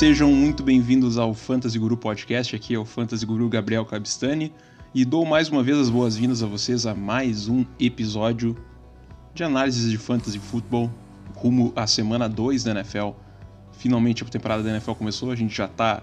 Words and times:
Sejam 0.00 0.32
muito 0.32 0.62
bem-vindos 0.62 1.18
ao 1.18 1.34
Fantasy 1.34 1.78
Guru 1.78 1.94
Podcast. 1.94 2.56
Aqui 2.56 2.72
é 2.72 2.78
o 2.78 2.86
Fantasy 2.86 3.26
Guru 3.26 3.50
Gabriel 3.50 3.84
Cabistani 3.84 4.50
e 4.94 5.04
dou 5.04 5.26
mais 5.26 5.50
uma 5.50 5.62
vez 5.62 5.76
as 5.76 5.90
boas-vindas 5.90 6.42
a 6.42 6.46
vocês 6.46 6.86
a 6.86 6.94
mais 6.94 7.48
um 7.48 7.66
episódio 7.78 8.56
de 9.34 9.44
análises 9.44 9.90
de 9.90 9.98
fantasy 9.98 10.38
futebol 10.38 10.90
rumo 11.34 11.70
à 11.76 11.86
semana 11.86 12.30
2 12.30 12.64
da 12.64 12.70
NFL. 12.70 13.10
Finalmente 13.72 14.24
a 14.24 14.26
temporada 14.26 14.62
da 14.62 14.70
NFL 14.70 14.92
começou, 14.92 15.30
a 15.30 15.36
gente 15.36 15.54
já 15.54 15.68
tá 15.68 16.02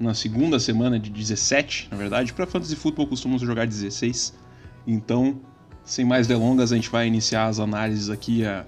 na 0.00 0.12
segunda 0.12 0.58
semana 0.58 0.98
de 0.98 1.08
17, 1.08 1.90
na 1.92 1.96
verdade. 1.96 2.32
Para 2.32 2.48
fantasy 2.48 2.74
futebol 2.74 3.06
costumamos 3.06 3.42
jogar 3.42 3.64
16. 3.64 4.34
Então, 4.88 5.40
sem 5.84 6.04
mais 6.04 6.26
delongas, 6.26 6.72
a 6.72 6.74
gente 6.74 6.90
vai 6.90 7.06
iniciar 7.06 7.46
as 7.46 7.60
análises 7.60 8.10
aqui 8.10 8.44
a 8.44 8.66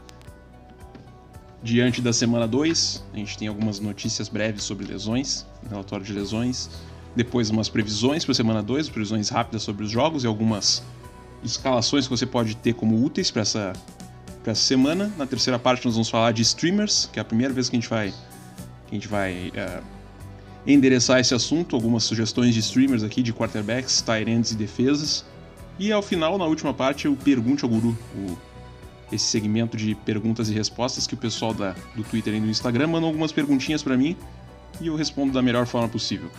diante 1.67 2.01
da 2.01 2.13
semana 2.13 2.47
2. 2.47 3.05
A 3.13 3.17
gente 3.17 3.37
tem 3.37 3.49
algumas 3.49 3.81
notícias 3.81 4.29
breves 4.29 4.63
sobre 4.63 4.87
lesões, 4.87 5.45
relatório 5.69 6.07
de 6.07 6.13
lesões. 6.13 6.71
Depois, 7.15 7.51
umas 7.51 7.69
previsões 7.69 8.25
para 8.25 8.33
a 8.33 8.35
semana 8.35 8.63
2, 8.63 8.89
previsões 8.89 9.29
rápidas 9.29 9.63
sobre 9.63 9.85
os 9.85 9.91
jogos 9.91 10.23
e 10.23 10.27
algumas 10.29 10.83
escalações 11.43 12.05
que 12.05 12.11
você 12.11 12.25
pode 12.25 12.57
ter 12.57 12.75
como 12.75 13.05
úteis 13.05 13.33
para 13.33 13.43
essa, 13.43 13.73
essa 14.47 14.63
semana. 14.63 15.13
Na 15.19 15.27
terceira 15.27 15.59
parte, 15.59 15.85
nós 15.85 15.95
vamos 15.95 16.09
falar 16.09 16.33
de 16.33 16.43
streamers, 16.43 17.11
que 17.13 17.19
é 17.19 17.23
a 17.23 17.25
primeira 17.25 17.53
vez 17.53 17.69
que 17.69 17.77
a 17.77 17.81
gente 17.81 17.91
vai, 17.91 18.11
que 18.87 18.93
a 18.93 18.95
gente 18.95 19.09
vai 19.09 19.49
uh, 19.49 19.83
endereçar 20.67 21.19
esse 21.19 21.35
assunto. 21.35 21.75
Algumas 21.75 22.05
sugestões 22.05 22.55
de 22.55 22.61
streamers 22.61 23.03
aqui, 23.03 23.23
de 23.23 23.33
quarterbacks, 23.33 24.01
tight 24.03 24.31
ends 24.31 24.53
e 24.53 24.55
defesas. 24.55 25.25
E 25.81 25.91
ao 25.91 26.01
final, 26.01 26.39
na 26.39 26.45
última 26.45 26.73
parte, 26.73 27.09
o 27.09 27.17
Pergunte 27.17 27.65
ao 27.65 27.71
Guru, 27.71 27.99
o 28.15 28.39
esse 29.11 29.25
segmento 29.25 29.77
de 29.77 29.95
perguntas 29.95 30.49
e 30.49 30.55
respostas 30.55 31.07
que 31.07 31.15
o 31.15 31.17
pessoal 31.17 31.55
da, 31.55 31.75
do 31.95 32.03
Twitter 32.03 32.35
e 32.35 32.41
do 32.41 32.49
Instagram 32.49 32.89
mandam 32.89 33.09
algumas 33.09 33.33
perguntinhas 33.33 33.83
para 33.83 33.97
mim 33.97 34.17
e 34.81 34.89
eu 34.89 34.97
respondo 34.97 35.33
da 35.33 35.43
melhor 35.43 35.67
forma 35.67 35.89
possível. 35.89 36.31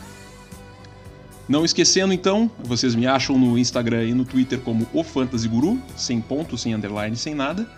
Não 1.48 1.64
esquecendo 1.64 2.14
então, 2.14 2.52
vocês 2.60 2.94
me 2.94 3.08
acham 3.08 3.38
no 3.38 3.58
Instagram 3.58 4.04
e 4.04 4.14
no 4.14 4.26
Twitter 4.26 4.60
como 4.60 4.86
o 4.94 5.02
Fantasy 5.02 5.48
Guru, 5.48 5.82
sem 5.96 6.20
ponto, 6.20 6.58
sem 6.58 6.74
underline, 6.74 7.16
sem 7.16 7.34
nada. 7.34 7.70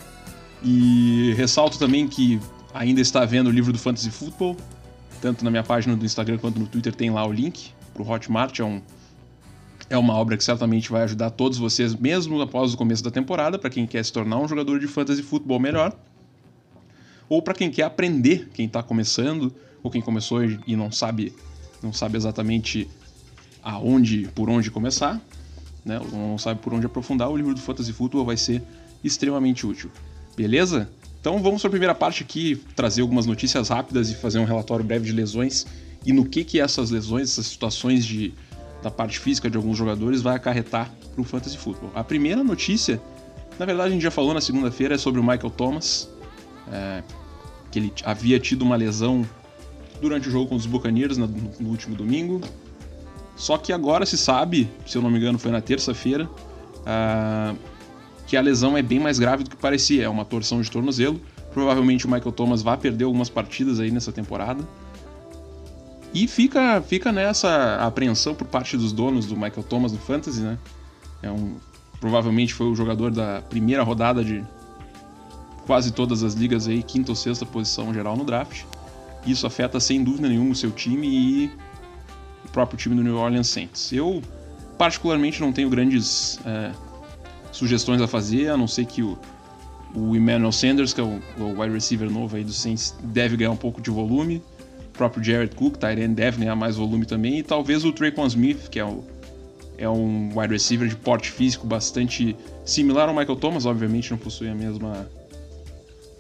E 0.64 1.34
ressalto 1.38 1.78
também 1.78 2.08
que 2.08 2.40
ainda 2.74 3.00
está 3.00 3.24
vendo 3.26 3.48
o 3.48 3.52
livro 3.52 3.72
do 3.72 3.78
Fantasy 3.78 4.10
Football, 4.10 4.58
tanto 5.22 5.46
na 5.46 5.52
minha 5.52 5.64
página 5.64 5.96
do 5.96 6.04
Instagram 6.04 6.40
quanto 6.40 6.60
no 6.60 6.66
Twitter 6.66 6.96
tem 6.96 7.12
lá 7.12 7.26
o 7.26 7.32
link 7.32 7.72
para 7.94 8.02
o 8.02 8.10
Hotmart, 8.10 8.60
é 8.60 8.64
um 8.64 8.82
é 9.90 9.98
uma 9.98 10.14
obra 10.14 10.38
que 10.38 10.44
certamente 10.44 10.90
vai 10.92 11.04
ajudar 11.04 11.32
todos 11.32 11.58
vocês, 11.58 11.96
mesmo 11.96 12.40
após 12.42 12.74
o 12.74 12.78
começo 12.78 13.04
da 13.04 13.10
temporada, 13.10 13.58
para 13.58 13.70
quem 13.70 13.88
quer 13.88 14.04
se 14.06 14.14
tornar 14.14 14.38
um 14.38 14.48
jogador 14.48 14.80
de 14.80 14.88
fantasy 14.88 15.24
futebol 15.24 15.60
melhor, 15.60 15.94
ou 17.28 17.42
para 17.42 17.54
quem 17.54 17.72
quer 17.72 17.84
aprender, 17.84 18.50
quem 18.54 18.66
está 18.66 18.84
começando, 18.84 19.54
ou 19.82 19.90
quem 19.90 20.02
começou 20.02 20.44
e 20.44 20.76
não 20.76 20.92
sabe, 20.92 21.34
não 21.82 21.92
sabe 21.92 22.18
exatamente 22.18 22.88
aonde, 23.64 24.30
por 24.36 24.50
onde 24.50 24.70
começar, 24.70 25.20
né? 25.84 26.00
não 26.12 26.38
sabe 26.38 26.60
por 26.60 26.74
onde 26.74 26.86
aprofundar, 26.86 27.30
o 27.30 27.36
livro 27.36 27.54
do 27.54 27.62
Fantasy 27.62 27.92
Football 27.92 28.26
vai 28.26 28.38
ser 28.38 28.62
extremamente 29.04 29.66
útil. 29.66 29.90
Beleza? 30.36 30.90
Então 31.20 31.42
vamos 31.42 31.62
para 31.62 31.68
a 31.68 31.72
primeira 31.72 31.96
parte 31.96 32.24
aqui, 32.24 32.62
trazer 32.76 33.02
algumas 33.02 33.26
notícias 33.26 33.70
rápidas 33.70 34.10
e 34.10 34.16
fazer 34.16 34.40
um 34.40 34.46
relatório 34.46 34.86
breve 34.86 35.06
de 35.06 35.12
lesões 35.12 35.66
e 36.06 36.14
no 36.14 36.26
que 36.26 36.44
que 36.44 36.60
essas 36.60 36.92
lesões, 36.92 37.32
essas 37.32 37.48
situações 37.48 38.06
de 38.06 38.34
da 38.82 38.90
parte 38.90 39.20
física 39.20 39.50
de 39.50 39.58
alguns 39.58 39.78
jogadores 39.78 40.22
vai 40.22 40.36
acarretar 40.36 40.92
para 41.14 41.22
o 41.22 41.24
fantasy 41.24 41.58
football. 41.58 41.92
A 41.96 42.04
primeira 42.04 42.44
notícia, 42.44 43.02
na 43.58 43.66
verdade 43.66 43.90
a 43.90 43.92
gente 43.92 44.02
já 44.02 44.12
falou 44.12 44.34
na 44.34 44.42
segunda-feira, 44.42 44.96
é 44.96 44.98
sobre 44.98 45.20
o 45.20 45.24
Michael 45.24 45.50
Thomas, 45.50 46.10
é, 46.72 47.04
que 47.72 47.80
ele 47.80 47.94
havia 48.04 48.40
tido 48.40 48.62
uma 48.62 48.76
lesão 48.76 49.26
durante 50.02 50.30
o 50.30 50.32
jogo 50.32 50.48
com 50.48 50.56
os 50.56 50.66
Buccaneers 50.66 51.18
no, 51.18 51.28
no 51.28 51.70
último 51.70 51.96
domingo. 51.96 52.42
Só 53.36 53.58
que 53.58 53.72
agora 53.72 54.06
se 54.06 54.18
sabe, 54.18 54.70
se 54.86 54.98
eu 54.98 55.02
não 55.02 55.10
me 55.10 55.18
engano 55.18 55.40
foi 55.40 55.52
na 55.52 55.62
terça-feira, 55.62 56.26
uh, 56.26 57.58
que 58.28 58.36
a 58.36 58.42
lesão 58.42 58.78
é 58.78 58.82
bem 58.82 59.00
mais 59.00 59.18
grave 59.18 59.44
do 59.44 59.50
que 59.50 59.56
parecia. 59.56 60.04
É 60.04 60.10
uma 60.10 60.26
torção 60.26 60.62
de 60.62 60.70
tornozelo. 60.70 61.20
Provavelmente 61.54 62.06
o 62.06 62.12
Michael 62.12 62.32
Thomas 62.32 62.62
vai 62.62 62.78
perder 62.78 63.06
algumas 63.06 63.30
partidas 63.30 63.80
aí 63.80 63.92
nessa 63.92 64.12
temporada. 64.12 64.68
E 66.14 66.28
fica, 66.28 66.82
fica 66.82 67.12
nessa 67.12 67.76
apreensão 67.76 68.34
por 68.34 68.48
parte 68.48 68.76
dos 68.76 68.92
donos 68.92 69.28
do 69.28 69.36
Michael 69.36 69.64
Thomas 69.64 69.92
no 69.92 70.00
Fantasy, 70.00 70.42
né? 70.42 70.58
É 71.22 71.30
um, 71.30 71.58
provavelmente 72.00 72.54
foi 72.54 72.68
o 72.68 72.76
jogador 72.76 73.12
da 73.12 73.42
primeira 73.42 73.84
rodada 73.84 74.24
de 74.24 74.44
quase 75.66 75.92
todas 75.92 76.24
as 76.24 76.34
ligas 76.34 76.68
aí, 76.68 76.82
quinta 76.82 77.12
ou 77.12 77.16
sexta 77.16 77.46
posição 77.46 77.94
geral 77.94 78.18
no 78.18 78.24
draft. 78.24 78.64
Isso 79.26 79.46
afeta 79.46 79.80
sem 79.80 80.04
dúvida 80.04 80.28
nenhuma 80.28 80.52
o 80.52 80.56
seu 80.56 80.72
time 80.72 81.08
e 81.08 81.52
o 82.46 82.50
próprio 82.52 82.78
time 82.78 82.96
do 82.96 83.04
New 83.04 83.18
Orleans 83.18 83.48
Saints. 83.48 83.92
Eu, 83.92 84.24
particularmente, 84.78 85.40
não 85.42 85.52
tenho 85.52 85.70
grandes 85.70 86.40
é, 86.44 86.72
sugestões 87.52 88.02
a 88.02 88.08
fazer, 88.08 88.50
a 88.50 88.58
não 88.58 88.68
ser 88.68 88.86
que 88.86 89.04
o, 89.04 89.16
o 89.94 90.16
Emmanuel 90.16 90.52
Sanders, 90.52 90.92
que 90.92 91.02
é 91.02 91.04
o, 91.04 91.22
o 91.38 91.62
wide 91.62 91.74
receiver 91.74 92.10
novo 92.10 92.36
aí 92.36 92.44
do 92.44 92.54
Saints, 92.54 92.96
deve 93.04 93.38
ganhar 93.38 93.52
um 93.52 93.58
pouco 93.58 93.80
de 93.80 93.92
volume 93.92 94.42
próprio 95.00 95.24
Jared 95.24 95.56
Cook, 95.56 95.78
Tyrene 95.78 96.14
deve 96.14 96.40
ganhar 96.40 96.58
mais 96.58 96.76
volume 96.76 97.06
também, 97.06 97.40
e 97.40 97.44
talvez 97.44 97.86
o 97.86 97.94
Traquan 97.94 98.28
Smith, 98.28 98.68
que 98.70 98.82
é, 98.82 98.88
é 99.78 99.90
um 99.90 100.38
wide 100.38 100.52
receiver 100.52 100.90
de 100.90 100.96
porte 100.98 101.32
físico 101.32 101.66
bastante 101.66 102.36
similar 102.66 103.08
ao 103.08 103.16
Michael 103.16 103.38
Thomas, 103.38 103.66
obviamente 103.66 104.12
não 104.12 104.18
possui 104.18 104.50
a 104.50 104.54
mesma 104.54 105.10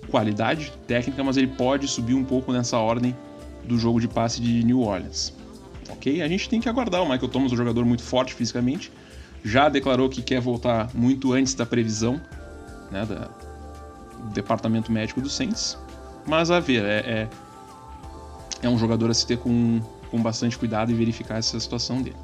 qualidade 0.09 0.72
técnica, 0.88 1.22
mas 1.22 1.35
ele 1.35 1.47
pode 1.47 1.89
subir 1.89 2.13
um 2.13 2.23
pouco 2.23 2.53
nessa 2.53 2.78
ordem 2.78 3.13
do 3.66 3.78
jogo 3.78 4.00
de 4.00 4.07
passe 4.07 4.39
de 4.41 4.63
New 4.63 4.79
Orleans. 4.79 5.34
Ok? 5.89 6.22
A 6.22 6.28
gente 6.29 6.47
tem 6.47 6.62
que 6.62 6.69
aguardar. 6.69 7.03
O 7.03 7.06
Michael 7.09 7.28
Thomas 7.28 7.51
é 7.51 7.56
um 7.56 7.57
jogador 7.57 7.84
muito 7.84 8.01
forte 8.01 8.34
fisicamente, 8.34 8.89
já 9.44 9.68
declarou 9.68 10.07
que 10.07 10.22
quer 10.22 10.39
voltar 10.39 10.89
muito 10.95 11.34
antes 11.34 11.53
da 11.53 11.66
previsão 11.66 12.19
né, 12.89 13.06
da, 13.06 13.29
do 14.23 14.29
departamento 14.34 14.89
médico 14.89 15.19
do 15.19 15.29
Saints. 15.29 15.78
Mas 16.25 16.50
a 16.50 16.62
ver, 16.62 16.85
é, 16.85 16.97
é 17.00 17.29
é 18.61 18.69
um 18.69 18.77
jogador 18.77 19.09
a 19.09 19.13
se 19.13 19.25
ter 19.25 19.37
com, 19.37 19.81
com 20.09 20.21
bastante 20.21 20.57
cuidado 20.57 20.91
e 20.91 20.95
verificar 20.95 21.37
essa 21.37 21.59
situação 21.59 22.01
dele. 22.01 22.17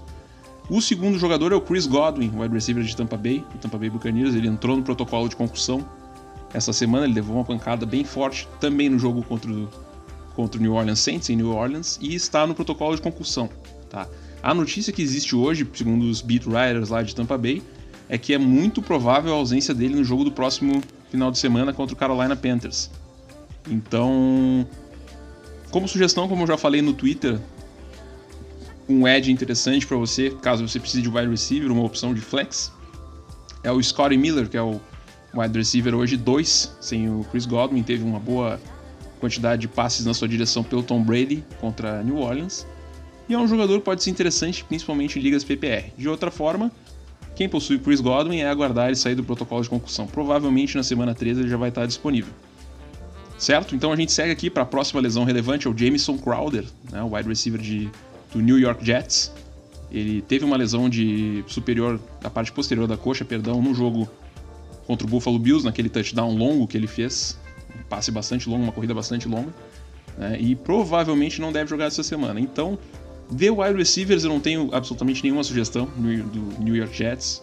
O 0.69 0.81
segundo 0.81 1.19
jogador 1.19 1.51
é 1.51 1.56
o 1.56 1.62
Chris 1.62 1.85
Godwin, 1.85 2.31
wide 2.35 2.53
receiver 2.53 2.84
de 2.84 2.96
Tampa 2.96 3.16
Bay, 3.16 3.46
do 3.51 3.59
Tampa 3.59 3.78
Bay 3.78 3.90
Buccaneers. 3.90 4.34
Ele 4.34 4.47
entrou 4.47 4.75
no 4.75 4.81
protocolo 4.81 5.29
de 5.29 5.35
concussão 5.35 5.85
essa 6.53 6.73
semana, 6.73 7.06
ele 7.06 7.13
levou 7.13 7.35
uma 7.35 7.44
pancada 7.44 7.85
bem 7.85 8.03
forte 8.03 8.47
também 8.59 8.90
no 8.90 8.97
jogo 8.97 9.22
contra 9.23 9.51
o, 9.51 9.69
contra 10.35 10.59
o 10.59 10.62
New 10.62 10.73
Orleans 10.73 11.00
Saints, 11.00 11.29
em 11.29 11.35
New 11.35 11.50
Orleans, 11.50 12.00
e 12.01 12.16
está 12.16 12.47
no 12.47 12.56
protocolo 12.56 12.96
de 12.96 13.02
concussão. 13.02 13.50
Tá? 13.90 14.07
A 14.41 14.53
notícia 14.53 14.91
que 14.94 15.02
existe 15.02 15.35
hoje, 15.35 15.67
segundo 15.73 16.03
os 16.03 16.22
beat 16.22 16.46
writers 16.46 16.90
lá 16.90 17.03
de 17.03 17.13
Tampa 17.13 17.38
Bay, 17.38 17.62
é 18.07 18.17
que 18.17 18.34
é 18.34 18.38
muito 18.38 18.81
provável 18.81 19.34
a 19.34 19.35
ausência 19.35 19.73
dele 19.73 19.96
no 19.96 20.03
jogo 20.03 20.23
do 20.23 20.31
próximo 20.31 20.81
final 21.12 21.29
de 21.29 21.38
semana 21.38 21.73
contra 21.73 21.94
o 21.94 21.97
Carolina 21.97 22.35
Panthers. 22.35 22.90
Então, 23.69 24.67
como 25.75 25.90
sugestão, 25.90 26.25
como 26.30 26.44
eu 26.44 26.47
já 26.47 26.58
falei 26.58 26.81
no 26.81 26.94
Twitter, 26.94 27.38
um 28.88 29.06
edge 29.06 29.30
interessante 29.30 29.86
para 29.86 29.97
você, 29.97 30.30
caso 30.41 30.66
você 30.66 30.80
precise 30.80 31.02
de 31.02 31.09
wide 31.09 31.28
receiver, 31.28 31.69
uma 31.69 31.84
opção 31.84 32.13
de 32.13 32.22
flex, 32.22 32.72
é 33.62 33.69
o 33.69 33.84
Scotty 33.84 34.16
Miller, 34.16 34.47
que 34.47 34.55
é 34.55 34.61
o 34.61 34.79
wide 35.34 35.58
receiver 35.58 35.94
hoje 35.94 36.16
2, 36.16 36.78
sem 36.79 37.09
o 37.09 37.26
Chris 37.29 37.46
Godwin, 37.46 37.84
teve 37.84 38.05
uma 38.05 38.22
boa 38.22 38.58
quantidade 39.20 39.64
de 39.64 39.67
passes 39.67 40.05
na 40.05 40.14
sua 40.14 40.29
direção 40.29 40.64
pelo 40.64 40.82
Tom 40.82 41.03
Brady 41.03 41.44
contra 41.59 42.02
New 42.02 42.20
Orleans. 42.20 42.66
E 43.28 43.34
é 43.34 43.38
um 43.38 43.46
jogador 43.46 43.78
que 43.79 43.84
pode 43.84 44.02
ser 44.02 44.11
interessante, 44.11 44.64
principalmente 44.64 45.20
em 45.20 45.22
ligas 45.22 45.44
PPR. 45.44 45.91
De 45.97 46.08
outra 46.08 46.32
forma, 46.32 46.72
quem 47.35 47.50
possui 47.50 47.79
Chris 47.79 48.00
Godwin 48.00 48.38
é 48.38 48.47
aguardar 48.47 48.88
ele 48.88 48.96
sair 48.96 49.16
do 49.16 49.26
protocolo 49.26 49.61
de 49.61 49.70
concussão. 49.70 50.08
Provavelmente 50.08 50.78
na 50.78 50.84
semana 50.84 51.14
13 51.14 51.41
ele 51.41 51.50
já 51.50 51.58
vai 51.58 51.67
estar 51.67 51.85
disponível. 51.85 52.34
Certo? 53.37 53.76
Então 53.76 53.91
a 53.91 53.96
gente 53.96 54.11
segue 54.11 54.32
aqui 54.32 54.49
para 54.49 54.64
a 54.64 54.66
próxima 54.66 55.02
lesão 55.02 55.23
relevante, 55.23 55.67
é 55.67 55.70
o 55.70 55.78
Jameson 55.78 56.17
Crowder, 56.17 56.66
né, 56.91 57.03
o 57.03 57.16
wide 57.16 57.28
receiver 57.28 57.59
de, 57.59 57.90
do 58.34 58.41
New 58.41 58.58
York 58.58 58.85
Jets. 58.85 59.32
Ele 59.91 60.22
teve 60.22 60.46
uma 60.46 60.58
lesão 60.58 60.90
de 60.90 61.43
superior, 61.47 61.99
da 62.22 62.29
parte 62.29 62.52
posterior 62.52 62.87
da 62.87 62.97
coxa, 62.97 63.23
perdão, 63.26 63.61
no 63.61 63.73
jogo 63.73 64.09
contra 64.87 65.05
o 65.05 65.09
Buffalo 65.09 65.37
Bills, 65.37 65.66
naquele 65.66 65.90
touchdown 65.90 66.35
longo 66.35 66.67
que 66.67 66.78
ele 66.78 66.87
fez, 66.87 67.37
um 67.78 67.84
passe 67.84 68.11
bastante 68.11 68.49
longo, 68.49 68.64
uma 68.64 68.72
corrida 68.72 68.93
bastante 68.93 69.28
longa, 69.28 69.53
né, 70.17 70.38
e 70.40 70.55
provavelmente 70.55 71.41
não 71.41 71.52
deve 71.52 71.70
jogar 71.70 71.85
essa 71.85 72.03
semana. 72.03 72.40
Então, 72.40 72.79
de 73.29 73.49
wide 73.49 73.78
receivers 73.78 74.23
eu 74.23 74.29
não 74.29 74.40
tenho 74.40 74.70
absolutamente 74.72 75.23
nenhuma 75.23 75.43
sugestão 75.43 75.85
do 75.97 76.64
New 76.64 76.76
York 76.76 76.96
Jets. 76.96 77.41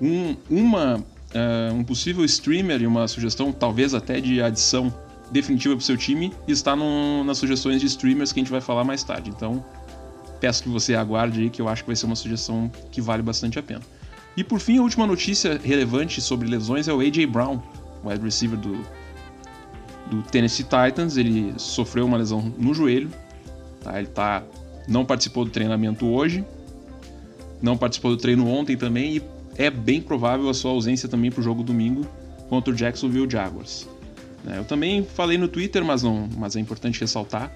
Um, 0.00 0.34
uma, 0.48 0.96
uh, 0.96 1.74
um 1.74 1.84
possível 1.84 2.24
streamer 2.24 2.82
e 2.82 2.86
uma 2.86 3.06
sugestão, 3.06 3.52
talvez 3.52 3.94
até 3.94 4.20
de 4.20 4.42
adição 4.42 4.92
definitiva 5.30 5.74
para 5.74 5.82
o 5.82 5.84
seu 5.84 5.96
time 5.96 6.32
e 6.46 6.52
está 6.52 6.74
no, 6.74 7.24
nas 7.24 7.38
sugestões 7.38 7.80
de 7.80 7.86
streamers 7.86 8.32
que 8.32 8.40
a 8.40 8.42
gente 8.42 8.50
vai 8.50 8.60
falar 8.60 8.84
mais 8.84 9.02
tarde. 9.02 9.30
Então, 9.30 9.64
peço 10.40 10.62
que 10.62 10.68
você 10.68 10.94
aguarde 10.94 11.40
aí, 11.40 11.50
que 11.50 11.60
eu 11.60 11.68
acho 11.68 11.82
que 11.82 11.88
vai 11.88 11.96
ser 11.96 12.06
uma 12.06 12.16
sugestão 12.16 12.70
que 12.90 13.00
vale 13.00 13.22
bastante 13.22 13.58
a 13.58 13.62
pena. 13.62 13.82
E 14.36 14.44
por 14.44 14.60
fim, 14.60 14.78
a 14.78 14.82
última 14.82 15.06
notícia 15.06 15.60
relevante 15.62 16.20
sobre 16.20 16.48
lesões 16.48 16.88
é 16.88 16.92
o 16.92 17.00
A.J. 17.00 17.26
Brown, 17.26 17.60
wide 18.04 18.22
receiver 18.22 18.58
do, 18.58 18.78
do 20.08 20.22
Tennessee 20.22 20.64
Titans. 20.64 21.16
Ele 21.16 21.52
sofreu 21.56 22.06
uma 22.06 22.16
lesão 22.16 22.52
no 22.58 22.72
joelho 22.72 23.10
Tá? 23.80 23.98
Ele 23.98 24.08
tá, 24.08 24.42
não 24.86 25.04
participou 25.04 25.44
do 25.44 25.50
treinamento 25.50 26.06
hoje, 26.06 26.44
não 27.60 27.76
participou 27.76 28.12
do 28.12 28.16
treino 28.16 28.46
ontem 28.46 28.76
também 28.76 29.16
e 29.16 29.22
é 29.56 29.70
bem 29.70 30.00
provável 30.00 30.48
a 30.48 30.54
sua 30.54 30.70
ausência 30.70 31.08
também 31.08 31.30
para 31.30 31.40
o 31.40 31.42
jogo 31.42 31.62
domingo 31.62 32.06
contra 32.48 32.72
o 32.72 32.76
Jacksonville 32.76 33.28
Jaguars. 33.28 33.88
É, 34.46 34.58
eu 34.58 34.64
também 34.64 35.04
falei 35.04 35.36
no 35.36 35.48
Twitter, 35.48 35.84
mas, 35.84 36.02
não, 36.02 36.28
mas 36.36 36.56
é 36.56 36.60
importante 36.60 37.00
ressaltar. 37.00 37.50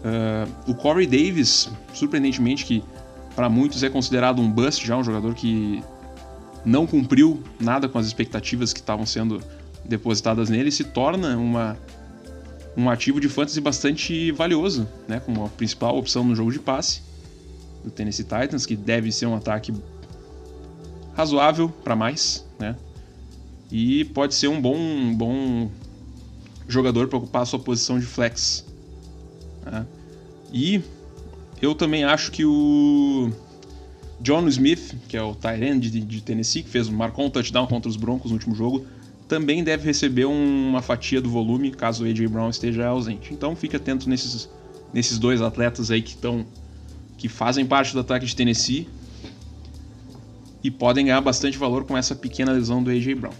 Uh, 0.00 0.70
o 0.70 0.74
Corey 0.74 1.06
Davis, 1.06 1.68
surpreendentemente, 1.92 2.64
que 2.64 2.82
para 3.36 3.48
muitos 3.48 3.82
é 3.82 3.90
considerado 3.90 4.40
um 4.40 4.50
bust 4.50 4.86
já, 4.86 4.96
um 4.96 5.04
jogador 5.04 5.34
que 5.34 5.82
não 6.64 6.86
cumpriu 6.86 7.42
nada 7.58 7.88
com 7.88 7.98
as 7.98 8.06
expectativas 8.06 8.72
que 8.72 8.80
estavam 8.80 9.04
sendo 9.04 9.42
depositadas 9.84 10.48
nele, 10.48 10.70
se 10.70 10.84
torna 10.84 11.36
uma, 11.36 11.76
um 12.76 12.88
ativo 12.88 13.20
de 13.20 13.28
fantasy 13.28 13.60
bastante 13.60 14.30
valioso, 14.30 14.88
né, 15.08 15.20
como 15.20 15.44
a 15.44 15.48
principal 15.48 15.96
opção 15.96 16.24
no 16.24 16.34
jogo 16.34 16.52
de 16.52 16.58
passe 16.58 17.02
do 17.84 17.90
Tennessee 17.90 18.24
Titans, 18.24 18.66
que 18.66 18.76
deve 18.76 19.10
ser 19.10 19.26
um 19.26 19.34
ataque 19.34 19.72
razoável 21.14 21.68
para 21.68 21.96
mais, 21.96 22.46
né? 22.58 22.76
E 23.70 24.04
pode 24.06 24.34
ser 24.34 24.48
um 24.48 24.60
bom, 24.60 24.76
um 24.76 25.14
bom 25.14 25.70
jogador 26.72 27.08
para 27.08 27.18
ocupar 27.18 27.42
a 27.42 27.46
sua 27.46 27.58
posição 27.58 27.98
de 27.98 28.06
flex. 28.06 28.64
Né? 29.64 29.86
E 30.52 30.82
eu 31.60 31.74
também 31.74 32.04
acho 32.04 32.30
que 32.30 32.44
o 32.44 33.30
John 34.20 34.46
Smith, 34.48 34.94
que 35.08 35.16
é 35.16 35.22
o 35.22 35.34
tight 35.34 35.78
de, 35.78 36.00
de, 36.00 36.20
Tennessee, 36.22 36.62
que 36.62 36.68
fez, 36.68 36.88
marcou 36.88 37.26
um 37.26 37.30
touchdown 37.30 37.66
contra 37.66 37.88
os 37.88 37.96
Broncos 37.96 38.30
no 38.30 38.36
último 38.36 38.54
jogo, 38.54 38.86
também 39.28 39.62
deve 39.62 39.84
receber 39.84 40.24
uma 40.24 40.82
fatia 40.82 41.20
do 41.20 41.30
volume 41.30 41.70
caso 41.70 42.04
o 42.04 42.06
AJ 42.06 42.26
Brown 42.26 42.50
esteja 42.50 42.86
ausente. 42.86 43.32
Então 43.32 43.54
fique 43.54 43.76
atento 43.76 44.08
nesses, 44.08 44.48
nesses 44.92 45.18
dois 45.18 45.40
atletas 45.40 45.90
aí 45.90 46.02
que 46.02 46.10
estão 46.10 46.44
que 47.16 47.28
fazem 47.28 47.66
parte 47.66 47.92
do 47.92 48.00
ataque 48.00 48.24
de 48.24 48.34
Tennessee 48.34 48.88
e 50.64 50.70
podem 50.70 51.04
ganhar 51.04 51.20
bastante 51.20 51.58
valor 51.58 51.84
com 51.84 51.96
essa 51.96 52.14
pequena 52.14 52.50
lesão 52.52 52.82
do 52.82 52.90
AJ 52.90 53.14
Brown. 53.14 53.32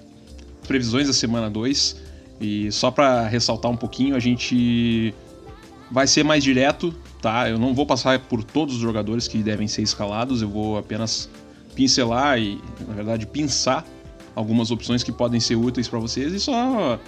Previsões 0.69 1.07
da 1.07 1.15
semana 1.15 1.51
2 1.51 1.97
e 2.41 2.73
só 2.73 2.91
para 2.91 3.29
ressaltar 3.29 3.71
um 3.71 3.77
pouquinho, 3.77 4.17
a 4.17 4.19
gente 4.19 5.15
vai 5.91 6.07
ser 6.07 6.25
mais 6.25 6.43
direto, 6.43 6.95
tá? 7.21 7.49
Eu 7.49 7.59
não 7.59 7.75
vou 7.75 7.85
passar 7.85 8.19
por 8.19 8.43
todos 8.43 8.77
os 8.77 8.81
jogadores 8.81 9.29
que 9.29 9.39
devem 9.39 9.69
ser 9.69 9.83
escalados, 9.83 10.41
eu 10.41 10.49
vou 10.49 10.79
apenas 10.79 11.29
pincelar 11.75 12.39
e, 12.39 12.61
na 12.87 12.95
verdade, 12.95 13.27
pinçar 13.27 13.85
algumas 14.35 14.71
opções 14.71 15.03
que 15.03 15.13
podem 15.13 15.41
ser 15.41 15.57
úteis 15.57 15.89
para 15.89 15.99
vocês 15.99 16.33
e 16.33 16.41
só 16.41 16.99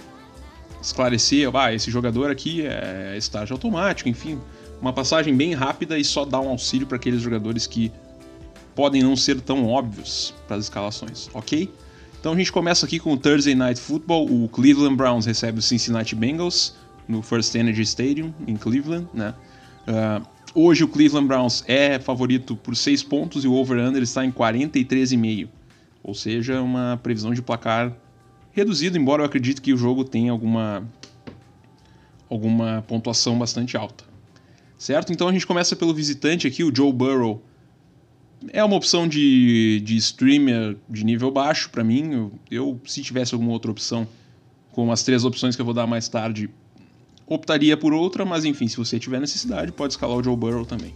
esclarecer, 0.81 1.49
ah, 1.55 1.73
esse 1.73 1.89
jogador 1.89 2.29
aqui 2.29 2.65
é 2.65 3.15
estágio 3.17 3.53
automático, 3.55 4.09
enfim, 4.09 4.39
uma 4.81 4.91
passagem 4.91 5.35
bem 5.35 5.53
rápida 5.53 5.97
e 5.97 6.03
só 6.03 6.25
dar 6.25 6.41
um 6.41 6.49
auxílio 6.49 6.85
para 6.85 6.97
aqueles 6.97 7.21
jogadores 7.21 7.65
que 7.65 7.91
podem 8.75 9.01
não 9.01 9.15
ser 9.15 9.39
tão 9.39 9.65
óbvios 9.67 10.33
para 10.47 10.57
as 10.57 10.65
escalações, 10.65 11.29
ok? 11.33 11.71
Então 12.23 12.31
a 12.31 12.37
gente 12.37 12.53
começa 12.53 12.85
aqui 12.85 12.99
com 12.99 13.11
o 13.11 13.17
Thursday 13.17 13.53
Night 13.53 13.81
Football. 13.81 14.31
O 14.31 14.47
Cleveland 14.47 14.95
Browns 14.95 15.25
recebe 15.25 15.59
o 15.59 15.61
Cincinnati 15.61 16.15
Bengals 16.15 16.73
no 17.05 17.21
First 17.21 17.53
Energy 17.53 17.81
Stadium 17.81 18.33
em 18.47 18.55
Cleveland, 18.55 19.09
né? 19.13 19.33
Uh, 19.85 20.25
hoje 20.55 20.85
o 20.85 20.87
Cleveland 20.87 21.27
Browns 21.27 21.65
é 21.67 21.99
favorito 21.99 22.55
por 22.55 22.77
6 22.77 23.03
pontos 23.03 23.43
e 23.43 23.47
o 23.49 23.53
over-under 23.53 24.01
está 24.01 24.23
em 24.23 24.31
43,5. 24.31 25.49
Ou 26.01 26.13
seja, 26.13 26.61
uma 26.61 26.97
previsão 27.03 27.33
de 27.33 27.41
placar 27.41 27.93
reduzido, 28.53 28.97
embora 28.97 29.21
eu 29.21 29.25
acredite 29.25 29.59
que 29.59 29.73
o 29.73 29.77
jogo 29.77 30.05
tenha 30.05 30.31
alguma 30.31 30.89
alguma 32.29 32.85
pontuação 32.87 33.37
bastante 33.37 33.75
alta 33.75 34.05
certo? 34.83 35.13
Então 35.13 35.29
a 35.29 35.31
gente 35.31 35.47
começa 35.47 35.75
pelo 35.75 35.93
visitante 35.93 36.45
aqui, 36.45 36.63
o 36.63 36.75
Joe 36.75 36.91
Burrow. 36.91 37.41
É 38.51 38.63
uma 38.63 38.75
opção 38.75 39.07
de, 39.07 39.81
de 39.83 39.95
streamer 39.97 40.75
de 40.89 41.05
nível 41.05 41.31
baixo 41.31 41.69
para 41.69 41.83
mim. 41.83 42.11
Eu, 42.13 42.31
eu, 42.49 42.81
se 42.85 43.01
tivesse 43.01 43.33
alguma 43.33 43.51
outra 43.51 43.71
opção, 43.71 44.07
com 44.71 44.91
as 44.91 45.03
três 45.03 45.23
opções 45.23 45.55
que 45.55 45.61
eu 45.61 45.65
vou 45.65 45.73
dar 45.73 45.87
mais 45.87 46.07
tarde, 46.09 46.49
optaria 47.27 47.77
por 47.77 47.93
outra, 47.93 48.25
mas 48.25 48.43
enfim, 48.43 48.67
se 48.67 48.77
você 48.77 48.99
tiver 48.99 49.19
necessidade, 49.19 49.71
pode 49.71 49.93
escalar 49.93 50.17
o 50.17 50.23
Joe 50.23 50.35
Burrow 50.35 50.65
também. 50.65 50.93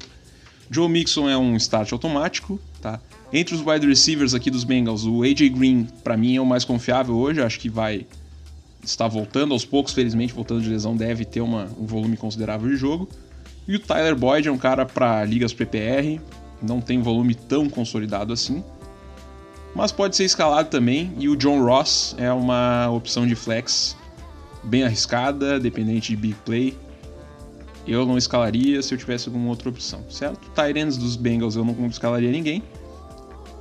Joe 0.70 0.90
Mixon 0.90 1.30
é 1.30 1.38
um 1.38 1.56
start 1.56 1.94
automático, 1.94 2.60
tá? 2.82 3.00
Entre 3.32 3.56
os 3.56 3.66
wide 3.66 3.88
receivers 3.88 4.34
aqui 4.34 4.52
dos 4.52 4.64
Bengals, 4.64 5.06
o 5.06 5.24
AJ 5.24 5.50
Green, 5.50 5.88
para 6.04 6.18
mim, 6.18 6.36
é 6.36 6.42
o 6.42 6.46
mais 6.46 6.66
confiável 6.66 7.16
hoje. 7.16 7.42
Acho 7.42 7.60
que 7.60 7.70
vai 7.70 8.06
estar 8.84 9.08
voltando 9.08 9.54
aos 9.54 9.66
poucos, 9.66 9.94
felizmente, 9.94 10.34
voltando 10.34 10.62
de 10.62 10.70
lesão, 10.70 10.96
deve 10.96 11.26
ter 11.26 11.42
uma, 11.42 11.66
um 11.78 11.86
volume 11.86 12.18
considerável 12.18 12.70
de 12.70 12.76
jogo. 12.76 13.08
E 13.68 13.76
o 13.76 13.80
Tyler 13.80 14.16
Boyd 14.16 14.48
é 14.48 14.52
um 14.52 14.58
cara 14.58 14.86
para 14.86 15.24
ligas 15.26 15.54
PPR, 15.54 16.22
não 16.62 16.82
tem 16.82 17.02
volume 17.02 17.36
tão 17.36 17.70
consolidado 17.70 18.34
assim, 18.34 18.64
mas 19.76 19.92
pode 19.92 20.16
ser 20.16 20.26
escalado 20.26 20.70
também. 20.70 21.14
E 21.20 21.30
o 21.30 21.36
John 21.36 21.64
Ross 21.64 22.16
é 22.18 22.32
uma 22.32 22.90
opção 22.90 23.28
de 23.28 23.36
flex 23.36 23.96
bem 24.64 24.84
arriscada, 24.84 25.60
dependente 25.60 26.10
de 26.10 26.16
big 26.16 26.36
play. 26.46 26.78
Eu 27.88 28.06
não 28.06 28.18
escalaria 28.18 28.82
se 28.82 28.94
eu 28.94 28.98
tivesse 28.98 29.30
alguma 29.30 29.50
outra 29.50 29.70
opção, 29.70 30.04
certo? 30.10 30.50
Tyrants 30.52 30.98
dos 30.98 31.16
Bengals 31.16 31.56
eu 31.56 31.64
não 31.64 31.88
escalaria 31.88 32.32
ninguém. 32.32 32.62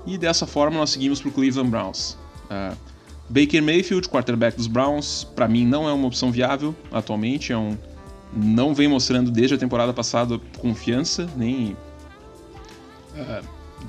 E 0.07 0.17
dessa 0.17 0.47
forma 0.47 0.79
nós 0.79 0.91
seguimos 0.91 1.21
para 1.21 1.29
o 1.29 1.33
Cleveland 1.33 1.71
Browns. 1.71 2.17
Uh, 2.51 2.77
Baker 3.29 3.63
Mayfield, 3.63 4.09
quarterback 4.09 4.57
dos 4.57 4.67
Browns, 4.67 5.25
para 5.25 5.49
mim 5.49 5.67
não 5.67 5.89
é 5.89 5.93
uma 5.93 6.07
opção 6.07 6.31
viável 6.31 6.75
atualmente, 6.93 7.53
é 7.53 7.59
um 7.59 7.77
não 8.33 8.75
vem 8.75 8.89
mostrando 8.89 9.31
desde 9.31 9.55
a 9.55 9.59
temporada 9.59 9.93
passada 9.93 10.39
confiança, 10.59 11.29
nem 11.37 11.77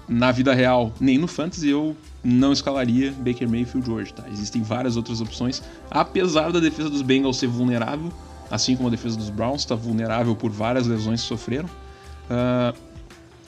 na 0.08 0.32
vida 0.32 0.54
real, 0.54 0.92
nem 1.00 1.18
no 1.18 1.28
fantasy, 1.28 1.70
eu 1.70 1.96
não 2.24 2.52
escalaria 2.52 3.12
Baker 3.12 3.50
Mayfield 3.50 3.90
hoje, 3.90 4.14
tá? 4.14 4.24
Existem 4.32 4.62
várias 4.62 4.98
outras 4.98 5.22
opções, 5.22 5.62
apesar 5.90 6.52
da 6.52 6.60
defesa 6.60 6.90
dos 6.90 7.02
Bengals 7.02 7.38
ser 7.38 7.48
vulnerável, 7.48 8.12
assim 8.50 8.76
como 8.76 8.88
a 8.88 8.92
defesa 8.92 9.18
dos 9.18 9.30
Browns 9.30 9.62
está 9.62 9.76
vulnerável 9.76 10.36
por 10.36 10.52
várias 10.52 10.88
lesões 10.88 11.22
que 11.22 11.28
sofreram. 11.28 11.70
Uh, 12.30 12.78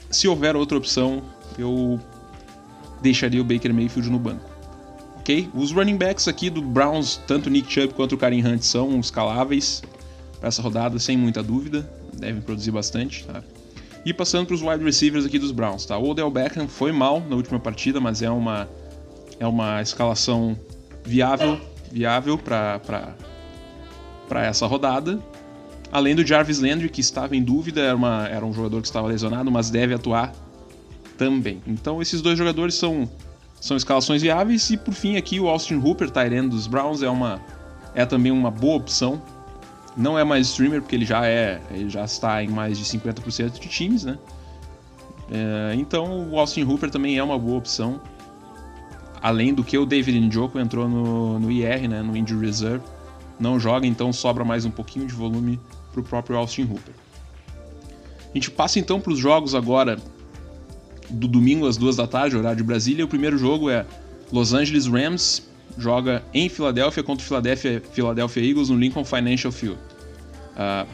se 0.10 0.28
houver 0.28 0.56
outra 0.56 0.78
opção, 0.78 1.22
eu 1.58 2.00
deixaria 3.02 3.42
o 3.42 3.44
Baker 3.44 3.74
Mayfield 3.74 4.10
no 4.10 4.20
banco. 4.20 4.50
Ok? 5.18 5.50
Os 5.54 5.72
running 5.72 5.98
backs 5.98 6.28
aqui 6.28 6.50
do 6.50 6.62
Browns, 6.62 7.18
tanto 7.28 7.50
Nick 7.50 7.72
Chubb 7.72 7.94
quanto 7.94 8.16
o 8.16 8.18
Karim 8.18 8.46
Hunt, 8.46 8.62
são 8.62 9.00
escaláveis 9.00 9.84
para 10.40 10.48
essa 10.48 10.62
rodada, 10.62 10.98
sem 11.00 11.18
muita 11.18 11.44
dúvida. 11.44 11.90
Devem 12.14 12.42
produzir 12.42 12.72
bastante, 12.72 13.26
tá? 13.26 13.44
E 14.06 14.14
passando 14.14 14.48
para 14.48 14.56
os 14.56 14.62
wide 14.62 14.84
receivers 14.84 15.26
aqui 15.26 15.38
dos 15.38 15.52
Browns, 15.52 15.86
tá? 15.86 15.98
O 15.98 16.10
Odell 16.10 16.32
Beckham 16.32 16.68
foi 16.68 16.92
mal 16.92 17.22
na 17.28 17.36
última 17.36 17.60
partida, 17.60 18.00
mas 18.00 18.22
é 18.22 18.30
uma, 18.30 18.68
é 19.40 19.46
uma 19.46 19.82
escalação 19.82 20.58
viável, 21.04 21.60
viável 21.92 22.38
para 22.38 22.80
essa 24.46 24.66
rodada. 24.66 25.20
Além 25.92 26.16
do 26.16 26.26
Jarvis 26.26 26.60
Landry, 26.60 26.88
que 26.88 27.02
estava 27.02 27.36
em 27.36 27.44
dúvida, 27.44 27.82
era, 27.82 27.96
uma, 27.96 28.28
era 28.28 28.46
um 28.46 28.54
jogador 28.54 28.80
que 28.82 28.88
estava 28.88 29.08
lesionado, 29.08 29.52
mas 29.52 29.70
deve 29.70 29.94
atuar 29.94 30.34
também. 31.18 31.62
Então 31.68 32.02
esses 32.02 32.22
dois 32.22 32.38
jogadores 32.38 32.76
são, 32.76 33.10
são 33.60 33.76
escalações 33.76 34.22
viáveis. 34.22 34.70
E 34.70 34.78
por 34.78 34.94
fim 34.94 35.18
aqui 35.18 35.40
o 35.40 35.50
Austin 35.50 35.76
Hooper, 35.76 36.10
Tyrant 36.10 36.50
dos 36.50 36.68
Browns, 36.68 37.02
é, 37.02 37.10
uma, 37.10 37.42
é 37.94 38.06
também 38.06 38.32
uma 38.32 38.52
boa 38.52 38.78
opção 38.78 39.22
não 40.00 40.18
é 40.18 40.24
mais 40.24 40.48
streamer, 40.48 40.82
porque 40.82 40.96
ele 40.96 41.06
já 41.06 41.26
é. 41.26 41.62
Ele 41.70 41.90
já 41.90 42.06
está 42.06 42.42
em 42.42 42.48
mais 42.48 42.78
de 42.78 42.86
50% 42.86 43.60
de 43.60 43.68
times, 43.68 44.06
né? 44.06 44.18
É, 45.30 45.76
então 45.76 46.30
o 46.32 46.40
Austin 46.40 46.64
Hooper 46.64 46.90
também 46.90 47.18
é 47.18 47.24
uma 47.24 47.38
boa 47.38 47.58
opção. 47.58 48.00
Além 49.22 49.54
do 49.54 49.62
que 49.62 49.78
o 49.78 49.86
David 49.86 50.18
Njoku 50.22 50.58
entrou 50.58 50.88
no, 50.88 51.38
no 51.40 51.52
IR, 51.52 51.90
né? 51.90 52.02
No 52.02 52.16
Injury 52.16 52.46
Reserve. 52.46 52.84
Não 53.38 53.60
joga, 53.60 53.86
então 53.86 54.12
sobra 54.14 54.46
mais 54.46 54.64
um 54.64 54.72
pouquinho 54.72 55.06
de 55.06 55.14
volume 55.14 55.60
para 55.92 56.00
o 56.00 56.04
próprio 56.04 56.38
Austin 56.38 56.64
Hooper. 56.64 56.94
A 58.30 58.34
gente 58.34 58.50
passa 58.52 58.80
então 58.80 59.02
para 59.02 59.12
os 59.12 59.20
jogos 59.20 59.54
agora 59.54 59.98
do 61.10 61.28
domingo 61.28 61.68
às 61.68 61.76
duas 61.76 61.98
da 61.98 62.08
tarde, 62.08 62.38
horário 62.38 62.58
de 62.58 62.64
Brasília. 62.64 63.04
O 63.04 63.08
primeiro 63.08 63.38
jogo 63.38 63.70
é 63.70 63.86
Los 64.32 64.54
Angeles 64.54 64.88
Rams 64.88 65.50
joga 65.78 66.24
em 66.34 66.50
Filadélfia 66.50 67.04
contra 67.04 67.24
o 67.24 67.28
Philadelphia, 67.28 67.82
Philadelphia 67.92 68.44
Eagles 68.44 68.70
no 68.70 68.78
Lincoln 68.78 69.06
Financial 69.06 69.52
Field. 69.52 69.80
Uh, 70.56 70.88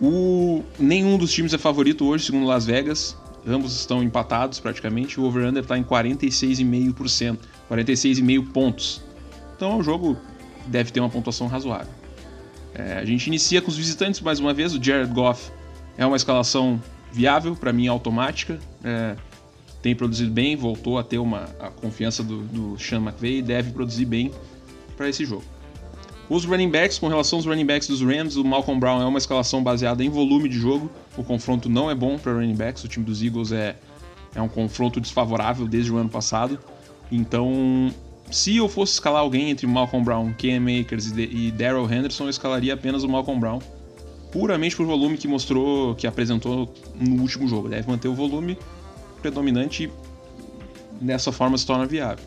o, 0.00 0.64
nenhum 0.78 1.16
dos 1.16 1.32
times 1.32 1.54
é 1.54 1.58
favorito 1.58 2.04
hoje, 2.04 2.26
segundo 2.26 2.46
Las 2.46 2.66
Vegas. 2.66 3.16
Ambos 3.46 3.78
estão 3.78 4.02
empatados 4.02 4.60
praticamente. 4.60 5.20
O 5.20 5.24
over-under 5.24 5.62
está 5.62 5.78
em 5.78 5.84
46,5%, 5.84 7.38
46,5 7.70 8.52
pontos. 8.52 9.02
Então 9.56 9.78
o 9.78 9.82
jogo 9.82 10.16
deve 10.66 10.90
ter 10.90 11.00
uma 11.00 11.08
pontuação 11.08 11.46
razoável. 11.46 11.92
É, 12.74 12.98
a 12.98 13.04
gente 13.04 13.26
inicia 13.28 13.62
com 13.62 13.68
os 13.68 13.76
visitantes 13.76 14.20
mais 14.20 14.38
uma 14.38 14.52
vez. 14.52 14.74
O 14.74 14.82
Jared 14.82 15.12
Goff 15.12 15.50
é 15.96 16.04
uma 16.04 16.16
escalação 16.16 16.82
viável, 17.10 17.56
para 17.56 17.72
mim 17.72 17.86
automática. 17.86 18.58
É, 18.84 19.16
tem 19.86 19.94
produzido 19.94 20.32
bem, 20.32 20.56
voltou 20.56 20.98
a 20.98 21.04
ter 21.04 21.18
uma, 21.18 21.44
a 21.60 21.70
confiança 21.70 22.20
do, 22.20 22.42
do 22.42 22.76
Sean 22.76 22.98
McVay 22.98 23.38
e 23.38 23.42
deve 23.42 23.70
produzir 23.70 24.04
bem 24.04 24.32
para 24.96 25.08
esse 25.08 25.24
jogo. 25.24 25.44
Os 26.28 26.44
running 26.44 26.68
backs, 26.68 26.98
com 26.98 27.06
relação 27.06 27.38
aos 27.38 27.46
running 27.46 27.64
backs 27.64 27.86
dos 27.86 28.02
Rams, 28.02 28.34
o 28.34 28.44
Malcolm 28.44 28.80
Brown 28.80 29.00
é 29.00 29.04
uma 29.04 29.18
escalação 29.18 29.62
baseada 29.62 30.02
em 30.02 30.08
volume 30.08 30.48
de 30.48 30.58
jogo. 30.58 30.90
O 31.16 31.22
confronto 31.22 31.68
não 31.68 31.88
é 31.88 31.94
bom 31.94 32.18
para 32.18 32.32
running 32.32 32.56
backs. 32.56 32.82
O 32.82 32.88
time 32.88 33.06
dos 33.06 33.22
Eagles 33.22 33.52
é, 33.52 33.76
é 34.34 34.42
um 34.42 34.48
confronto 34.48 35.00
desfavorável 35.00 35.68
desde 35.68 35.92
o 35.92 35.98
ano 35.98 36.08
passado. 36.08 36.58
Então, 37.12 37.94
se 38.28 38.56
eu 38.56 38.68
fosse 38.68 38.94
escalar 38.94 39.20
alguém 39.20 39.50
entre 39.50 39.68
Malcolm 39.68 40.04
Brown, 40.04 40.34
Cam 40.36 40.80
Akers 40.80 41.12
e 41.16 41.52
Daryl 41.52 41.84
Henderson, 41.84 42.24
eu 42.24 42.30
escalaria 42.30 42.74
apenas 42.74 43.04
o 43.04 43.08
Malcolm 43.08 43.38
Brown. 43.38 43.60
Puramente 44.32 44.74
por 44.74 44.84
volume 44.84 45.16
que 45.16 45.28
mostrou, 45.28 45.94
que 45.94 46.08
apresentou 46.08 46.74
no 46.92 47.22
último 47.22 47.46
jogo. 47.46 47.68
Deve 47.68 47.88
manter 47.88 48.08
o 48.08 48.14
volume 48.14 48.58
predominante 49.20 49.84
e 51.00 51.04
dessa 51.04 51.32
forma 51.32 51.56
se 51.58 51.66
torna 51.66 51.86
viável. 51.86 52.24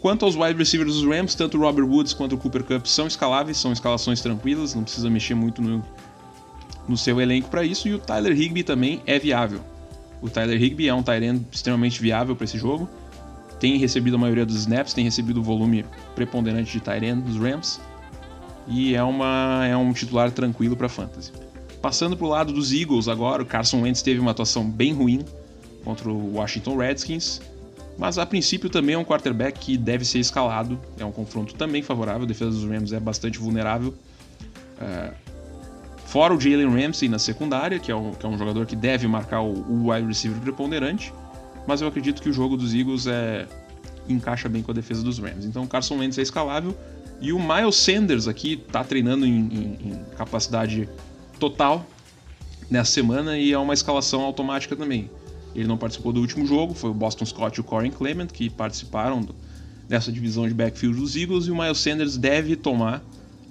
Quanto 0.00 0.24
aos 0.24 0.34
wide 0.34 0.58
receivers 0.58 0.94
dos 0.94 1.04
Rams, 1.04 1.34
tanto 1.36 1.56
o 1.56 1.60
Robert 1.60 1.86
Woods 1.86 2.12
quanto 2.12 2.34
o 2.34 2.38
Cooper 2.38 2.64
Cup 2.64 2.86
são 2.86 3.06
escaláveis, 3.06 3.56
são 3.56 3.72
escalações 3.72 4.20
tranquilas, 4.20 4.74
não 4.74 4.82
precisa 4.82 5.08
mexer 5.08 5.34
muito 5.34 5.62
no, 5.62 5.84
no 6.88 6.96
seu 6.96 7.20
elenco 7.20 7.48
para 7.48 7.64
isso, 7.64 7.86
e 7.86 7.94
o 7.94 8.00
Tyler 8.00 8.32
Higby 8.32 8.64
também 8.64 9.00
é 9.06 9.16
viável. 9.18 9.60
O 10.20 10.28
Tyler 10.28 10.60
Higby 10.60 10.88
é 10.88 10.94
um 10.94 11.04
tight 11.04 11.46
extremamente 11.52 12.02
viável 12.02 12.34
para 12.34 12.44
esse 12.44 12.58
jogo, 12.58 12.88
tem 13.60 13.76
recebido 13.76 14.16
a 14.16 14.18
maioria 14.18 14.44
dos 14.44 14.56
snaps, 14.56 14.92
tem 14.92 15.04
recebido 15.04 15.38
o 15.38 15.42
volume 15.42 15.84
preponderante 16.16 16.72
de 16.72 16.80
tight 16.80 17.14
dos 17.20 17.36
Rams, 17.36 17.80
e 18.66 18.96
é, 18.96 19.02
uma, 19.04 19.64
é 19.64 19.76
um 19.76 19.92
titular 19.92 20.32
tranquilo 20.32 20.76
para 20.76 20.88
fantasy. 20.88 21.30
Passando 21.80 22.16
para 22.16 22.26
o 22.26 22.28
lado 22.28 22.52
dos 22.52 22.72
Eagles 22.72 23.06
agora, 23.06 23.42
o 23.42 23.46
Carson 23.46 23.82
Wentz 23.82 24.02
teve 24.02 24.18
uma 24.18 24.32
atuação 24.32 24.68
bem 24.68 24.92
ruim 24.92 25.24
contra 25.84 26.08
o 26.08 26.34
Washington 26.34 26.76
Redskins, 26.76 27.40
mas 27.98 28.18
a 28.18 28.26
princípio 28.26 28.70
também 28.70 28.94
é 28.94 28.98
um 28.98 29.04
quarterback 29.04 29.58
que 29.58 29.76
deve 29.76 30.04
ser 30.04 30.18
escalado. 30.18 30.80
É 30.98 31.04
um 31.04 31.12
confronto 31.12 31.54
também 31.54 31.82
favorável. 31.82 32.22
A 32.22 32.26
defesa 32.26 32.50
dos 32.50 32.64
Rams 32.64 32.92
é 32.92 33.00
bastante 33.00 33.38
vulnerável. 33.38 33.94
É... 34.80 35.12
Fora 36.06 36.34
o 36.34 36.40
Jalen 36.40 36.68
Ramsey 36.68 37.08
na 37.08 37.18
secundária, 37.18 37.78
que 37.78 37.90
é, 37.90 37.96
um, 37.96 38.12
que 38.12 38.24
é 38.24 38.28
um 38.28 38.36
jogador 38.36 38.66
que 38.66 38.76
deve 38.76 39.06
marcar 39.06 39.40
o, 39.40 39.52
o 39.52 39.90
wide 39.90 40.06
receiver 40.06 40.38
preponderante. 40.40 41.12
Mas 41.66 41.80
eu 41.80 41.88
acredito 41.88 42.20
que 42.20 42.28
o 42.28 42.32
jogo 42.32 42.56
dos 42.56 42.74
Eagles 42.74 43.06
é 43.06 43.46
encaixa 44.08 44.48
bem 44.48 44.62
com 44.62 44.72
a 44.72 44.74
defesa 44.74 45.02
dos 45.02 45.18
Rams. 45.18 45.44
Então 45.44 45.66
Carson 45.66 45.98
Wentz 45.98 46.18
é 46.18 46.22
escalável. 46.22 46.76
E 47.20 47.32
o 47.32 47.38
Miles 47.38 47.76
Sanders 47.76 48.26
aqui 48.26 48.54
está 48.54 48.82
treinando 48.82 49.24
em, 49.24 49.30
em, 49.30 49.78
em 49.90 50.04
capacidade 50.16 50.88
total 51.38 51.86
nessa 52.68 52.90
semana 52.90 53.38
e 53.38 53.52
é 53.52 53.58
uma 53.58 53.74
escalação 53.74 54.22
automática 54.22 54.74
também. 54.74 55.08
Ele 55.54 55.66
não 55.66 55.76
participou 55.76 56.12
do 56.12 56.20
último 56.20 56.46
jogo, 56.46 56.74
foi 56.74 56.90
o 56.90 56.94
Boston 56.94 57.26
Scott 57.26 57.58
e 57.58 57.60
o 57.60 57.64
Corey 57.64 57.90
Clement 57.90 58.28
que 58.28 58.48
participaram 58.48 59.20
do, 59.20 59.34
dessa 59.88 60.10
divisão 60.10 60.48
de 60.48 60.54
backfield 60.54 60.98
dos 60.98 61.16
Eagles 61.16 61.46
e 61.46 61.50
o 61.50 61.56
Miles 61.56 61.78
Sanders 61.78 62.16
deve 62.16 62.56
tomar 62.56 63.02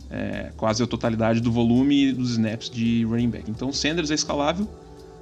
é, 0.09 0.51
quase 0.57 0.81
a 0.83 0.87
totalidade 0.87 1.39
do 1.39 1.51
volume 1.51 2.11
dos 2.11 2.31
snaps 2.31 2.69
de 2.69 3.03
running 3.05 3.29
back. 3.29 3.49
Então 3.49 3.71
Sanders 3.71 4.11
é 4.11 4.15
escalável 4.15 4.67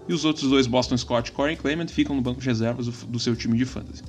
e 0.08 0.14
os 0.14 0.26
outros 0.26 0.50
dois, 0.50 0.66
Boston 0.66 0.98
Scott 0.98 1.30
e 1.30 1.34
Corey 1.34 1.56
Clement, 1.56 1.88
ficam 1.88 2.16
no 2.16 2.22
banco 2.22 2.40
de 2.40 2.48
reservas 2.48 2.88
do, 2.88 2.92
do 3.08 3.20
seu 3.20 3.36
time 3.36 3.58
de 3.58 3.66
fantasy. 3.66 4.02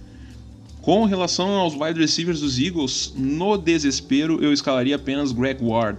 Com 0.80 1.04
relação 1.04 1.50
aos 1.50 1.74
wide 1.74 2.00
receivers 2.00 2.40
dos 2.40 2.58
Eagles, 2.58 3.12
no 3.14 3.58
desespero 3.58 4.42
eu 4.42 4.52
escalaria 4.52 4.96
apenas 4.96 5.30
Greg 5.30 5.62
Ward. 5.62 5.98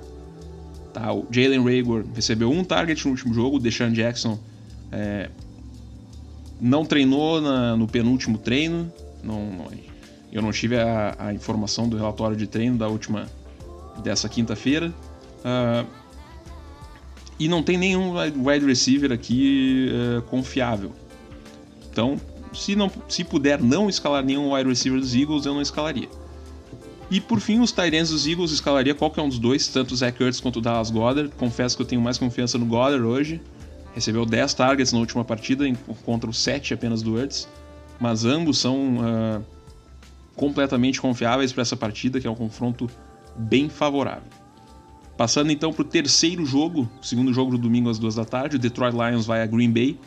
Tá, 0.91 1.13
o 1.13 1.27
Jalen 1.29 1.63
Rager 1.63 2.03
recebeu 2.15 2.51
um 2.51 2.63
target 2.63 3.05
no 3.05 3.11
último 3.11 3.33
jogo, 3.33 3.57
o 3.57 3.59
Deshaun 3.59 3.93
Jackson 3.93 4.39
é, 4.91 5.29
não 6.61 6.85
treinou 6.85 7.41
na, 7.41 7.75
no 7.75 7.87
penúltimo 7.87 8.37
treino. 8.37 8.93
Não, 9.23 9.51
não, 9.51 9.67
eu 10.31 10.41
não 10.43 10.51
tive 10.51 10.77
a, 10.77 11.15
a, 11.17 11.33
informação 11.33 11.89
do 11.89 11.97
relatório 11.97 12.37
de 12.37 12.45
treino 12.45 12.77
da 12.77 12.87
última 12.87 13.27
dessa 14.03 14.29
quinta-feira. 14.29 14.93
Uh, 15.39 15.87
e 17.39 17.47
não 17.47 17.63
tem 17.63 17.77
nenhum 17.77 18.13
wide 18.15 18.63
receiver 18.63 19.11
aqui 19.11 19.89
uh, 19.89 20.21
confiável. 20.23 20.91
Então, 21.91 22.21
se, 22.53 22.75
não, 22.75 22.91
se 23.09 23.23
puder 23.23 23.59
não 23.59 23.89
escalar 23.89 24.23
nenhum 24.23 24.53
wide 24.53 24.69
receiver 24.69 24.99
dos 24.99 25.15
Eagles, 25.15 25.47
eu 25.47 25.55
não 25.55 25.61
escalaria. 25.61 26.07
E 27.09 27.19
por 27.19 27.41
fim, 27.41 27.59
os 27.59 27.71
Tyrants 27.71 28.11
dos 28.11 28.27
Eagles 28.27 28.51
escalaria 28.51 28.93
qualquer 28.93 29.21
um 29.21 29.27
dos 29.27 29.39
dois, 29.39 29.67
tanto 29.67 29.93
o 29.93 29.97
Zach 29.97 30.23
Ertz 30.23 30.39
quanto 30.39 30.59
o 30.59 30.61
Dallas 30.61 30.91
Goddard. 30.91 31.31
Confesso 31.37 31.75
que 31.75 31.81
eu 31.81 31.87
tenho 31.87 31.99
mais 31.99 32.17
confiança 32.19 32.57
no 32.57 32.65
Goddard 32.65 33.03
hoje 33.03 33.41
recebeu 33.93 34.25
10 34.25 34.53
targets 34.53 34.93
na 34.93 34.99
última 34.99 35.23
partida 35.23 35.65
contra 36.05 36.29
os 36.29 36.39
7 36.39 36.73
apenas 36.73 37.01
do 37.01 37.15
Hurts, 37.15 37.47
mas 37.99 38.25
ambos 38.25 38.57
são 38.57 38.97
uh, 38.97 39.45
completamente 40.35 40.99
confiáveis 40.99 41.51
para 41.51 41.61
essa 41.61 41.75
partida, 41.75 42.19
que 42.19 42.27
é 42.27 42.29
um 42.29 42.35
confronto 42.35 42.89
bem 43.35 43.69
favorável. 43.69 44.29
Passando 45.17 45.51
então 45.51 45.71
para 45.71 45.81
o 45.81 45.85
terceiro 45.85 46.45
jogo, 46.45 46.89
segundo 47.01 47.33
jogo 47.33 47.51
do 47.51 47.57
domingo 47.57 47.89
às 47.89 47.99
2 47.99 48.15
da 48.15 48.25
tarde, 48.25 48.55
o 48.55 48.59
Detroit 48.59 48.93
Lions 48.93 49.25
vai 49.25 49.43
a 49.43 49.45
Green 49.45 49.71
Bay 49.71 49.99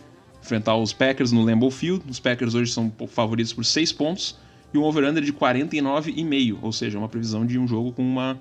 enfrentar 0.42 0.76
os 0.76 0.92
Packers 0.92 1.32
no 1.32 1.42
Lambeau 1.42 1.70
Field. 1.70 2.04
Os 2.08 2.20
Packers 2.20 2.54
hoje 2.54 2.72
são 2.72 2.92
favoritos 3.08 3.52
por 3.52 3.64
6 3.64 3.92
pontos 3.92 4.36
e 4.72 4.78
um 4.78 4.82
over-under 4.82 5.22
de 5.22 5.32
49,5, 5.32 6.58
ou 6.60 6.72
seja, 6.72 6.98
uma 6.98 7.08
previsão 7.08 7.46
de 7.46 7.58
um 7.58 7.66
jogo 7.66 7.92
com 7.92 8.02
uma 8.02 8.38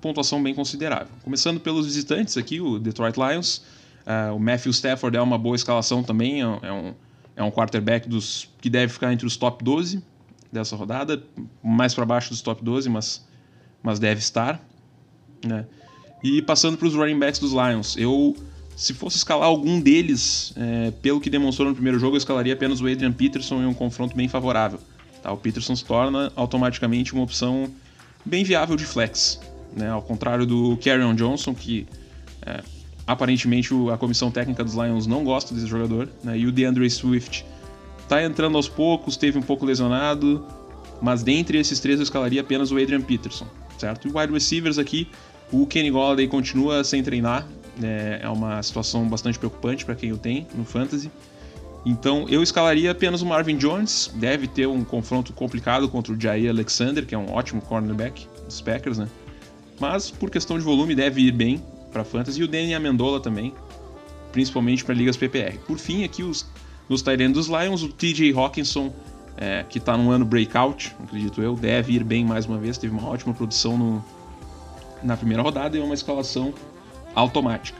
pontuação 0.00 0.42
bem 0.42 0.54
considerável. 0.54 1.08
Começando 1.24 1.58
pelos 1.58 1.86
visitantes 1.86 2.36
aqui, 2.36 2.60
o 2.60 2.78
Detroit 2.78 3.16
Lions 3.16 3.62
Uh, 4.08 4.34
o 4.34 4.40
Matthew 4.40 4.70
Stafford 4.70 5.18
é 5.18 5.20
uma 5.20 5.36
boa 5.36 5.54
escalação 5.54 6.02
também, 6.02 6.40
é, 6.42 6.44
é 6.62 6.72
um, 6.72 6.94
é 7.36 7.44
um 7.44 7.50
quarterback 7.50 8.08
dos, 8.08 8.48
que 8.58 8.70
deve 8.70 8.90
ficar 8.90 9.12
entre 9.12 9.26
os 9.26 9.36
top 9.36 9.62
12 9.62 10.02
dessa 10.50 10.74
rodada, 10.74 11.22
mais 11.62 11.92
para 11.92 12.06
baixo 12.06 12.30
dos 12.30 12.40
top 12.40 12.64
12, 12.64 12.88
mas, 12.88 13.28
mas 13.82 13.98
deve 13.98 14.18
estar. 14.18 14.66
Né? 15.44 15.66
E 16.24 16.40
passando 16.40 16.78
para 16.78 16.88
os 16.88 16.94
running 16.94 17.18
backs 17.18 17.38
dos 17.38 17.52
Lions, 17.52 17.98
eu, 17.98 18.34
se 18.74 18.94
fosse 18.94 19.18
escalar 19.18 19.46
algum 19.46 19.78
deles, 19.78 20.54
é, 20.56 20.90
pelo 21.02 21.20
que 21.20 21.28
demonstrou 21.28 21.68
no 21.68 21.74
primeiro 21.74 21.98
jogo, 21.98 22.16
eu 22.16 22.18
escalaria 22.18 22.54
apenas 22.54 22.80
o 22.80 22.86
Adrian 22.86 23.12
Peterson 23.12 23.60
em 23.60 23.66
um 23.66 23.74
confronto 23.74 24.16
bem 24.16 24.26
favorável. 24.26 24.80
Tá? 25.22 25.30
O 25.30 25.36
Peterson 25.36 25.76
se 25.76 25.84
torna 25.84 26.32
automaticamente 26.34 27.12
uma 27.12 27.24
opção 27.24 27.70
bem 28.24 28.42
viável 28.42 28.74
de 28.74 28.86
flex, 28.86 29.38
né? 29.76 29.90
ao 29.90 30.00
contrário 30.00 30.46
do 30.46 30.78
Carrion 30.82 31.14
Johnson, 31.14 31.54
que 31.54 31.86
é, 32.40 32.62
aparentemente 33.08 33.72
a 33.90 33.96
comissão 33.96 34.30
técnica 34.30 34.62
dos 34.62 34.74
Lions 34.74 35.06
não 35.06 35.24
gosta 35.24 35.54
desse 35.54 35.66
jogador, 35.66 36.10
né? 36.22 36.38
E 36.38 36.46
o 36.46 36.52
DeAndre 36.52 36.88
Swift 36.90 37.44
tá 38.06 38.22
entrando 38.22 38.56
aos 38.56 38.68
poucos, 38.68 39.16
teve 39.16 39.38
um 39.38 39.42
pouco 39.42 39.64
lesionado, 39.64 40.44
mas 41.00 41.22
dentre 41.22 41.56
esses 41.58 41.80
três 41.80 41.98
eu 41.98 42.02
escalaria 42.02 42.42
apenas 42.42 42.70
o 42.70 42.76
Adrian 42.76 43.00
Peterson, 43.00 43.46
certo? 43.78 44.06
E 44.06 44.10
o 44.10 44.18
wide 44.18 44.30
receivers 44.30 44.78
aqui, 44.78 45.08
o 45.50 45.66
Kenny 45.66 45.90
Golladay 45.90 46.28
continua 46.28 46.84
sem 46.84 47.02
treinar, 47.02 47.48
né? 47.78 48.20
é 48.22 48.28
uma 48.28 48.62
situação 48.62 49.08
bastante 49.08 49.38
preocupante 49.38 49.86
para 49.86 49.94
quem 49.94 50.12
o 50.12 50.18
tem 50.18 50.46
no 50.54 50.66
fantasy. 50.66 51.10
Então 51.86 52.26
eu 52.28 52.42
escalaria 52.42 52.90
apenas 52.90 53.22
o 53.22 53.26
Marvin 53.26 53.56
Jones, 53.56 54.10
deve 54.16 54.46
ter 54.46 54.68
um 54.68 54.84
confronto 54.84 55.32
complicado 55.32 55.88
contra 55.88 56.12
o 56.12 56.20
Jair 56.20 56.50
Alexander, 56.50 57.06
que 57.06 57.14
é 57.14 57.18
um 57.18 57.32
ótimo 57.32 57.62
cornerback 57.62 58.26
dos 58.44 58.60
Packers, 58.60 58.98
né? 58.98 59.08
Mas 59.80 60.10
por 60.10 60.28
questão 60.28 60.58
de 60.58 60.64
volume 60.64 60.94
deve 60.94 61.22
ir 61.22 61.32
bem, 61.32 61.62
para 61.92 62.04
fantasy 62.04 62.40
e 62.40 62.44
o 62.44 62.48
Danny 62.48 62.74
Amendola 62.74 63.20
também, 63.20 63.54
principalmente 64.32 64.84
para 64.84 64.94
ligas 64.94 65.16
PPR. 65.16 65.58
Por 65.66 65.78
fim, 65.78 66.04
aqui 66.04 66.22
os 66.22 66.46
nos 66.88 67.02
Tyrants 67.02 67.34
dos 67.34 67.46
Lions, 67.48 67.82
o 67.82 67.88
TJ 67.88 68.32
Hawkinson, 68.32 68.92
é, 69.36 69.64
que 69.68 69.78
está 69.78 69.96
num 69.96 70.10
ano 70.10 70.24
breakout, 70.24 70.96
acredito 71.04 71.42
eu, 71.42 71.54
deve 71.54 71.92
ir 71.92 72.02
bem 72.02 72.24
mais 72.24 72.46
uma 72.46 72.58
vez, 72.58 72.78
teve 72.78 72.94
uma 72.94 73.06
ótima 73.06 73.34
produção 73.34 73.76
no, 73.76 74.04
na 75.02 75.16
primeira 75.16 75.42
rodada 75.42 75.76
e 75.76 75.80
é 75.80 75.84
uma 75.84 75.94
escalação 75.94 76.52
automática. 77.14 77.78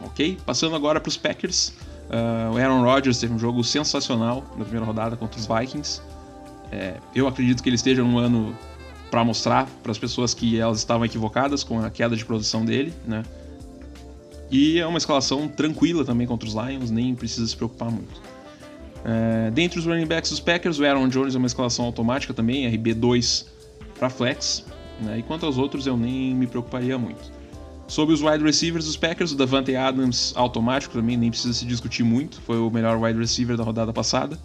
Ok? 0.00 0.38
Passando 0.44 0.74
agora 0.74 1.00
para 1.00 1.08
os 1.08 1.16
Packers, 1.16 1.72
uh, 2.08 2.54
o 2.54 2.56
Aaron 2.56 2.82
Rodgers 2.82 3.18
teve 3.18 3.32
um 3.32 3.38
jogo 3.38 3.62
sensacional 3.62 4.44
na 4.56 4.64
primeira 4.64 4.86
rodada 4.86 5.16
contra 5.16 5.38
os 5.38 5.46
Vikings. 5.46 6.00
É, 6.72 6.96
eu 7.14 7.28
acredito 7.28 7.62
que 7.62 7.68
ele 7.68 7.76
esteja 7.76 8.02
num 8.02 8.18
ano 8.18 8.56
para 9.10 9.22
mostrar 9.22 9.68
para 9.82 9.92
as 9.92 9.98
pessoas 9.98 10.34
que 10.34 10.58
elas 10.58 10.78
estavam 10.78 11.04
equivocadas 11.04 11.62
com 11.62 11.80
a 11.80 11.90
queda 11.90 12.16
de 12.16 12.24
produção 12.24 12.64
dele, 12.64 12.92
né? 13.06 13.22
E 14.50 14.78
é 14.78 14.86
uma 14.86 14.98
escalação 14.98 15.48
tranquila 15.48 16.04
também 16.04 16.26
contra 16.26 16.48
os 16.48 16.54
Lions, 16.54 16.90
nem 16.90 17.14
precisa 17.14 17.46
se 17.46 17.56
preocupar 17.56 17.90
muito. 17.90 18.20
É, 19.04 19.50
dentre 19.50 19.78
os 19.78 19.84
running 19.84 20.06
backs 20.06 20.30
dos 20.30 20.40
Packers, 20.40 20.78
o 20.78 20.84
Aaron 20.84 21.08
Jones 21.08 21.34
é 21.34 21.38
uma 21.38 21.46
escalação 21.46 21.84
automática 21.84 22.34
também, 22.34 22.70
RB2 22.70 23.46
para 23.98 24.10
flex. 24.10 24.64
Né? 25.00 25.18
E 25.18 25.22
quanto 25.22 25.46
aos 25.46 25.58
outros, 25.58 25.86
eu 25.86 25.96
nem 25.96 26.34
me 26.34 26.46
preocuparia 26.46 26.98
muito. 26.98 27.32
Sobre 27.86 28.14
os 28.14 28.20
wide 28.20 28.42
receivers 28.42 28.84
dos 28.84 28.96
Packers, 28.96 29.30
o 29.30 29.36
Davante 29.36 29.76
Adams 29.76 30.32
automático 30.36 30.94
também, 30.94 31.16
nem 31.16 31.30
precisa 31.30 31.54
se 31.54 31.64
discutir 31.64 32.02
muito, 32.02 32.40
foi 32.40 32.58
o 32.58 32.68
melhor 32.68 33.00
wide 33.00 33.18
receiver 33.18 33.56
da 33.56 33.62
rodada 33.62 33.92
passada. 33.92 34.36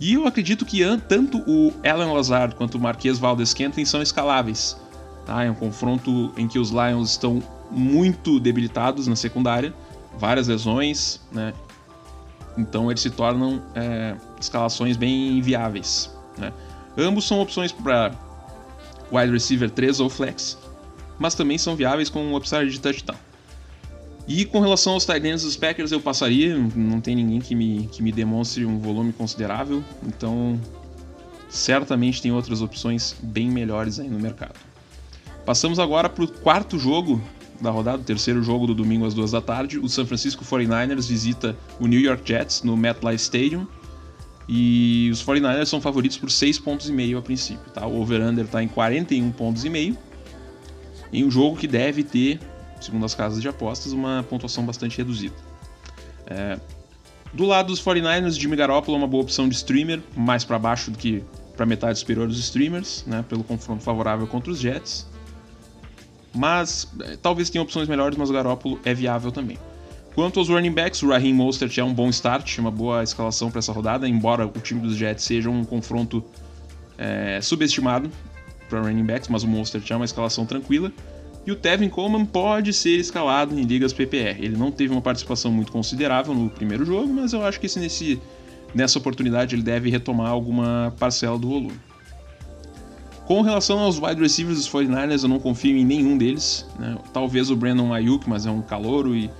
E 0.00 0.14
eu 0.14 0.26
acredito 0.26 0.64
que 0.64 0.80
tanto 1.08 1.38
o 1.46 1.72
Alan 1.88 2.12
Lazard 2.12 2.56
quanto 2.56 2.76
o 2.76 2.80
Marquês 2.80 3.16
Valdez 3.16 3.50
Scantling 3.50 3.84
são 3.84 4.02
escaláveis. 4.02 4.76
Tá? 5.24 5.44
É 5.44 5.50
um 5.50 5.54
confronto 5.54 6.32
em 6.36 6.48
que 6.48 6.58
os 6.58 6.70
Lions 6.70 7.12
estão 7.12 7.40
muito 7.70 8.38
debilitados 8.38 9.06
na 9.06 9.16
secundária, 9.16 9.74
várias 10.18 10.48
lesões, 10.48 11.20
né? 11.32 11.52
Então 12.56 12.90
eles 12.90 13.02
se 13.02 13.10
tornam 13.10 13.62
é, 13.74 14.16
escalações 14.40 14.96
bem 14.96 15.38
inviáveis. 15.38 16.10
Né? 16.38 16.52
Ambos 16.96 17.26
são 17.26 17.40
opções 17.40 17.72
para 17.72 18.12
wide 19.10 19.32
receiver 19.32 19.70
3 19.70 20.00
ou 20.00 20.08
flex. 20.08 20.56
mas 21.18 21.34
também 21.34 21.58
são 21.58 21.76
viáveis 21.76 22.08
com 22.08 22.20
um 22.24 22.36
upside 22.36 22.70
de 22.70 22.80
touchdown. 22.80 23.16
E 24.26 24.44
com 24.44 24.60
relação 24.60 24.94
aos 24.94 25.04
tight 25.04 25.26
ends 25.26 25.42
dos 25.42 25.56
Packers, 25.56 25.92
eu 25.92 26.00
passaria, 26.00 26.56
não 26.74 27.00
tem 27.00 27.14
ninguém 27.14 27.40
que 27.40 27.54
me, 27.54 27.88
que 27.92 28.02
me 28.02 28.10
demonstre 28.10 28.64
um 28.64 28.78
volume 28.78 29.12
considerável, 29.12 29.84
então 30.02 30.58
certamente 31.48 32.22
tem 32.22 32.32
outras 32.32 32.62
opções 32.62 33.14
bem 33.22 33.50
melhores 33.50 34.00
aí 34.00 34.08
no 34.08 34.18
mercado. 34.18 34.54
Passamos 35.44 35.78
agora 35.78 36.08
para 36.08 36.24
o 36.24 36.28
quarto 36.28 36.78
jogo 36.78 37.22
da 37.60 37.70
rodada, 37.70 37.98
o 37.98 38.04
terceiro 38.04 38.42
jogo 38.42 38.66
do 38.66 38.74
domingo 38.74 39.06
às 39.06 39.14
duas 39.14 39.30
da 39.30 39.40
tarde. 39.40 39.78
O 39.78 39.88
San 39.88 40.06
Francisco 40.06 40.44
49ers 40.44 41.08
visita 41.08 41.56
o 41.80 41.86
New 41.86 42.00
York 42.00 42.22
Jets 42.24 42.62
no 42.62 42.76
MetLife 42.76 43.22
Stadium. 43.22 43.66
E 44.46 45.08
os 45.10 45.24
49ers 45.24 45.66
são 45.66 45.80
favoritos 45.80 46.18
por 46.18 46.30
6 46.30 46.58
pontos 46.58 46.88
e 46.88 46.92
meio 46.92 47.16
a 47.16 47.22
princípio, 47.22 47.72
tá? 47.72 47.86
O 47.86 48.00
over-under 48.00 48.44
está 48.44 48.62
em 48.62 48.68
41 48.68 49.30
pontos 49.32 49.64
e 49.64 49.70
meio. 49.70 49.96
Em 51.12 51.24
um 51.24 51.30
jogo 51.30 51.56
que 51.56 51.66
deve 51.66 52.02
ter 52.02 52.38
segundo 52.84 53.04
as 53.04 53.14
casas 53.14 53.40
de 53.40 53.48
apostas, 53.48 53.92
uma 53.92 54.24
pontuação 54.28 54.64
bastante 54.64 54.98
reduzida. 54.98 55.34
É, 56.26 56.58
do 57.32 57.44
lado 57.44 57.68
dos 57.68 57.82
49ers, 57.82 58.38
Jimmy 58.38 58.56
Garoppolo 58.56 58.96
é 58.96 59.00
uma 59.00 59.08
boa 59.08 59.22
opção 59.22 59.48
de 59.48 59.54
streamer, 59.54 60.00
mais 60.16 60.44
para 60.44 60.58
baixo 60.58 60.90
do 60.90 60.98
que 60.98 61.24
para 61.56 61.64
metade 61.64 61.98
superior 61.98 62.26
dos 62.26 62.38
streamers, 62.38 63.04
né, 63.06 63.24
pelo 63.28 63.44
confronto 63.44 63.82
favorável 63.82 64.26
contra 64.26 64.50
os 64.50 64.58
Jets. 64.58 65.06
Mas 66.34 66.88
é, 67.00 67.16
talvez 67.16 67.48
tenha 67.48 67.62
opções 67.62 67.88
melhores, 67.88 68.18
mas 68.18 68.28
o 68.28 68.32
Garoppolo 68.32 68.80
é 68.84 68.92
viável 68.92 69.30
também. 69.30 69.58
Quanto 70.14 70.38
aos 70.38 70.48
running 70.48 70.72
backs, 70.72 71.02
o 71.02 71.08
Raheem 71.08 71.34
Mostert 71.34 71.76
é 71.76 71.82
um 71.82 71.92
bom 71.92 72.08
start, 72.08 72.58
uma 72.58 72.70
boa 72.70 73.02
escalação 73.02 73.50
para 73.50 73.58
essa 73.58 73.72
rodada, 73.72 74.08
embora 74.08 74.46
o 74.46 74.60
time 74.60 74.80
dos 74.80 74.96
Jets 74.96 75.24
seja 75.24 75.50
um 75.50 75.64
confronto 75.64 76.24
é, 76.96 77.40
subestimado 77.42 78.10
para 78.68 78.80
running 78.80 79.04
backs, 79.04 79.28
mas 79.28 79.42
o 79.42 79.48
Mostert 79.48 79.88
é 79.90 79.96
uma 79.96 80.04
escalação 80.04 80.46
tranquila. 80.46 80.92
E 81.46 81.52
o 81.52 81.56
Tevin 81.56 81.88
Coleman 81.88 82.24
pode 82.24 82.72
ser 82.72 82.96
escalado 82.96 83.58
em 83.58 83.64
ligas 83.64 83.92
PPR. 83.92 84.42
Ele 84.42 84.56
não 84.56 84.70
teve 84.70 84.92
uma 84.92 85.02
participação 85.02 85.52
muito 85.52 85.70
considerável 85.70 86.32
no 86.32 86.48
primeiro 86.48 86.84
jogo, 86.84 87.12
mas 87.12 87.32
eu 87.32 87.44
acho 87.44 87.60
que 87.60 87.66
nesse, 87.78 88.20
nessa 88.74 88.98
oportunidade 88.98 89.54
ele 89.54 89.62
deve 89.62 89.90
retomar 89.90 90.30
alguma 90.30 90.94
parcela 90.98 91.38
do 91.38 91.48
volume. 91.48 91.78
Com 93.26 93.40
relação 93.40 93.78
aos 93.78 93.98
wide 93.98 94.20
receivers 94.20 94.58
dos 94.58 94.68
49ers, 94.68 95.22
eu 95.22 95.28
não 95.28 95.38
confio 95.38 95.76
em 95.76 95.84
nenhum 95.84 96.18
deles. 96.18 96.66
Né? 96.78 96.96
Talvez 97.12 97.50
o 97.50 97.56
Brandon 97.56 97.92
Ayuk, 97.92 98.28
mas 98.28 98.44
é 98.44 98.50
um 98.50 98.60
calouro 98.60 99.16
e 99.16 99.30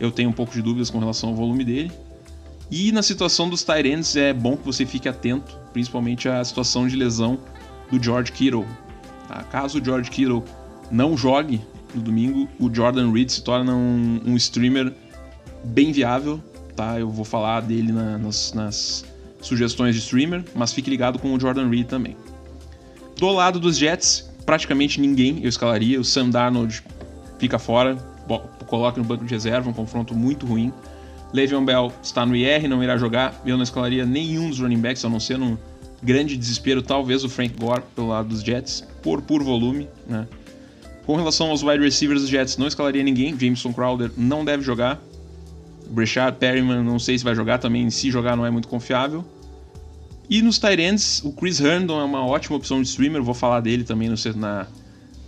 eu 0.00 0.10
tenho 0.10 0.30
um 0.30 0.32
pouco 0.32 0.52
de 0.52 0.62
dúvidas 0.62 0.88
com 0.90 0.98
relação 0.98 1.30
ao 1.30 1.34
volume 1.34 1.64
dele. 1.64 1.92
E 2.70 2.90
na 2.90 3.02
situação 3.02 3.48
dos 3.48 3.62
Tyrants 3.62 4.16
é 4.16 4.32
bom 4.32 4.56
que 4.56 4.64
você 4.64 4.86
fique 4.86 5.08
atento, 5.08 5.56
principalmente 5.72 6.28
à 6.28 6.42
situação 6.42 6.88
de 6.88 6.96
lesão 6.96 7.38
do 7.90 8.02
George 8.02 8.32
Kittle. 8.32 8.66
Tá? 9.28 9.42
Caso 9.44 9.80
o 9.80 9.84
George 9.84 10.10
Kittle 10.10 10.42
não 10.90 11.16
jogue 11.16 11.60
no 11.94 12.00
domingo, 12.00 12.48
o 12.58 12.72
Jordan 12.72 13.12
Reed 13.12 13.28
se 13.28 13.42
torna 13.42 13.74
um, 13.74 14.20
um 14.26 14.36
streamer 14.36 14.92
bem 15.62 15.92
viável, 15.92 16.42
tá? 16.74 16.98
Eu 16.98 17.08
vou 17.08 17.24
falar 17.24 17.60
dele 17.60 17.92
na, 17.92 18.18
nas, 18.18 18.52
nas, 18.52 19.04
sugestões 19.40 19.94
de 19.94 20.00
streamer, 20.00 20.42
mas 20.54 20.72
fique 20.72 20.88
ligado 20.88 21.18
com 21.18 21.32
o 21.34 21.38
Jordan 21.38 21.68
Reed 21.68 21.86
também. 21.86 22.16
Do 23.16 23.30
lado 23.32 23.60
dos 23.60 23.76
Jets, 23.76 24.30
praticamente 24.44 25.00
ninguém 25.00 25.40
eu 25.42 25.48
escalaria. 25.48 26.00
O 26.00 26.04
Sam 26.04 26.30
Darnold 26.30 26.82
fica 27.38 27.58
fora, 27.58 27.96
coloca 28.66 28.98
no 28.98 29.04
banco 29.06 29.24
de 29.24 29.30
reserva, 29.30 29.68
um 29.68 29.72
confronto 29.72 30.14
muito 30.14 30.46
ruim. 30.46 30.72
Le'Veon 31.32 31.64
Bell 31.64 31.92
está 32.02 32.24
no 32.24 32.36
IR, 32.36 32.68
não 32.68 32.82
irá 32.82 32.96
jogar. 32.96 33.40
Eu 33.44 33.56
não 33.56 33.64
escalaria 33.64 34.04
nenhum 34.06 34.48
dos 34.48 34.60
running 34.60 34.80
backs, 34.80 35.04
a 35.04 35.08
não 35.08 35.18
ser 35.18 35.36
num 35.36 35.56
grande 36.02 36.36
desespero, 36.36 36.82
talvez 36.82 37.24
o 37.24 37.28
Frank 37.28 37.54
Gore 37.58 37.82
pelo 37.94 38.08
lado 38.08 38.28
dos 38.28 38.42
Jets, 38.42 38.86
por 39.02 39.22
puro 39.22 39.44
volume, 39.44 39.88
né? 40.06 40.28
Com 41.06 41.16
relação 41.16 41.50
aos 41.50 41.62
wide 41.62 41.82
receivers 41.82 42.22
dos 42.22 42.30
Jets, 42.30 42.56
não 42.56 42.66
escalaria 42.66 43.02
ninguém. 43.02 43.38
Jameson 43.38 43.72
Crowder 43.72 44.10
não 44.16 44.44
deve 44.44 44.62
jogar. 44.62 45.00
Breshad 45.88 46.34
Perryman, 46.36 46.82
não 46.82 46.98
sei 46.98 47.18
se 47.18 47.24
vai 47.24 47.34
jogar 47.34 47.58
também. 47.58 47.90
Se 47.90 48.10
jogar, 48.10 48.36
não 48.36 48.46
é 48.46 48.50
muito 48.50 48.68
confiável. 48.68 49.24
E 50.28 50.40
nos 50.40 50.60
ends, 50.64 51.22
o 51.24 51.32
Chris 51.32 51.60
Herndon 51.60 52.00
é 52.00 52.04
uma 52.04 52.24
ótima 52.24 52.56
opção 52.56 52.80
de 52.80 52.88
streamer. 52.88 53.22
Vou 53.22 53.34
falar 53.34 53.60
dele 53.60 53.84
também 53.84 54.08
no, 54.08 54.16
na, 54.36 54.66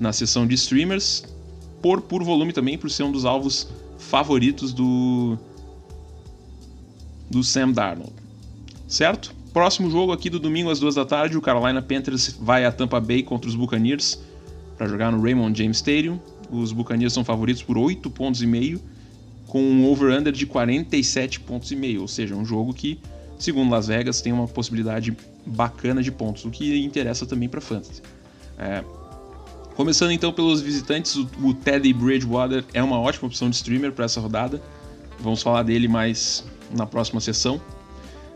na 0.00 0.12
sessão 0.12 0.46
de 0.46 0.54
streamers. 0.54 1.24
Por, 1.82 2.00
por 2.00 2.24
volume 2.24 2.52
também, 2.52 2.78
por 2.78 2.90
ser 2.90 3.02
um 3.02 3.12
dos 3.12 3.24
alvos 3.24 3.68
favoritos 3.98 4.72
do, 4.72 5.38
do 7.30 7.44
Sam 7.44 7.72
Darnold. 7.72 8.12
Certo? 8.88 9.34
Próximo 9.52 9.90
jogo 9.90 10.12
aqui 10.12 10.28
do 10.28 10.38
domingo 10.38 10.70
às 10.70 10.78
duas 10.78 10.94
da 10.94 11.04
tarde, 11.04 11.36
o 11.36 11.40
Carolina 11.40 11.80
Panthers 11.80 12.36
vai 12.40 12.64
a 12.64 12.72
Tampa 12.72 13.00
Bay 13.00 13.22
contra 13.22 13.48
os 13.48 13.56
Buccaneers 13.56 14.18
para 14.76 14.86
jogar 14.86 15.10
no 15.10 15.22
Raymond 15.22 15.56
James 15.56 15.78
Stadium. 15.78 16.20
Os 16.50 16.72
Buccaneers 16.72 17.12
são 17.12 17.24
favoritos 17.24 17.62
por 17.62 17.78
8 17.78 18.08
pontos 18.10 18.42
e 18.42 18.46
meio, 18.46 18.80
com 19.46 19.60
um 19.62 19.86
over-under 19.86 20.32
de 20.32 20.46
47 20.46 21.40
pontos 21.40 21.70
e 21.72 21.76
meio, 21.76 22.02
ou 22.02 22.08
seja, 22.08 22.34
um 22.34 22.44
jogo 22.44 22.74
que, 22.74 23.00
segundo 23.38 23.70
Las 23.70 23.86
Vegas, 23.86 24.20
tem 24.20 24.32
uma 24.32 24.46
possibilidade 24.48 25.16
bacana 25.44 26.02
de 26.02 26.10
pontos, 26.10 26.44
o 26.44 26.50
que 26.50 26.82
interessa 26.82 27.26
também 27.26 27.48
para 27.48 27.60
fantasy. 27.60 28.02
É, 28.58 28.82
começando 29.74 30.10
então 30.12 30.32
pelos 30.32 30.60
visitantes, 30.60 31.16
o, 31.16 31.54
Teddy 31.54 31.92
Bridgewater 31.92 32.64
é 32.72 32.82
uma 32.82 32.98
ótima 32.98 33.28
opção 33.28 33.50
de 33.50 33.56
streamer 33.56 33.92
para 33.92 34.04
essa 34.04 34.20
rodada. 34.20 34.62
Vamos 35.20 35.42
falar 35.42 35.62
dele 35.62 35.88
mais 35.88 36.44
na 36.70 36.86
próxima 36.86 37.20
sessão. 37.20 37.60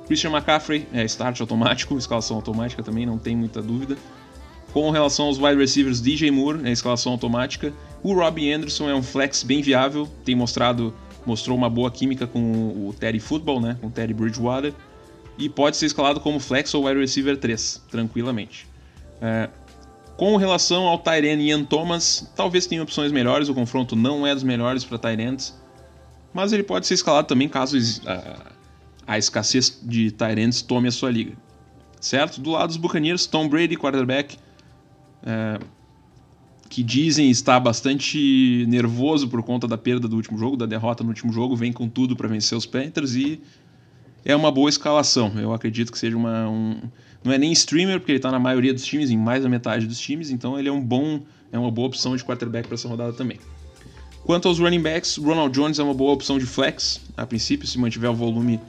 Christian 0.06 0.30
McCaffrey 0.30 0.86
é 0.92 1.04
start 1.04 1.40
automático, 1.40 1.96
escalação 1.98 2.36
automática 2.36 2.82
também, 2.82 3.06
não 3.06 3.18
tem 3.18 3.36
muita 3.36 3.62
dúvida. 3.62 3.96
Com 4.72 4.90
relação 4.90 5.26
aos 5.26 5.38
wide 5.38 5.56
receivers, 5.56 6.00
DJ 6.00 6.30
Moore, 6.30 6.58
na 6.58 6.70
escalação 6.70 7.12
automática. 7.12 7.72
O 8.02 8.14
Robbie 8.14 8.52
Anderson 8.52 8.88
é 8.88 8.94
um 8.94 9.02
flex 9.02 9.42
bem 9.42 9.62
viável, 9.62 10.08
tem 10.24 10.34
mostrado 10.34 10.94
mostrou 11.26 11.56
uma 11.56 11.68
boa 11.68 11.90
química 11.90 12.26
com 12.26 12.40
o 12.88 12.94
Terry 12.98 13.20
Football, 13.20 13.60
né, 13.60 13.76
com 13.80 13.88
o 13.88 13.90
Terry 13.90 14.14
Bridgewater, 14.14 14.72
e 15.40 15.48
pode 15.48 15.76
ser 15.76 15.86
escalado 15.86 16.20
como 16.20 16.38
flex 16.38 16.72
ou 16.74 16.86
wide 16.86 17.00
receiver 17.00 17.36
3, 17.36 17.82
tranquilamente. 17.90 18.66
É, 19.20 19.48
com 20.16 20.36
relação 20.36 20.86
ao 20.86 20.98
Tyrene 20.98 21.48
Ian 21.48 21.64
Thomas, 21.64 22.30
talvez 22.36 22.66
tenha 22.66 22.82
opções 22.82 23.10
melhores, 23.10 23.48
o 23.48 23.54
confronto 23.54 23.96
não 23.96 24.26
é 24.26 24.34
dos 24.34 24.44
melhores 24.44 24.84
para 24.84 24.98
Tyrants, 24.98 25.58
mas 26.32 26.52
ele 26.52 26.62
pode 26.62 26.86
ser 26.86 26.94
escalado 26.94 27.26
também 27.26 27.48
caso 27.48 27.76
a, 28.06 28.52
a 29.06 29.18
escassez 29.18 29.80
de 29.82 30.10
Tyrants 30.10 30.60
tome 30.60 30.88
a 30.88 30.92
sua 30.92 31.10
liga. 31.10 31.32
Certo? 31.98 32.40
Do 32.40 32.50
lado 32.50 32.68
dos 32.68 32.76
Buccaneers, 32.76 33.26
Tom 33.26 33.48
Brady, 33.48 33.76
quarterback, 33.76 34.36
é, 35.22 35.58
que 36.68 36.82
dizem 36.82 37.30
estar 37.30 37.58
bastante 37.58 38.64
nervoso 38.68 39.26
por 39.26 39.42
conta 39.42 39.66
da 39.66 39.76
perda 39.76 40.06
do 40.06 40.16
último 40.16 40.38
jogo, 40.38 40.56
da 40.56 40.66
derrota 40.66 41.02
no 41.02 41.08
último 41.08 41.32
jogo, 41.32 41.56
vem 41.56 41.72
com 41.72 41.88
tudo 41.88 42.14
para 42.14 42.28
vencer 42.28 42.56
os 42.56 42.64
Panthers 42.64 43.14
e 43.14 43.40
é 44.24 44.34
uma 44.34 44.50
boa 44.50 44.68
escalação. 44.68 45.32
Eu 45.36 45.52
acredito 45.52 45.92
que 45.92 45.98
seja 45.98 46.16
uma. 46.16 46.48
Um, 46.48 46.80
não 47.22 47.32
é 47.32 47.38
nem 47.38 47.52
streamer, 47.52 47.98
porque 47.98 48.12
ele 48.12 48.18
está 48.18 48.30
na 48.30 48.38
maioria 48.38 48.72
dos 48.72 48.84
times, 48.84 49.10
em 49.10 49.16
mais 49.16 49.42
da 49.42 49.48
metade 49.48 49.86
dos 49.86 49.98
times, 49.98 50.30
então 50.30 50.58
ele 50.58 50.68
é 50.68 50.72
um 50.72 50.80
bom. 50.80 51.20
É 51.52 51.58
uma 51.58 51.70
boa 51.70 51.88
opção 51.88 52.14
de 52.16 52.24
quarterback 52.24 52.68
para 52.68 52.76
essa 52.76 52.88
rodada 52.88 53.12
também. 53.12 53.38
Quanto 54.24 54.46
aos 54.46 54.58
running 54.58 54.80
backs, 54.80 55.16
Ronald 55.16 55.52
Jones 55.52 55.78
é 55.78 55.82
uma 55.82 55.94
boa 55.94 56.12
opção 56.12 56.38
de 56.38 56.46
flex, 56.46 57.00
a 57.16 57.26
princípio, 57.26 57.66
se 57.66 57.78
mantiver 57.78 58.10
o 58.10 58.14
volume 58.14 58.60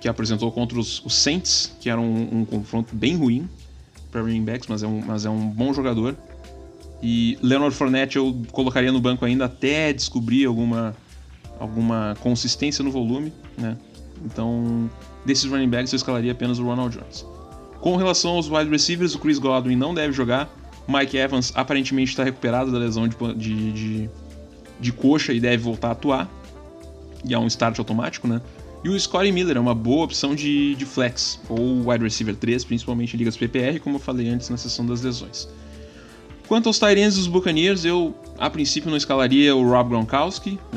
que 0.00 0.08
apresentou 0.08 0.50
contra 0.50 0.78
os, 0.78 1.04
os 1.04 1.14
Saints, 1.14 1.76
que 1.80 1.90
era 1.90 2.00
um, 2.00 2.40
um 2.40 2.44
confronto 2.44 2.96
bem 2.96 3.16
ruim 3.16 3.48
para 4.10 4.22
running 4.22 4.44
backs, 4.44 4.66
mas 4.68 4.82
é, 4.82 4.86
um, 4.86 5.02
mas 5.04 5.26
é 5.26 5.30
um 5.30 5.48
bom 5.48 5.74
jogador. 5.74 6.16
E 7.02 7.38
Leonard 7.42 7.74
Fournette 7.74 8.16
eu 8.16 8.42
colocaria 8.52 8.90
no 8.90 9.00
banco 9.00 9.24
ainda 9.24 9.44
até 9.44 9.92
descobrir 9.92 10.46
alguma, 10.46 10.96
alguma 11.58 12.16
consistência 12.20 12.82
no 12.82 12.90
volume, 12.90 13.32
né? 13.58 13.76
Então, 14.24 14.90
desses 15.24 15.44
running 15.44 15.68
backs 15.68 15.92
eu 15.92 15.96
escalaria 15.96 16.32
apenas 16.32 16.58
o 16.58 16.64
Ronald 16.64 16.96
Jones. 16.96 17.24
Com 17.80 17.96
relação 17.96 18.32
aos 18.32 18.48
wide 18.48 18.70
receivers, 18.70 19.14
o 19.14 19.18
Chris 19.18 19.38
Godwin 19.38 19.76
não 19.76 19.94
deve 19.94 20.12
jogar. 20.12 20.48
Mike 20.86 21.16
Evans 21.16 21.52
aparentemente 21.54 22.10
está 22.10 22.24
recuperado 22.24 22.70
da 22.70 22.78
lesão 22.78 23.08
de, 23.08 23.16
de, 23.34 23.72
de, 23.72 24.10
de 24.78 24.92
coxa 24.92 25.32
e 25.32 25.40
deve 25.40 25.62
voltar 25.62 25.88
a 25.88 25.92
atuar. 25.92 26.30
E 27.24 27.32
é 27.32 27.38
um 27.38 27.46
start 27.46 27.78
automático, 27.78 28.26
né? 28.26 28.40
E 28.82 28.88
o 28.88 28.98
Scottie 28.98 29.30
Miller 29.30 29.56
é 29.56 29.60
uma 29.60 29.74
boa 29.74 30.04
opção 30.04 30.34
de, 30.34 30.74
de 30.74 30.86
flex, 30.86 31.38
ou 31.48 31.90
wide 31.90 32.02
receiver 32.02 32.34
3, 32.34 32.64
principalmente 32.64 33.14
em 33.14 33.18
ligas 33.18 33.36
PPR, 33.36 33.78
como 33.78 33.96
eu 33.96 34.00
falei 34.00 34.28
antes 34.28 34.48
na 34.48 34.56
sessão 34.56 34.86
das 34.86 35.02
lesões. 35.02 35.46
Quanto 36.48 36.68
aos 36.68 36.78
Tyrants 36.78 37.16
dos 37.16 37.26
Buccaneers, 37.26 37.84
eu 37.84 38.14
a 38.38 38.48
princípio 38.48 38.90
não 38.90 38.96
escalaria 38.96 39.54
o 39.54 39.68
Rob 39.68 39.90
Gronkowski. 39.90 40.58
É, 40.72 40.76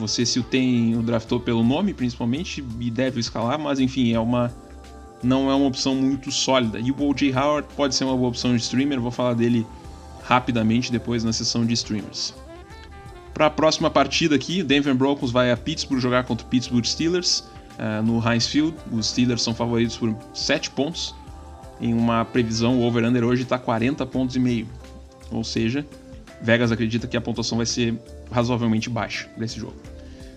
você 0.00 0.26
se 0.26 0.40
o 0.40 0.42
tem, 0.42 0.96
o 0.96 1.02
draftou 1.02 1.38
pelo 1.38 1.62
nome 1.62 1.94
principalmente 1.94 2.64
e 2.80 2.90
deve 2.90 3.20
escalar, 3.20 3.58
mas 3.58 3.78
enfim, 3.78 4.12
é 4.12 4.18
uma 4.18 4.52
não 5.22 5.50
é 5.50 5.54
uma 5.54 5.66
opção 5.66 5.94
muito 5.94 6.32
sólida. 6.32 6.80
E 6.80 6.90
o 6.90 6.96
O.J. 6.98 7.32
Howard 7.34 7.68
pode 7.76 7.94
ser 7.94 8.04
uma 8.04 8.16
boa 8.16 8.30
opção 8.30 8.56
de 8.56 8.62
streamer, 8.62 9.00
vou 9.00 9.10
falar 9.10 9.34
dele 9.34 9.66
rapidamente 10.22 10.90
depois 10.90 11.22
na 11.22 11.32
sessão 11.32 11.64
de 11.66 11.74
streamers. 11.74 12.34
Para 13.34 13.46
a 13.46 13.50
próxima 13.50 13.90
partida 13.90 14.34
aqui, 14.34 14.62
Denver 14.62 14.94
Broncos 14.94 15.30
vai 15.30 15.50
a 15.50 15.56
Pittsburgh 15.56 16.00
jogar 16.00 16.24
contra 16.24 16.46
o 16.46 16.48
Pittsburgh 16.48 16.84
Steelers 16.84 17.40
uh, 17.78 18.02
no 18.02 18.26
Heinz 18.26 18.46
Field. 18.46 18.76
Os 18.92 19.08
Steelers 19.08 19.42
são 19.42 19.54
favoritos 19.54 19.96
por 19.96 20.14
7 20.34 20.70
pontos. 20.70 21.14
Em 21.80 21.94
uma 21.94 22.24
previsão, 22.24 22.78
o 22.78 22.82
over-under 22.82 23.24
hoje 23.24 23.42
está 23.42 23.58
40 23.58 24.04
pontos 24.06 24.36
e 24.36 24.38
meio. 24.38 24.68
Ou 25.30 25.42
seja, 25.42 25.86
Vegas 26.42 26.70
acredita 26.72 27.06
que 27.06 27.16
a 27.16 27.20
pontuação 27.20 27.56
vai 27.56 27.66
ser 27.66 27.98
razoavelmente 28.30 28.88
baixa 28.88 29.28
nesse 29.36 29.58
jogo. 29.58 29.74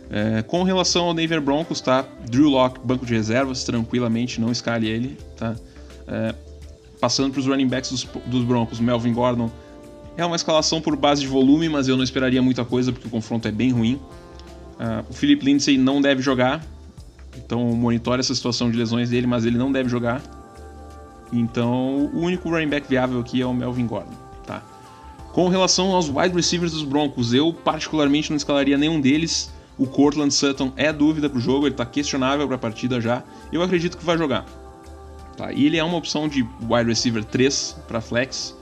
É, 0.10 0.42
com 0.44 0.64
relação 0.64 1.06
ao 1.06 1.14
Denver 1.14 1.42
Broncos, 1.42 1.82
tá? 1.82 2.06
Drew 2.30 2.50
Locke, 2.50 2.80
banco 2.84 3.06
de 3.06 3.14
reservas, 3.14 3.64
tranquilamente, 3.64 4.40
não 4.40 4.52
escale 4.52 4.88
ele, 4.88 5.18
tá? 5.36 5.56
É, 6.08 6.36
passando 7.00 7.32
para 7.32 7.40
os 7.40 7.48
running 7.48 7.68
backs 7.68 7.92
dos, 7.92 8.08
dos, 8.26 8.44
Broncos, 8.44 8.80
Melvin 8.80 9.14
Gordon 9.14 9.50
é 10.16 10.26
uma 10.26 10.36
escalação 10.36 10.80
por 10.80 10.96
base 10.96 11.22
de 11.22 11.28
volume, 11.28 11.68
mas 11.68 11.88
eu 11.88 11.98
não 11.98 12.04
esperaria 12.04 12.42
muita 12.42 12.64
coisa 12.64 12.92
porque 12.92 13.08
o 13.08 13.10
confronto 13.10 13.48
é 13.48 13.52
bem 13.52 13.72
ruim. 13.72 13.96
Uh, 13.96 15.04
o 15.10 15.14
Philip 15.14 15.44
Lindsay 15.44 15.78
não 15.78 16.02
deve 16.02 16.22
jogar, 16.22 16.64
então 17.36 17.60
monitore 17.76 18.20
essa 18.20 18.36
situação 18.36 18.70
de 18.70 18.78
lesões 18.78 19.10
dele, 19.10 19.26
mas 19.26 19.46
ele 19.46 19.58
não 19.58 19.72
deve 19.72 19.90
jogar. 19.90 20.22
Então 21.32 22.12
o 22.14 22.20
único 22.20 22.50
running 22.50 22.70
back 22.70 22.88
viável 22.88 23.20
aqui 23.20 23.42
é 23.42 23.46
o 23.46 23.54
Melvin 23.54 23.88
Gordon? 23.88 24.23
Com 25.34 25.50
relação 25.50 25.92
aos 25.96 26.10
wide 26.10 26.36
receivers 26.36 26.74
dos 26.74 26.84
Broncos, 26.84 27.34
eu 27.34 27.52
particularmente 27.52 28.30
não 28.30 28.38
escalaria 28.38 28.78
nenhum 28.78 29.02
deles. 29.02 29.52
O 29.80 29.88
Cortland 29.88 30.32
Sutton 30.32 30.72
é 30.78 30.94
dúvida 30.94 31.28
para 31.28 31.40
o 31.40 31.42
jogo, 31.42 31.66
ele 31.66 31.74
está 31.74 31.84
questionável 31.84 32.46
para 32.46 32.56
a 32.56 32.60
partida 32.60 33.02
já. 33.02 33.24
Eu 33.52 33.64
acredito 33.64 33.98
que 33.98 34.06
vai 34.06 34.16
jogar. 34.16 34.46
Tá? 35.36 35.52
E 35.52 35.66
ele 35.66 35.78
é 35.78 35.84
uma 35.84 35.98
opção 35.98 36.28
de 36.28 36.46
wide 36.70 36.88
receiver 36.88 37.26
3 37.26 37.78
para 37.88 38.00
flex, 38.00 38.56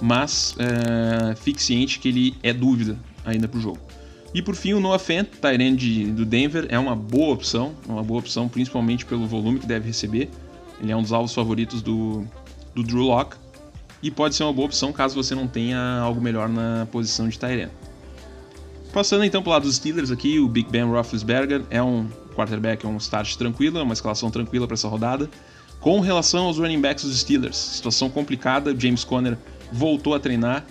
mas 0.00 0.56
é, 0.58 1.36
fique 1.36 1.62
ciente 1.62 2.00
que 2.00 2.08
ele 2.08 2.34
é 2.42 2.52
dúvida 2.52 2.98
ainda 3.24 3.46
para 3.46 3.58
o 3.58 3.60
jogo. 3.60 3.78
E 4.34 4.42
por 4.42 4.56
fim, 4.56 4.72
o 4.72 4.80
Noah 4.80 4.98
Fant, 4.98 5.28
Tyrande 5.40 6.06
do 6.06 6.24
Denver, 6.24 6.66
é 6.68 6.78
uma 6.80 6.96
boa 6.96 7.32
opção, 7.32 7.74
uma 7.88 8.02
boa 8.02 8.18
opção 8.18 8.48
principalmente 8.48 9.06
pelo 9.06 9.24
volume 9.24 9.60
que 9.60 9.66
deve 9.68 9.86
receber. 9.86 10.28
Ele 10.80 10.90
é 10.90 10.96
um 10.96 11.02
dos 11.02 11.12
alvos 11.12 11.32
favoritos 11.32 11.80
do, 11.80 12.26
do 12.74 12.82
Drew 12.82 13.02
Locke 13.02 13.36
e 14.02 14.10
pode 14.10 14.34
ser 14.34 14.44
uma 14.44 14.52
boa 14.52 14.66
opção 14.66 14.92
caso 14.92 15.14
você 15.14 15.34
não 15.34 15.46
tenha 15.46 15.98
algo 16.00 16.20
melhor 16.20 16.48
na 16.48 16.86
posição 16.90 17.28
de 17.28 17.38
Tyrant. 17.38 17.70
Passando 18.92 19.24
então 19.24 19.42
para 19.42 19.50
o 19.50 19.52
lado 19.52 19.62
dos 19.64 19.76
Steelers 19.76 20.10
aqui, 20.10 20.38
o 20.38 20.48
Big 20.48 20.70
Ben 20.70 20.84
Roethlisberger 20.84 21.62
é 21.70 21.82
um 21.82 22.08
quarterback, 22.34 22.86
é 22.86 22.88
um 22.88 22.96
start 22.96 23.36
tranquilo, 23.36 23.78
é 23.78 23.82
uma 23.82 23.92
escalação 23.92 24.30
tranquila 24.30 24.66
para 24.66 24.74
essa 24.74 24.88
rodada. 24.88 25.28
Com 25.80 26.00
relação 26.00 26.46
aos 26.46 26.58
running 26.58 26.80
backs 26.80 27.04
dos 27.04 27.20
Steelers, 27.20 27.56
situação 27.56 28.08
complicada, 28.08 28.74
James 28.78 29.04
Conner 29.04 29.36
voltou 29.70 30.14
a 30.14 30.20
treinar, 30.20 30.64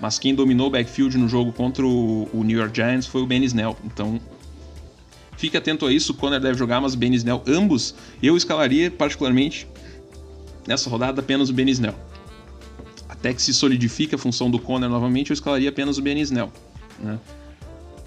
mas 0.00 0.18
quem 0.18 0.34
dominou 0.34 0.68
o 0.68 0.70
backfield 0.70 1.16
no 1.18 1.28
jogo 1.28 1.52
contra 1.52 1.86
o, 1.86 2.28
New 2.32 2.58
York 2.58 2.74
Giants 2.74 3.06
foi 3.06 3.22
o 3.22 3.26
Ben 3.26 3.44
Snell. 3.44 3.76
Então, 3.84 4.18
fique 5.36 5.56
atento 5.56 5.86
a 5.86 5.92
isso, 5.92 6.14
Conner 6.14 6.40
deve 6.40 6.58
jogar, 6.58 6.80
mas 6.80 6.94
Ben 6.94 7.12
Snell, 7.14 7.42
ambos, 7.46 7.94
eu 8.22 8.36
escalaria 8.36 8.90
particularmente 8.90 9.68
nessa 10.66 10.88
rodada 10.88 11.20
apenas 11.20 11.50
o 11.50 11.52
Ben 11.52 11.68
Snell. 11.68 11.94
Até 13.20 13.34
que 13.34 13.42
se 13.42 13.52
solidifique 13.52 14.14
a 14.14 14.18
função 14.18 14.50
do 14.50 14.58
Conner 14.58 14.88
novamente, 14.88 15.30
eu 15.30 15.34
escalaria 15.34 15.68
apenas 15.68 15.98
o 15.98 16.02
Ben 16.02 16.18
Snell. 16.20 16.50
Né? 16.98 17.18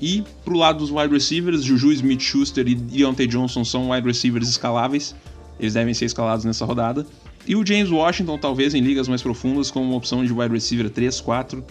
E 0.02 0.24
pro 0.44 0.58
lado 0.58 0.80
dos 0.80 0.90
wide 0.90 1.14
receivers, 1.14 1.64
Juju 1.64 1.94
Smith-Schuster 1.94 2.68
e 2.68 2.76
Deontay 2.76 3.28
Johnson 3.28 3.64
são 3.64 3.92
wide 3.92 4.06
receivers 4.06 4.50
escaláveis. 4.50 5.16
Eles 5.60 5.76
devem 5.76 5.94
ser 5.94 6.06
escalados 6.06 6.44
nessa 6.44 6.66
rodada. 6.66 7.06
E 7.48 7.56
o 7.56 7.66
James 7.66 7.92
Washington, 7.92 8.38
talvez 8.38 8.74
em 8.74 8.82
ligas 8.82 9.08
mais 9.08 9.22
profundas, 9.22 9.70
como 9.70 9.86
uma 9.86 9.96
opção 9.96 10.26
de 10.26 10.34
wide 10.34 10.54
receiver 10.54 10.90
3, 10.90 11.22
4 11.22 11.64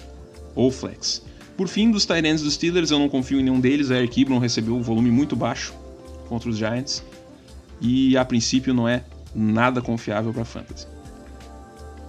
ou 0.55 0.71
flex. 0.71 1.23
Por 1.57 1.67
fim, 1.69 1.91
dos 1.91 2.07
tight 2.07 2.27
ends 2.27 2.43
dos 2.43 2.55
Steelers, 2.55 2.91
eu 2.91 2.99
não 2.99 3.09
confio 3.09 3.41
em 3.41 3.43
nenhum 3.43 3.61
deles. 3.61 3.91
A 3.91 3.97
Eric 3.97 4.23
Ebron 4.23 4.39
recebeu 4.39 4.77
um 4.77 4.83
volume 4.83 5.11
muito 5.11 5.35
baixo 5.35 5.75
contra 6.29 6.49
os 6.49 6.57
Giants. 6.57 7.03
E 7.81 8.17
a 8.17 8.25
princípio 8.25 8.73
não 8.73 8.89
é 8.89 9.05
nada 9.35 9.83
confiável 9.83 10.33
para 10.33 10.45
fantasy. 10.45 10.87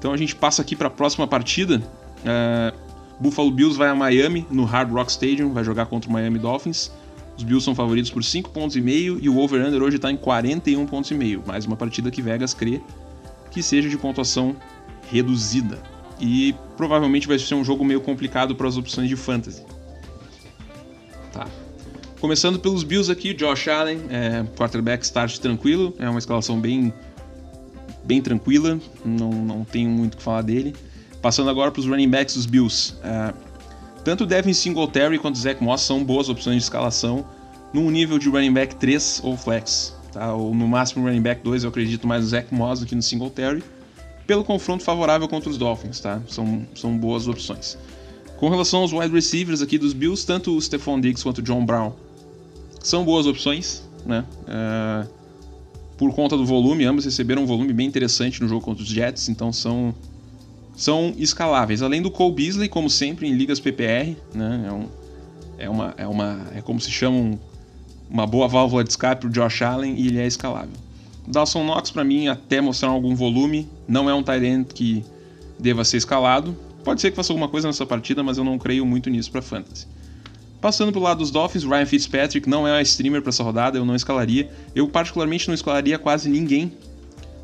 Então 0.03 0.11
a 0.11 0.17
gente 0.17 0.35
passa 0.35 0.61
aqui 0.61 0.75
para 0.75 0.89
a 0.89 0.91
próxima 0.91 1.25
partida. 1.25 1.81
Uh, 2.25 2.77
Buffalo 3.21 3.49
Bills 3.49 3.77
vai 3.77 3.87
a 3.87 3.95
Miami 3.95 4.45
no 4.51 4.65
Hard 4.65 4.91
Rock 4.91 5.09
Stadium, 5.09 5.53
vai 5.53 5.63
jogar 5.63 5.85
contra 5.85 6.09
o 6.09 6.13
Miami 6.13 6.37
Dolphins. 6.39 6.91
Os 7.37 7.43
Bills 7.45 7.63
são 7.63 7.73
favoritos 7.73 8.11
por 8.11 8.21
5 8.21 8.49
pontos 8.49 8.75
e 8.75 8.81
meio 8.81 9.17
e 9.21 9.29
o 9.29 9.37
over-under 9.37 9.81
hoje 9.81 9.95
está 9.95 10.11
em 10.11 10.17
41 10.17 10.85
pontos 10.87 11.09
e 11.09 11.13
meio. 11.13 11.41
Mais 11.47 11.65
uma 11.65 11.77
partida 11.77 12.11
que 12.11 12.21
Vegas 12.21 12.53
crê 12.53 12.81
que 13.49 13.63
seja 13.63 13.87
de 13.87 13.97
pontuação 13.97 14.57
reduzida. 15.09 15.81
E 16.19 16.53
provavelmente 16.75 17.25
vai 17.25 17.39
ser 17.39 17.55
um 17.55 17.63
jogo 17.63 17.85
meio 17.85 18.01
complicado 18.01 18.57
para 18.57 18.67
as 18.67 18.75
opções 18.75 19.07
de 19.07 19.15
fantasy. 19.15 19.63
Tá. 21.31 21.47
Começando 22.19 22.59
pelos 22.59 22.83
Bills 22.83 23.09
aqui, 23.09 23.33
Josh 23.33 23.69
Allen, 23.69 24.01
é, 24.09 24.43
quarterback 24.57 25.05
start 25.05 25.37
tranquilo, 25.37 25.95
é 25.97 26.09
uma 26.09 26.19
escalação 26.19 26.59
bem 26.59 26.93
bem 28.03 28.21
tranquila, 28.21 28.79
não, 29.03 29.31
não 29.31 29.63
tenho 29.63 29.89
muito 29.89 30.15
o 30.15 30.17
que 30.17 30.23
falar 30.23 30.41
dele. 30.41 30.75
Passando 31.21 31.49
agora 31.49 31.71
para 31.71 31.79
os 31.79 31.85
running 31.85 32.09
backs 32.09 32.35
dos 32.35 32.45
Bills. 32.45 32.95
É, 33.03 33.33
tanto 34.03 34.25
Devin 34.25 34.53
Singletary 34.53 35.17
quanto 35.17 35.37
Zach 35.37 35.63
Moss 35.63 35.81
são 35.81 36.03
boas 36.03 36.27
opções 36.27 36.57
de 36.57 36.63
escalação 36.63 37.25
num 37.73 37.89
nível 37.89 38.19
de 38.19 38.29
running 38.29 38.53
back 38.53 38.75
3 38.75 39.21
ou 39.23 39.37
flex. 39.37 39.95
Tá? 40.11 40.33
Ou 40.33 40.53
no 40.53 40.67
máximo 40.67 41.05
running 41.05 41.21
back 41.21 41.41
2, 41.41 41.63
eu 41.63 41.69
acredito 41.69 42.05
mais 42.05 42.23
no 42.23 42.29
Zach 42.29 42.53
Moss 42.53 42.81
do 42.81 42.85
que 42.85 42.93
no 42.93 43.01
Singletary. 43.01 43.63
Pelo 44.27 44.43
confronto 44.43 44.83
favorável 44.83 45.27
contra 45.27 45.49
os 45.49 45.57
Dolphins, 45.57 45.99
tá? 45.99 46.21
São, 46.27 46.65
são 46.75 46.97
boas 46.97 47.27
opções. 47.27 47.77
Com 48.37 48.49
relação 48.49 48.81
aos 48.81 48.93
wide 48.93 49.13
receivers 49.13 49.61
aqui 49.61 49.77
dos 49.77 49.93
Bills, 49.93 50.25
tanto 50.25 50.55
o 50.55 50.61
Stephon 50.61 50.99
Diggs 50.99 51.23
quanto 51.23 51.39
o 51.39 51.41
John 51.41 51.65
Brown 51.65 51.93
são 52.83 53.05
boas 53.05 53.25
opções, 53.25 53.81
né? 54.05 54.25
Uh, 54.43 55.09
por 56.03 56.13
conta 56.13 56.35
do 56.35 56.45
volume, 56.45 56.83
ambos 56.83 57.05
receberam 57.05 57.43
um 57.43 57.45
volume 57.45 57.71
bem 57.71 57.87
interessante 57.87 58.41
no 58.41 58.49
jogo 58.49 58.59
contra 58.65 58.83
os 58.83 58.89
Jets, 58.89 59.29
então 59.29 59.53
são, 59.53 59.95
são 60.75 61.13
escaláveis. 61.17 61.81
Além 61.81 62.01
do 62.01 62.11
Cole 62.11 62.35
Beasley, 62.35 62.67
como 62.67 62.89
sempre, 62.89 63.25
em 63.25 63.33
ligas 63.33 63.57
PPR, 63.57 64.17
né? 64.35 64.65
É, 64.67 64.71
um, 64.73 64.87
é, 65.57 65.69
uma, 65.69 65.93
é, 65.97 66.05
uma, 66.05 66.47
é 66.53 66.61
como 66.61 66.81
se 66.81 66.91
chama 66.91 67.15
um, 67.15 67.39
uma 68.09 68.27
boa 68.27 68.49
válvula 68.49 68.83
de 68.83 68.89
escape 68.89 69.21
para 69.21 69.29
o 69.29 69.31
Josh 69.31 69.61
Allen 69.61 69.95
e 69.97 70.07
ele 70.07 70.19
é 70.19 70.27
escalável. 70.27 70.75
Dawson 71.25 71.63
Knox, 71.63 71.89
para 71.89 72.03
mim, 72.03 72.27
até 72.27 72.59
mostrar 72.59 72.89
algum 72.89 73.15
volume, 73.15 73.69
não 73.87 74.09
é 74.09 74.13
um 74.13 74.21
tight 74.21 74.73
que 74.73 75.05
deva 75.57 75.85
ser 75.85 75.95
escalado. 75.95 76.53
Pode 76.83 76.99
ser 76.99 77.11
que 77.11 77.15
faça 77.15 77.31
alguma 77.31 77.47
coisa 77.47 77.69
nessa 77.69 77.85
partida, 77.85 78.21
mas 78.21 78.37
eu 78.37 78.43
não 78.43 78.59
creio 78.59 78.85
muito 78.85 79.09
nisso 79.09 79.31
para 79.31 79.41
fantasy. 79.41 79.87
Passando 80.63 80.93
pro 80.93 81.02
lado 81.02 81.17
dos 81.17 81.30
Dolphins, 81.30 81.65
Ryan 81.65 81.86
Fitzpatrick 81.86 82.47
não 82.47 82.65
é 82.65 82.82
streamer 82.84 83.21
para 83.21 83.32
essa 83.32 83.43
rodada, 83.43 83.78
eu 83.78 83.84
não 83.84 83.97
escalaria. 83.97 84.49
Eu 84.73 84.88
particularmente 84.88 85.45
não 85.49 85.54
escalaria 85.54 85.99
quase 85.99 86.30
ninguém 86.30 86.71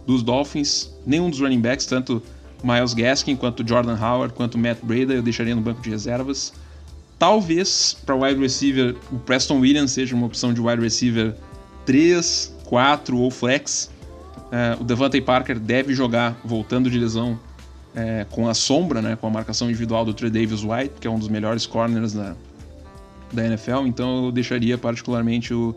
dos 0.07 0.23
Dolphins, 0.23 0.89
nenhum 1.05 1.29
dos 1.29 1.41
running 1.41 1.59
backs, 1.59 1.85
tanto 1.85 2.23
Miles 2.63 2.93
Gaskin 2.93 3.35
quanto 3.35 3.67
Jordan 3.67 3.97
Howard 3.99 4.33
quanto 4.33 4.57
Matt 4.57 4.77
Breda, 4.81 5.13
eu 5.13 5.21
deixaria 5.21 5.53
no 5.53 5.59
banco 5.59 5.81
de 5.81 5.89
reservas. 5.89 6.53
Talvez 7.19 7.97
para 8.05 8.15
wide 8.15 8.39
receiver 8.39 8.95
o 9.11 9.19
Preston 9.19 9.59
Williams 9.59 9.91
seja 9.91 10.15
uma 10.15 10.25
opção 10.25 10.53
de 10.53 10.61
wide 10.61 10.81
receiver 10.81 11.35
3, 11.85 12.55
4 12.63 13.17
ou 13.17 13.29
flex. 13.29 13.91
Uh, 14.37 14.79
o 14.79 14.83
Devante 14.85 15.19
Parker 15.19 15.59
deve 15.59 15.93
jogar 15.93 16.39
voltando 16.45 16.89
de 16.89 16.97
lesão 16.97 17.37
é, 17.93 18.25
com 18.29 18.47
a 18.47 18.53
sombra, 18.53 19.01
né, 19.01 19.17
com 19.19 19.27
a 19.27 19.29
marcação 19.29 19.67
individual 19.67 20.05
do 20.05 20.13
Trey 20.13 20.29
Davis 20.29 20.63
White, 20.63 20.93
que 21.01 21.07
é 21.07 21.11
um 21.11 21.19
dos 21.19 21.27
melhores 21.27 21.65
corners 21.65 22.13
da, 22.13 22.33
da 23.31 23.45
NFL, 23.45 23.85
então 23.85 24.25
eu 24.25 24.31
deixaria 24.31 24.77
particularmente 24.77 25.53
o, 25.53 25.75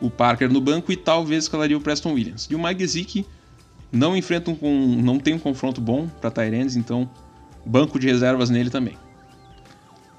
o 0.00 0.10
Parker 0.10 0.50
no 0.52 0.60
banco 0.60 0.92
e 0.92 0.96
talvez 0.96 1.44
escalaria 1.44 1.76
o 1.76 1.80
Preston 1.80 2.12
Williams. 2.12 2.46
E 2.50 2.54
o 2.54 2.62
Mike 2.62 2.80
Gesicki 2.80 3.26
não 3.90 4.16
enfrenta 4.16 4.50
um, 4.50 5.02
não 5.02 5.18
tem 5.18 5.34
um 5.34 5.38
confronto 5.38 5.80
bom 5.80 6.06
para 6.20 6.30
Tyrands, 6.30 6.76
então 6.76 7.08
banco 7.64 7.98
de 7.98 8.06
reservas 8.06 8.50
nele 8.50 8.70
também. 8.70 8.96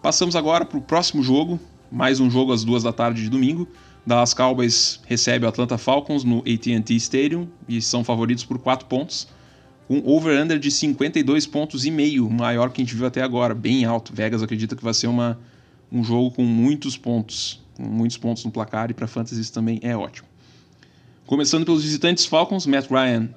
Passamos 0.01 0.35
agora 0.35 0.65
para 0.65 0.77
o 0.77 0.81
próximo 0.81 1.21
jogo, 1.21 1.59
mais 1.91 2.19
um 2.19 2.29
jogo 2.29 2.53
às 2.53 2.63
duas 2.63 2.83
da 2.83 2.93
tarde 2.93 3.21
de 3.21 3.29
domingo. 3.29 3.67
Dallas 4.05 4.33
Cowboys 4.33 5.01
recebe 5.05 5.45
o 5.45 5.49
Atlanta 5.49 5.77
Falcons 5.77 6.23
no 6.23 6.39
AT&T 6.39 6.95
Stadium 6.95 7.47
e 7.67 7.81
são 7.81 8.03
favoritos 8.03 8.43
por 8.43 8.57
4 8.57 8.87
pontos. 8.87 9.27
Um 9.89 10.01
over-under 10.07 10.57
de 10.57 10.71
52 10.71 11.47
pontos 11.47 11.85
e 11.85 11.91
meio, 11.91 12.29
maior 12.29 12.69
que 12.71 12.81
a 12.81 12.85
gente 12.85 12.95
viu 12.95 13.07
até 13.07 13.21
agora, 13.21 13.53
bem 13.53 13.85
alto. 13.85 14.13
Vegas 14.13 14.41
acredita 14.41 14.75
que 14.75 14.83
vai 14.83 14.93
ser 14.93 15.07
uma 15.07 15.37
um 15.91 16.03
jogo 16.03 16.31
com 16.31 16.43
muitos 16.43 16.97
pontos, 16.97 17.61
com 17.75 17.83
muitos 17.83 18.17
pontos 18.17 18.43
no 18.45 18.51
placar 18.51 18.91
e 18.91 18.93
para 18.93 19.07
fantasy 19.07 19.41
isso 19.41 19.53
também 19.53 19.79
é 19.81 19.95
ótimo. 19.95 20.27
Começando 21.25 21.65
pelos 21.65 21.83
visitantes 21.83 22.25
Falcons, 22.25 22.65
Matt 22.65 22.89
Ryan, 22.89 23.29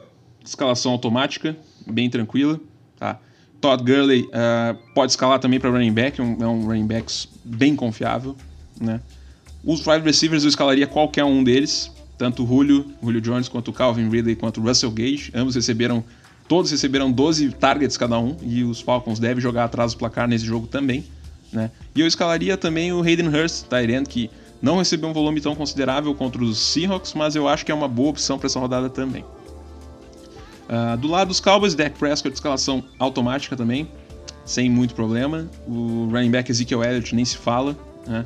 escalação 0.44 0.92
automática, 0.92 1.56
bem 1.86 2.08
tranquila, 2.08 2.60
tá? 2.98 3.18
Todd 3.60 3.84
Gurley 3.84 4.22
uh, 4.22 4.76
pode 4.94 5.12
escalar 5.12 5.38
também 5.38 5.60
para 5.60 5.70
running 5.70 5.92
back, 5.92 6.20
é 6.20 6.24
um, 6.24 6.42
é 6.42 6.46
um 6.46 6.66
running 6.66 6.86
back 6.86 7.12
bem 7.44 7.76
confiável, 7.76 8.36
né? 8.80 9.00
Os 9.64 9.86
wide 9.86 10.04
receivers 10.04 10.42
eu 10.42 10.48
escalaria 10.48 10.86
qualquer 10.86 11.24
um 11.24 11.44
deles, 11.44 11.92
tanto 12.18 12.42
o 12.42 12.46
Julio, 12.46 12.92
Julio 13.00 13.20
Jones, 13.20 13.48
quanto 13.48 13.68
o 13.68 13.72
Calvin 13.72 14.08
Ridley, 14.08 14.34
quanto 14.34 14.60
o 14.60 14.64
Russell 14.64 14.90
Gage, 14.90 15.30
ambos 15.34 15.54
receberam, 15.54 16.02
todos 16.48 16.70
receberam 16.72 17.12
12 17.12 17.50
targets 17.52 17.96
cada 17.96 18.18
um, 18.18 18.36
e 18.42 18.64
os 18.64 18.80
Falcons 18.80 19.20
devem 19.20 19.40
jogar 19.40 19.64
atrás 19.64 19.92
do 19.92 19.98
placar 19.98 20.26
nesse 20.26 20.44
jogo 20.44 20.66
também. 20.66 21.04
Né? 21.52 21.70
E 21.94 22.00
eu 22.00 22.06
escalaria 22.06 22.56
também 22.56 22.92
o 22.92 23.02
Hayden 23.02 23.28
Hurst, 23.28 23.66
Tyrant, 23.68 24.06
que 24.06 24.30
não 24.60 24.78
recebeu 24.78 25.08
um 25.08 25.12
volume 25.12 25.40
tão 25.40 25.54
considerável 25.54 26.14
contra 26.14 26.42
os 26.42 26.58
Seahawks, 26.58 27.14
mas 27.14 27.34
eu 27.34 27.48
acho 27.48 27.66
que 27.66 27.72
é 27.72 27.74
uma 27.74 27.88
boa 27.88 28.10
opção 28.10 28.38
para 28.38 28.46
essa 28.46 28.60
rodada 28.60 28.88
também. 28.88 29.24
Uh, 30.68 30.96
do 30.96 31.08
lado 31.08 31.28
dos 31.28 31.40
Cowboys, 31.40 31.74
Dak 31.74 31.98
Prescott, 31.98 32.32
escalação 32.32 32.82
automática 32.98 33.56
também. 33.56 33.88
sem 34.44 34.70
muito 34.70 34.94
problema. 34.94 35.48
O 35.66 36.08
running 36.10 36.30
back 36.30 36.50
Ezekiel 36.50 36.82
Elliott 36.82 37.14
nem 37.14 37.24
se 37.24 37.36
fala, 37.36 37.76
né? 38.06 38.24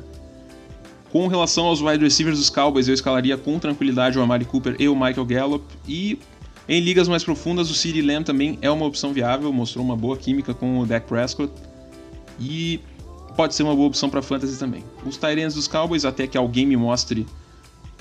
Com 1.11 1.27
relação 1.27 1.65
aos 1.65 1.81
wide 1.81 2.03
receivers 2.03 2.37
dos 2.37 2.49
Cowboys, 2.49 2.87
eu 2.87 2.93
escalaria 2.93 3.37
com 3.37 3.57
tranquilidade 3.59 4.19
o 4.19 4.21
Amari 4.21 4.45
Cooper 4.45 4.75
e 4.77 4.87
o 4.87 4.95
Michael 4.95 5.25
Gallup. 5.25 5.65
E 5.87 6.19
em 6.67 6.81
ligas 6.81 7.07
mais 7.07 7.23
profundas, 7.23 7.69
o 7.69 7.73
CeeDee 7.73 8.01
Lamb 8.01 8.25
também 8.25 8.57
é 8.61 8.69
uma 8.69 8.85
opção 8.85 9.13
viável, 9.13 9.51
mostrou 9.53 9.83
uma 9.83 9.95
boa 9.95 10.17
química 10.17 10.53
com 10.53 10.79
o 10.79 10.85
Dak 10.85 11.07
Prescott. 11.07 11.51
E 12.39 12.81
pode 13.37 13.53
ser 13.53 13.61
uma 13.61 13.75
boa 13.75 13.87
opção 13.87 14.09
para 14.09 14.21
fantasy 14.21 14.57
também. 14.57 14.83
Os 15.05 15.15
Tyrants 15.15 15.53
dos 15.53 15.67
Cowboys, 15.67 16.03
até 16.03 16.25
que 16.25 16.35
alguém 16.35 16.65
me 16.65 16.75
mostre 16.75 17.25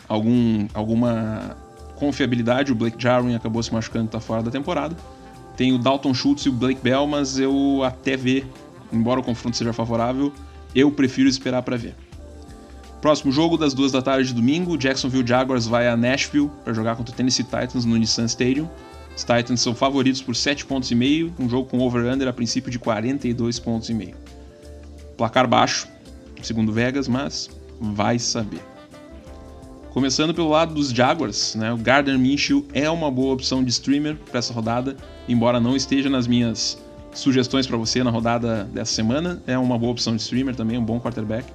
algum, 0.09 0.67
alguma 0.73 1.55
confiabilidade, 1.97 2.73
o 2.73 2.75
Blake 2.75 3.01
Jarwin 3.01 3.35
acabou 3.35 3.63
se 3.63 3.73
machucando 3.73 4.07
e 4.07 4.09
tá 4.09 4.19
fora 4.19 4.43
da 4.43 4.51
temporada. 4.51 4.97
Tem 5.55 5.73
o 5.73 5.79
Dalton 5.79 6.15
Schultz 6.15 6.47
e 6.47 6.49
o 6.49 6.53
Blake 6.53 6.81
Bell, 6.83 7.07
mas 7.07 7.39
eu 7.39 7.83
até 7.85 8.17
ver, 8.17 8.47
embora 8.91 9.21
o 9.21 9.23
confronto 9.23 9.57
seja 9.57 9.75
favorável, 9.75 10.33
eu 10.75 10.91
prefiro 10.91 11.29
esperar 11.29 11.63
para 11.63 11.77
ver. 11.77 11.95
Próximo 13.03 13.31
jogo 13.31 13.59
das 13.59 13.75
duas 13.75 13.93
da 13.93 14.01
tarde 14.01 14.29
de 14.29 14.35
domingo, 14.35 14.79
Jacksonville 14.79 15.27
Jaguars 15.27 15.67
vai 15.67 15.87
a 15.87 15.97
Nashville 15.97 16.51
para 16.65 16.73
jogar 16.73 16.97
contra 16.97 17.13
o 17.13 17.17
Tennessee 17.17 17.45
Titans 17.45 17.85
no 17.85 17.95
Nissan 17.97 18.25
Stadium. 18.25 18.69
Os 19.15 19.23
Titans 19.23 19.61
são 19.61 19.75
favoritos 19.75 20.23
por 20.23 20.35
7 20.35 20.65
pontos 20.65 20.91
e 20.91 20.95
meio, 20.95 21.33
um 21.39 21.49
jogo 21.49 21.69
com 21.69 21.79
over-under 21.81 22.27
a 22.27 22.33
princípio 22.33 22.71
de 22.71 22.79
42 22.79 23.59
pontos 23.59 23.91
e 23.91 23.95
meio. 23.95 24.17
Placar 25.17 25.49
baixo, 25.49 25.89
segundo 26.43 26.73
Vegas, 26.73 27.09
mas 27.09 27.49
vai 27.81 28.19
saber. 28.19 28.61
Começando 29.91 30.35
pelo 30.35 30.51
lado 30.51 30.75
dos 30.75 30.91
Jaguars, 30.91 31.55
né, 31.55 31.73
o 31.73 31.79
Gardner 31.79 32.19
Minshew 32.19 32.67
é 32.75 32.89
uma 32.91 33.11
boa 33.11 33.33
opção 33.33 33.65
de 33.65 33.71
streamer 33.71 34.17
para 34.17 34.39
essa 34.39 34.53
rodada, 34.53 34.97
embora 35.27 35.59
não 35.59 35.75
esteja 35.75 36.11
nas 36.11 36.27
minhas 36.27 36.79
sugestões 37.15 37.67
para 37.67 37.79
você 37.79 38.05
na 38.05 38.11
rodada 38.11 38.65
dessa 38.65 38.93
semana, 38.93 39.43
é 39.47 39.57
uma 39.57 39.79
boa 39.79 39.93
opção 39.93 40.15
de 40.15 40.21
streamer 40.21 40.55
também, 40.55 40.77
um 40.77 40.85
bom 40.85 41.01
quarterback. 41.01 41.51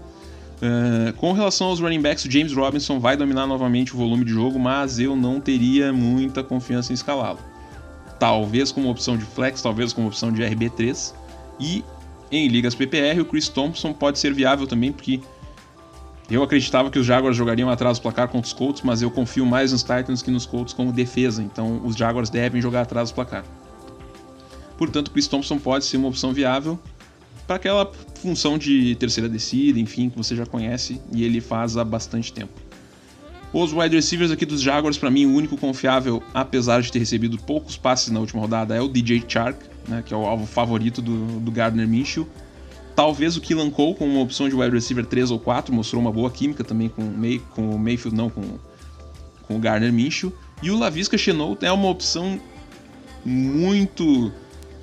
Uh, 0.61 1.13
com 1.13 1.31
relação 1.33 1.67
aos 1.67 1.79
running 1.79 2.01
backs, 2.01 2.25
o 2.25 2.31
James 2.31 2.53
Robinson 2.53 2.99
vai 2.99 3.15
dominar 3.15 3.47
novamente 3.47 3.93
o 3.93 3.97
volume 3.97 4.25
de 4.25 4.31
jogo, 4.31 4.59
mas 4.59 4.99
eu 4.99 5.15
não 5.15 5.39
teria 5.39 5.91
muita 5.91 6.43
confiança 6.43 6.91
em 6.91 6.95
escalá-lo. 6.95 7.39
Talvez 8.19 8.71
como 8.71 8.89
opção 8.89 9.17
de 9.17 9.25
flex, 9.25 9.61
talvez 9.61 9.93
como 9.93 10.07
opção 10.07 10.31
de 10.31 10.43
RB3. 10.43 11.13
E 11.59 11.83
em 12.31 12.47
ligas 12.47 12.73
PPR, 12.73 13.19
o 13.19 13.25
Chris 13.25 13.49
Thompson 13.49 13.93
pode 13.93 14.19
ser 14.19 14.33
viável 14.33 14.65
também, 14.65 14.91
porque 14.91 15.19
eu 16.29 16.41
acreditava 16.41 16.89
que 16.89 16.97
os 16.97 17.05
Jaguars 17.05 17.35
jogariam 17.35 17.69
atrás 17.69 17.99
do 17.99 18.01
placar 18.01 18.29
contra 18.29 18.47
os 18.47 18.53
Colts, 18.53 18.81
mas 18.83 19.01
eu 19.01 19.11
confio 19.11 19.45
mais 19.45 19.71
nos 19.73 19.83
Titans 19.83 20.21
que 20.21 20.31
nos 20.31 20.45
Colts 20.45 20.73
como 20.73 20.91
defesa, 20.93 21.43
então 21.43 21.81
os 21.83 21.95
Jaguars 21.95 22.29
devem 22.29 22.61
jogar 22.61 22.81
atrás 22.81 23.11
do 23.11 23.15
placar. 23.15 23.43
Portanto, 24.77 25.09
o 25.09 25.11
Chris 25.11 25.27
Thompson 25.27 25.59
pode 25.59 25.85
ser 25.85 25.97
uma 25.97 26.07
opção 26.07 26.33
viável 26.33 26.79
para 27.45 27.57
aquela 27.57 27.91
função 28.15 28.57
de 28.57 28.95
terceira 28.95 29.27
descida, 29.27 29.77
enfim, 29.77 30.09
que 30.09 30.17
você 30.17 30.35
já 30.35 30.45
conhece 30.45 31.01
e 31.13 31.23
ele 31.23 31.41
faz 31.41 31.75
há 31.75 31.83
bastante 31.83 32.31
tempo. 32.31 32.53
Os 33.53 33.73
wide 33.73 33.93
receivers 33.93 34.31
aqui 34.31 34.45
dos 34.45 34.61
Jaguars, 34.61 34.97
para 34.97 35.11
mim, 35.11 35.25
o 35.25 35.33
único 35.33 35.57
confiável, 35.57 36.23
apesar 36.33 36.81
de 36.81 36.89
ter 36.89 36.99
recebido 36.99 37.37
poucos 37.37 37.75
passes 37.75 38.09
na 38.09 38.21
última 38.21 38.41
rodada, 38.41 38.73
é 38.73 38.79
o 38.79 38.87
DJ 38.87 39.25
Chark, 39.27 39.59
né, 39.87 40.03
que 40.05 40.13
é 40.13 40.17
o 40.17 40.25
alvo 40.25 40.45
favorito 40.45 41.01
do, 41.01 41.39
do 41.39 41.51
Gardner 41.51 41.87
Minshew. 41.87 42.27
Talvez 42.95 43.37
o 43.37 43.41
Killan 43.41 43.69
Cole, 43.69 43.95
com 43.95 44.05
uma 44.05 44.21
opção 44.21 44.49
de 44.49 44.55
wide 44.55 44.75
receiver 44.75 45.05
3 45.05 45.31
ou 45.31 45.39
4, 45.39 45.73
mostrou 45.73 46.01
uma 46.01 46.11
boa 46.11 46.29
química 46.29 46.63
também 46.63 46.89
com, 46.89 47.01
May, 47.03 47.41
com 47.55 47.69
o 47.69 47.79
Mayfield, 47.79 48.15
não, 48.15 48.29
com, 48.29 48.41
com 49.47 49.55
o 49.55 49.59
Gardner 49.59 49.91
Minshew. 49.91 50.33
E 50.61 50.69
o 50.69 50.77
Lavisca 50.77 51.17
Chenault 51.17 51.65
é 51.65 51.71
uma 51.71 51.87
opção 51.87 52.39
muito 53.25 54.31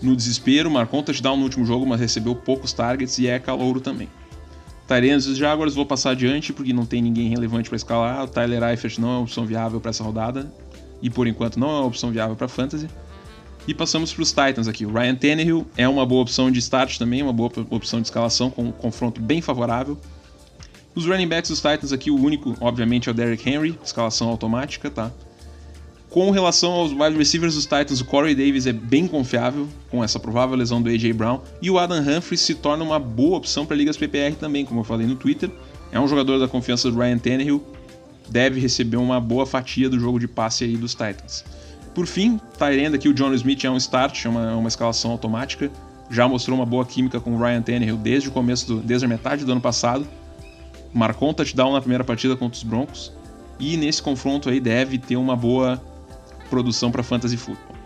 no 0.00 0.16
desespero, 0.16 0.70
marcou 0.70 1.00
um 1.00 1.02
touchdown 1.02 1.36
no 1.36 1.44
último 1.44 1.64
jogo, 1.64 1.86
mas 1.86 2.00
recebeu 2.00 2.34
poucos 2.34 2.72
targets 2.72 3.18
e 3.18 3.26
é 3.26 3.38
calouro 3.38 3.80
também. 3.80 4.08
Tyrants 4.88 5.26
dos 5.26 5.36
Jaguars 5.36 5.74
vou 5.74 5.84
passar 5.84 6.12
adiante 6.12 6.50
porque 6.50 6.72
não 6.72 6.86
tem 6.86 7.02
ninguém 7.02 7.28
relevante 7.28 7.68
para 7.68 7.76
escalar. 7.76 8.24
O 8.24 8.26
Tyler 8.28 8.62
Eifert 8.62 8.98
não 8.98 9.08
é 9.08 9.12
uma 9.12 9.20
opção 9.20 9.44
viável 9.44 9.80
para 9.80 9.90
essa 9.90 10.02
rodada 10.02 10.50
e 11.02 11.10
por 11.10 11.26
enquanto 11.26 11.60
não 11.60 11.68
é 11.68 11.72
uma 11.80 11.86
opção 11.86 12.10
viável 12.10 12.34
para 12.34 12.48
fantasy. 12.48 12.88
E 13.68 13.74
passamos 13.74 14.14
para 14.14 14.22
os 14.22 14.30
Titans 14.30 14.66
aqui. 14.66 14.86
O 14.86 14.90
Ryan 14.90 15.14
Tannehill 15.14 15.66
é 15.76 15.86
uma 15.86 16.06
boa 16.06 16.22
opção 16.22 16.50
de 16.50 16.58
start 16.58 16.96
também, 16.96 17.22
uma 17.22 17.34
boa 17.34 17.52
opção 17.68 18.00
de 18.00 18.06
escalação 18.06 18.48
com 18.50 18.64
um 18.64 18.72
confronto 18.72 19.20
bem 19.20 19.42
favorável. 19.42 19.98
Os 20.94 21.04
running 21.04 21.28
backs 21.28 21.50
dos 21.50 21.60
Titans 21.60 21.92
aqui, 21.92 22.10
o 22.10 22.18
único, 22.18 22.56
obviamente, 22.62 23.10
é 23.10 23.12
o 23.12 23.14
Derrick 23.14 23.46
Henry, 23.46 23.78
escalação 23.84 24.30
automática, 24.30 24.88
tá? 24.88 25.12
Com 26.08 26.30
relação 26.30 26.72
aos 26.72 26.92
wide 26.92 27.18
receivers 27.18 27.56
dos 27.56 27.64
Titans, 27.64 28.00
o 28.00 28.06
Corey 28.06 28.34
Davis 28.34 28.66
é 28.66 28.72
bem 28.72 29.06
confiável 29.06 29.68
com 29.90 30.02
essa 30.02 30.18
provável 30.18 30.56
lesão 30.56 30.80
do 30.80 30.88
AJ 30.88 31.12
Brown 31.12 31.42
e 31.60 31.70
o 31.70 31.78
Adam 31.78 32.00
Humphries 32.00 32.40
se 32.40 32.54
torna 32.54 32.82
uma 32.82 32.98
boa 32.98 33.36
opção 33.36 33.66
para 33.66 33.76
ligas 33.76 33.98
PPR 33.98 34.34
também, 34.34 34.64
como 34.64 34.80
eu 34.80 34.84
falei 34.84 35.06
no 35.06 35.14
Twitter. 35.14 35.50
É 35.92 36.00
um 36.00 36.08
jogador 36.08 36.38
da 36.38 36.48
confiança 36.48 36.90
do 36.90 36.98
Ryan 36.98 37.18
Tannehill, 37.18 37.62
deve 38.30 38.60
receber 38.60 38.96
uma 38.96 39.20
boa 39.20 39.44
fatia 39.44 39.90
do 39.90 40.00
jogo 40.00 40.18
de 40.18 40.26
passe 40.26 40.64
aí 40.64 40.74
dos 40.74 40.92
Titans. 40.92 41.44
Por 41.94 42.06
fim, 42.06 42.40
Tyrande 42.56 42.96
aqui 42.96 43.08
o 43.08 43.14
John 43.14 43.32
Smith 43.34 43.64
é 43.64 43.70
um 43.70 43.76
start, 43.76 44.24
é 44.24 44.28
uma, 44.28 44.56
uma 44.56 44.68
escalação 44.68 45.10
automática, 45.10 45.70
já 46.10 46.28
mostrou 46.28 46.56
uma 46.56 46.66
boa 46.66 46.84
química 46.84 47.20
com 47.20 47.34
o 47.34 47.38
Ryan 47.38 47.62
Tannehill 47.62 47.96
desde 47.96 48.28
o 48.28 48.32
começo, 48.32 48.66
do, 48.66 48.80
desde 48.80 49.04
a 49.04 49.08
metade 49.08 49.44
do 49.44 49.52
ano 49.52 49.60
passado. 49.60 50.06
Marcou 50.92 51.30
um 51.30 51.34
touchdown 51.34 51.72
na 51.72 51.80
primeira 51.80 52.04
partida 52.04 52.36
contra 52.36 52.56
os 52.56 52.62
Broncos 52.62 53.12
e 53.58 53.76
nesse 53.76 54.02
confronto 54.02 54.48
aí 54.48 54.60
deve 54.60 54.98
ter 54.98 55.16
uma 55.16 55.36
boa 55.36 55.82
produção 56.48 56.90
para 56.90 57.02
fantasy 57.02 57.36
football. 57.36 57.76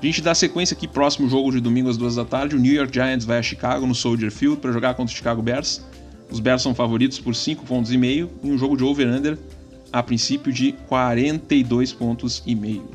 A 0.00 0.06
gente 0.06 0.22
dá 0.22 0.34
sequência 0.34 0.74
aqui, 0.76 0.86
próximo 0.86 1.28
jogo 1.28 1.50
de 1.50 1.60
domingo 1.60 1.88
às 1.88 1.96
duas 1.96 2.14
da 2.14 2.24
tarde. 2.24 2.54
O 2.54 2.58
New 2.58 2.72
York 2.72 2.92
Giants 2.92 3.24
vai 3.24 3.38
a 3.38 3.42
Chicago 3.42 3.84
no 3.84 3.94
Soldier 3.94 4.30
Field 4.30 4.60
para 4.60 4.70
jogar 4.72 4.94
contra 4.94 5.12
o 5.12 5.16
Chicago 5.16 5.42
Bears. 5.42 5.84
Os 6.30 6.40
Bears 6.40 6.62
são 6.62 6.74
favoritos 6.74 7.18
por 7.18 7.34
5 7.34 7.64
pontos 7.64 7.92
e 7.92 7.98
meio 7.98 8.30
em 8.42 8.52
um 8.52 8.58
jogo 8.58 8.76
de 8.76 8.84
over-under 8.84 9.36
a 9.92 10.02
princípio 10.02 10.52
de 10.52 10.72
42 10.88 11.92
pontos 11.92 12.42
e 12.46 12.54
meio. 12.54 12.88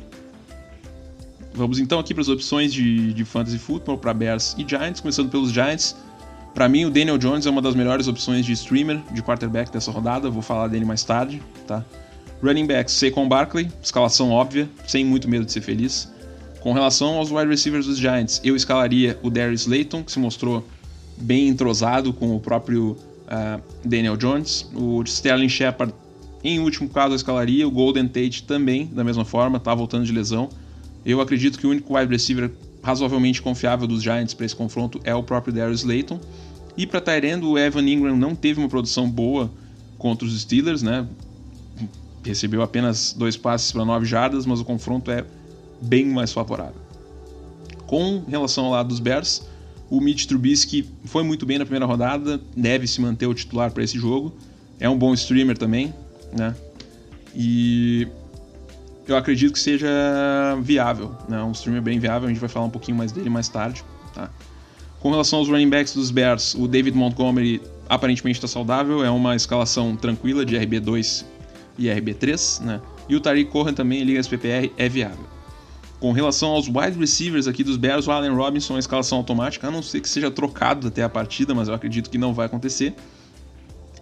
Vamos 1.53 1.79
então 1.79 1.99
aqui 1.99 2.13
para 2.13 2.21
as 2.21 2.29
opções 2.29 2.73
de, 2.73 3.13
de 3.13 3.23
fantasy 3.23 3.59
football 3.59 3.97
para 3.97 4.13
Bears 4.13 4.55
e 4.57 4.67
Giants, 4.67 4.99
começando 4.99 5.29
pelos 5.29 5.51
Giants. 5.51 5.95
Para 6.53 6.67
mim, 6.67 6.85
o 6.85 6.89
Daniel 6.89 7.17
Jones 7.17 7.45
é 7.45 7.49
uma 7.49 7.61
das 7.61 7.75
melhores 7.75 8.07
opções 8.07 8.45
de 8.45 8.53
streamer 8.53 9.01
de 9.11 9.21
quarterback 9.21 9.71
dessa 9.71 9.91
rodada. 9.91 10.29
Vou 10.29 10.41
falar 10.41 10.67
dele 10.67 10.85
mais 10.85 11.03
tarde, 11.03 11.41
tá? 11.67 11.83
Running 12.43 12.67
backs, 12.67 12.93
Saquon 12.95 13.27
Barkley, 13.27 13.69
escalação 13.81 14.31
óbvia, 14.31 14.69
sem 14.85 15.05
muito 15.05 15.29
medo 15.29 15.45
de 15.45 15.51
ser 15.51 15.61
feliz. 15.61 16.11
Com 16.59 16.73
relação 16.73 17.15
aos 17.15 17.31
wide 17.31 17.47
receivers 17.47 17.85
dos 17.85 17.97
Giants, 17.97 18.41
eu 18.43 18.55
escalaria 18.55 19.19
o 19.21 19.29
Darius 19.29 19.65
Layton, 19.65 20.03
que 20.03 20.11
se 20.11 20.19
mostrou 20.19 20.65
bem 21.17 21.47
entrosado 21.47 22.13
com 22.13 22.35
o 22.35 22.39
próprio 22.39 22.91
uh, 22.91 23.61
Daniel 23.83 24.17
Jones. 24.17 24.69
O 24.73 25.01
Sterling 25.03 25.49
Shepard, 25.49 25.93
em 26.43 26.59
último 26.59 26.89
caso, 26.89 27.13
eu 27.13 27.15
escalaria. 27.15 27.67
O 27.67 27.71
Golden 27.71 28.07
Tate 28.07 28.43
também, 28.43 28.85
da 28.87 29.03
mesma 29.03 29.23
forma, 29.23 29.57
está 29.57 29.73
voltando 29.73 30.05
de 30.05 30.11
lesão. 30.11 30.49
Eu 31.05 31.21
acredito 31.21 31.57
que 31.57 31.65
o 31.65 31.69
único 31.69 31.97
wide 31.97 32.11
receiver 32.11 32.51
razoavelmente 32.81 33.41
confiável 33.41 33.87
dos 33.87 34.03
Giants 34.03 34.33
para 34.33 34.45
esse 34.45 34.55
confronto 34.55 34.99
é 35.03 35.15
o 35.15 35.23
próprio 35.23 35.53
Darius 35.53 35.83
Layton. 35.83 36.19
E 36.75 36.85
para 36.85 36.99
Tyrande, 36.99 37.45
o 37.45 37.57
Evan 37.57 37.87
Ingram 37.87 38.17
não 38.17 38.35
teve 38.35 38.59
uma 38.59 38.67
produção 38.67 39.09
boa 39.09 39.49
contra 39.97 40.27
os 40.27 40.41
Steelers, 40.41 40.81
né? 40.81 41.07
recebeu 42.25 42.61
apenas 42.61 43.13
dois 43.13 43.35
passes 43.35 43.71
para 43.71 43.83
nove 43.83 44.05
jardas, 44.05 44.45
mas 44.45 44.59
o 44.59 44.65
confronto 44.65 45.11
é 45.11 45.25
bem 45.81 46.05
mais 46.05 46.31
favorável. 46.31 46.81
Com 47.85 48.23
relação 48.27 48.65
ao 48.65 48.71
lado 48.71 48.87
dos 48.87 48.99
Bears, 48.99 49.43
o 49.89 49.99
Mitch 49.99 50.25
Trubisky 50.25 50.89
foi 51.05 51.23
muito 51.23 51.45
bem 51.45 51.57
na 51.57 51.65
primeira 51.65 51.85
rodada, 51.85 52.41
deve 52.55 52.87
se 52.87 53.01
manter 53.01 53.27
o 53.27 53.33
titular 53.33 53.71
para 53.71 53.83
esse 53.83 53.99
jogo. 53.99 54.33
É 54.79 54.89
um 54.89 54.97
bom 54.97 55.13
streamer 55.13 55.57
também, 55.57 55.93
né? 56.37 56.55
E 57.35 58.07
eu 59.07 59.17
acredito 59.17 59.53
que 59.53 59.59
seja 59.59 59.89
viável, 60.61 61.15
né? 61.27 61.41
Um 61.43 61.51
streamer 61.51 61.81
bem 61.81 61.99
viável, 61.99 62.27
a 62.27 62.31
gente 62.31 62.39
vai 62.39 62.49
falar 62.49 62.65
um 62.65 62.69
pouquinho 62.69 62.97
mais 62.97 63.11
dele 63.11 63.29
mais 63.29 63.49
tarde, 63.49 63.83
tá? 64.13 64.29
Com 64.99 65.11
relação 65.11 65.39
aos 65.39 65.49
running 65.49 65.69
backs 65.69 65.93
dos 65.93 66.11
Bears, 66.11 66.55
o 66.55 66.67
David 66.67 66.95
Montgomery 66.97 67.61
aparentemente 67.89 68.37
está 68.37 68.47
saudável, 68.47 69.03
é 69.03 69.09
uma 69.09 69.35
escalação 69.35 69.95
tranquila 69.97 70.45
de 70.45 70.55
RB2 70.55 71.25
e 71.77 71.87
RB3, 71.87 72.61
né? 72.61 72.81
E 73.09 73.15
o 73.15 73.19
Tariq 73.19 73.51
Cohen 73.51 73.73
também 73.73 74.01
em 74.01 74.05
ligas 74.05 74.27
PPR 74.27 74.71
é 74.77 74.87
viável. 74.87 75.25
Com 75.99 76.11
relação 76.11 76.51
aos 76.51 76.67
wide 76.67 76.97
receivers 76.97 77.47
aqui 77.47 77.63
dos 77.63 77.77
Bears, 77.77 78.07
o 78.07 78.11
Allen 78.11 78.33
Robinson 78.33 78.75
é 78.75 78.79
escalação 78.79 79.17
automática, 79.17 79.67
a 79.67 79.71
não 79.71 79.81
ser 79.81 80.01
que 80.01 80.09
seja 80.09 80.29
trocado 80.31 80.87
até 80.87 81.03
a 81.03 81.09
partida, 81.09 81.53
mas 81.53 81.67
eu 81.67 81.73
acredito 81.73 82.09
que 82.09 82.17
não 82.17 82.33
vai 82.33 82.45
acontecer. 82.45 82.93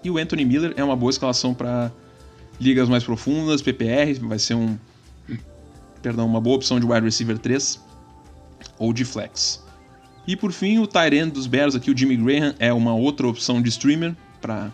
E 0.04 0.10
o 0.10 0.18
Anthony 0.18 0.46
Miller 0.46 0.74
é 0.76 0.84
uma 0.84 0.96
boa 0.96 1.10
escalação 1.10 1.54
para 1.54 1.92
ligas 2.60 2.90
mais 2.90 3.04
profundas, 3.04 3.62
PPR, 3.62 4.20
vai 4.22 4.40
ser 4.40 4.56
um 4.56 4.78
perdão, 6.02 6.26
uma 6.26 6.42
boa 6.42 6.56
opção 6.56 6.80
de 6.80 6.86
wide 6.86 7.06
receiver 7.06 7.38
3 7.38 7.80
ou 8.78 8.92
de 8.92 9.06
flex. 9.06 9.64
E 10.28 10.36
por 10.36 10.52
fim, 10.52 10.80
o 10.80 10.88
end 11.14 11.32
dos 11.32 11.48
Bears 11.48 11.76
aqui, 11.76 11.92
o 11.92 11.98
Jimmy 11.98 12.18
Graham, 12.18 12.56
é 12.60 12.72
uma 12.72 12.94
outra 12.94 13.28
opção 13.28 13.62
de 13.62 13.70
streamer 13.70 14.16
para 14.40 14.72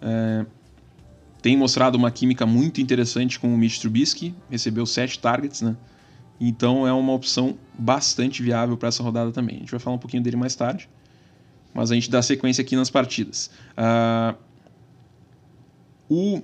é, 0.00 0.46
tem 1.40 1.56
mostrado 1.56 1.96
uma 1.96 2.10
química 2.10 2.44
muito 2.46 2.80
interessante 2.80 3.38
com 3.38 3.52
o 3.52 3.58
Mitch 3.58 3.78
Trubisky, 3.78 4.34
recebeu 4.50 4.84
sete 4.86 5.18
targets, 5.18 5.62
né? 5.62 5.76
Então 6.40 6.86
é 6.86 6.92
uma 6.92 7.12
opção 7.12 7.56
bastante 7.76 8.42
viável 8.42 8.76
para 8.76 8.88
essa 8.88 9.02
rodada 9.02 9.32
também. 9.32 9.56
A 9.56 9.58
gente 9.60 9.70
vai 9.70 9.80
falar 9.80 9.96
um 9.96 9.98
pouquinho 10.00 10.22
dele 10.22 10.36
mais 10.36 10.54
tarde, 10.54 10.88
mas 11.74 11.90
a 11.90 11.94
gente 11.94 12.10
dá 12.10 12.22
sequência 12.22 12.62
aqui 12.62 12.76
nas 12.76 12.90
partidas. 12.90 13.50
Uh, 13.76 14.36
o 16.08 16.42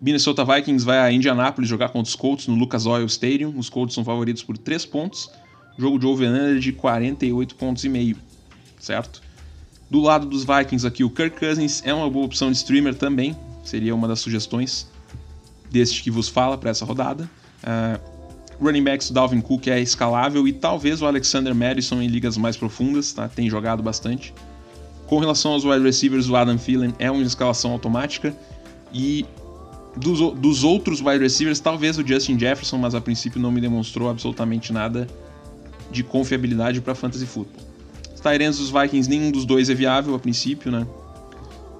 Minnesota 0.00 0.44
Vikings 0.44 0.84
vai 0.84 0.98
a 0.98 1.12
Indianapolis 1.12 1.68
jogar 1.68 1.90
contra 1.90 2.08
os 2.08 2.16
Colts 2.16 2.46
no 2.46 2.54
Lucas 2.54 2.86
Oil 2.86 3.06
Stadium. 3.06 3.52
Os 3.58 3.68
Colts 3.68 3.94
são 3.94 4.04
favoritos 4.04 4.42
por 4.42 4.56
3 4.56 4.86
pontos. 4.86 5.30
Jogo 5.78 5.98
de 5.98 6.06
over 6.06 6.58
de 6.58 6.72
48 6.72 7.54
pontos 7.54 7.84
e 7.84 7.88
meio, 7.88 8.16
certo? 8.78 9.22
Do 9.90 10.00
lado 10.00 10.26
dos 10.26 10.44
Vikings 10.44 10.86
aqui, 10.86 11.02
o 11.02 11.10
Kirk 11.10 11.38
Cousins 11.38 11.82
é 11.84 11.92
uma 11.92 12.08
boa 12.08 12.24
opção 12.24 12.50
de 12.50 12.56
streamer 12.56 12.94
também. 12.94 13.36
Seria 13.64 13.94
uma 13.94 14.06
das 14.06 14.20
sugestões 14.20 14.86
deste 15.70 16.02
que 16.02 16.10
vos 16.10 16.28
fala 16.28 16.56
para 16.56 16.70
essa 16.70 16.84
rodada. 16.84 17.28
Uh, 17.62 18.00
running 18.64 18.84
backs, 18.84 19.10
Dalvin 19.10 19.40
Cook 19.40 19.68
é 19.68 19.80
escalável 19.80 20.46
e 20.46 20.52
talvez 20.52 21.00
o 21.02 21.06
Alexander 21.06 21.54
Madison 21.54 22.00
em 22.00 22.06
ligas 22.06 22.36
mais 22.36 22.56
profundas, 22.56 23.12
tá? 23.12 23.28
tem 23.28 23.48
jogado 23.48 23.82
bastante. 23.82 24.34
Com 25.06 25.18
relação 25.18 25.52
aos 25.52 25.64
wide 25.64 25.82
receivers, 25.82 26.28
o 26.28 26.36
Adam 26.36 26.56
Thielen 26.56 26.94
é 26.98 27.10
uma 27.10 27.22
escalação 27.22 27.72
automática 27.72 28.34
e 28.92 29.24
dos, 29.96 30.18
dos 30.38 30.64
outros 30.64 31.00
wide 31.00 31.18
receivers, 31.18 31.60
talvez 31.60 31.98
o 31.98 32.06
Justin 32.06 32.38
Jefferson, 32.38 32.78
mas 32.78 32.94
a 32.94 33.00
princípio 33.00 33.40
não 33.40 33.50
me 33.50 33.60
demonstrou 33.60 34.08
absolutamente 34.08 34.72
nada 34.72 35.06
de 35.90 36.02
confiabilidade 36.02 36.80
para 36.80 36.94
fantasy 36.94 37.26
football. 37.26 37.68
Tyrants 38.22 38.58
dos 38.58 38.70
Vikings, 38.70 39.08
nenhum 39.08 39.30
dos 39.30 39.44
dois 39.44 39.70
é 39.70 39.74
viável 39.74 40.14
a 40.14 40.18
princípio, 40.18 40.70
né? 40.70 40.86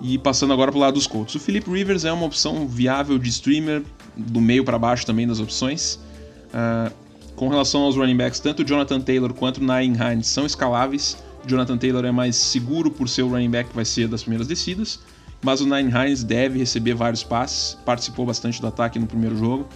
E 0.01 0.17
passando 0.17 0.53
agora 0.53 0.73
para 0.73 0.79
o 0.79 0.81
lado 0.81 0.95
dos 0.95 1.07
Colts. 1.07 1.35
O 1.35 1.39
Philip 1.39 1.71
Rivers 1.71 2.05
é 2.07 2.13
uma 2.13 2.25
opção 2.25 2.67
viável 2.67 3.19
de 3.19 3.29
streamer, 3.29 3.83
do 4.17 4.41
meio 4.41 4.65
para 4.65 4.79
baixo 4.79 5.05
também 5.05 5.27
das 5.27 5.39
opções. 5.39 6.01
Uh, 6.47 6.91
com 7.37 7.49
relação 7.49 7.83
aos 7.83 7.97
running 7.97 8.17
backs, 8.17 8.41
tanto 8.41 8.63
o 8.63 8.65
Jonathan 8.65 9.01
Taylor 9.01 9.33
quanto 9.35 9.61
o 9.61 9.65
Hines 9.65 10.27
são 10.27 10.47
escaláveis. 10.47 11.19
Jonathan 11.47 11.77
Taylor 11.77 12.05
é 12.05 12.11
mais 12.11 12.37
seguro 12.37 12.91
por 12.91 13.09
ser 13.09 13.23
o 13.23 13.29
running 13.29 13.51
back 13.51 13.71
que 13.71 13.77
vai 13.77 13.85
ser 13.85 14.09
das 14.09 14.23
primeiras 14.23 14.47
descidas 14.47 14.99
mas 15.43 15.61
o 15.61 15.65
Nine 15.65 15.91
Hines 15.91 16.23
deve 16.23 16.59
receber 16.59 16.95
vários 16.95 17.23
passes, 17.23 17.77
participou 17.85 18.27
bastante 18.27 18.61
do 18.61 18.67
ataque 18.67 18.99
no 18.99 19.07
primeiro 19.07 19.37
jogo 19.37 19.67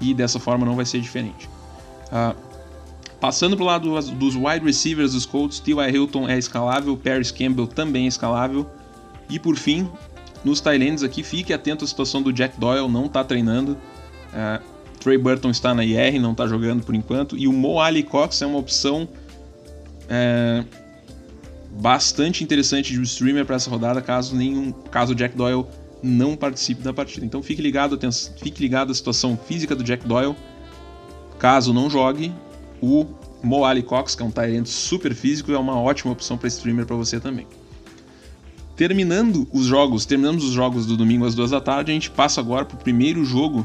e 0.00 0.12
dessa 0.12 0.38
forma 0.38 0.66
não 0.66 0.74
vai 0.74 0.84
ser 0.84 1.00
diferente. 1.00 1.48
Uh, 2.06 2.34
passando 3.20 3.56
para 3.56 3.62
o 3.62 3.66
lado 3.66 4.02
dos 4.12 4.34
wide 4.34 4.64
receivers 4.64 5.12
dos 5.12 5.26
Colts, 5.26 5.60
T.Y. 5.60 5.90
Hilton 5.90 6.28
é 6.28 6.36
escalável, 6.38 6.96
Paris 6.96 7.30
Campbell 7.30 7.66
também 7.66 8.06
é 8.06 8.08
escalável 8.08 8.66
e 9.28 9.38
por 9.38 9.56
fim, 9.56 9.88
nos 10.44 10.60
Thailands 10.60 11.02
aqui, 11.02 11.22
fique 11.22 11.52
atento 11.52 11.84
à 11.84 11.88
situação 11.88 12.22
do 12.22 12.32
Jack 12.32 12.58
Doyle, 12.58 12.88
não 12.88 13.06
está 13.06 13.22
treinando. 13.22 13.72
Uh, 14.32 14.62
Trey 14.98 15.18
Burton 15.18 15.50
está 15.50 15.74
na 15.74 15.84
IR, 15.84 16.20
não 16.20 16.32
está 16.32 16.46
jogando 16.46 16.84
por 16.84 16.94
enquanto. 16.94 17.36
E 17.36 17.46
o 17.46 17.52
Mo 17.52 17.80
Ali 17.80 18.02
Cox 18.02 18.40
é 18.42 18.46
uma 18.46 18.58
opção 18.58 19.08
uh, 20.04 20.66
bastante 21.80 22.42
interessante 22.42 22.92
de 22.92 22.98
um 22.98 23.02
streamer 23.02 23.46
para 23.46 23.56
essa 23.56 23.70
rodada, 23.70 24.02
caso 24.02 24.34
nenhum, 24.34 24.72
caso 24.72 25.12
o 25.12 25.14
Jack 25.14 25.36
Doyle 25.36 25.64
não 26.02 26.36
participe 26.36 26.82
da 26.82 26.92
partida. 26.92 27.24
Então 27.24 27.42
fique 27.42 27.62
ligado, 27.62 27.98
fique 28.36 28.60
ligado 28.60 28.90
à 28.90 28.94
situação 28.94 29.36
física 29.36 29.74
do 29.76 29.84
Jack 29.84 30.06
Doyle. 30.06 30.34
Caso 31.38 31.72
não 31.72 31.88
jogue, 31.88 32.32
o 32.82 33.06
Mo 33.42 33.64
Ali 33.64 33.82
Cox, 33.82 34.16
que 34.16 34.22
é 34.22 34.26
um 34.26 34.30
Tyrant 34.30 34.66
super 34.66 35.14
físico, 35.14 35.52
é 35.52 35.58
uma 35.58 35.80
ótima 35.80 36.12
opção 36.12 36.36
para 36.36 36.48
streamer 36.48 36.84
para 36.84 36.96
você 36.96 37.20
também. 37.20 37.46
Terminando 38.74 39.48
os 39.52 39.66
jogos, 39.66 40.04
terminamos 40.04 40.44
os 40.44 40.52
jogos 40.52 40.84
do 40.84 40.96
domingo 40.96 41.26
às 41.26 41.34
duas 41.34 41.50
da 41.50 41.60
tarde, 41.60 41.92
a 41.92 41.94
gente 41.94 42.10
passa 42.10 42.40
agora 42.40 42.64
para 42.64 42.76
o 42.76 42.80
primeiro 42.80 43.24
jogo 43.24 43.64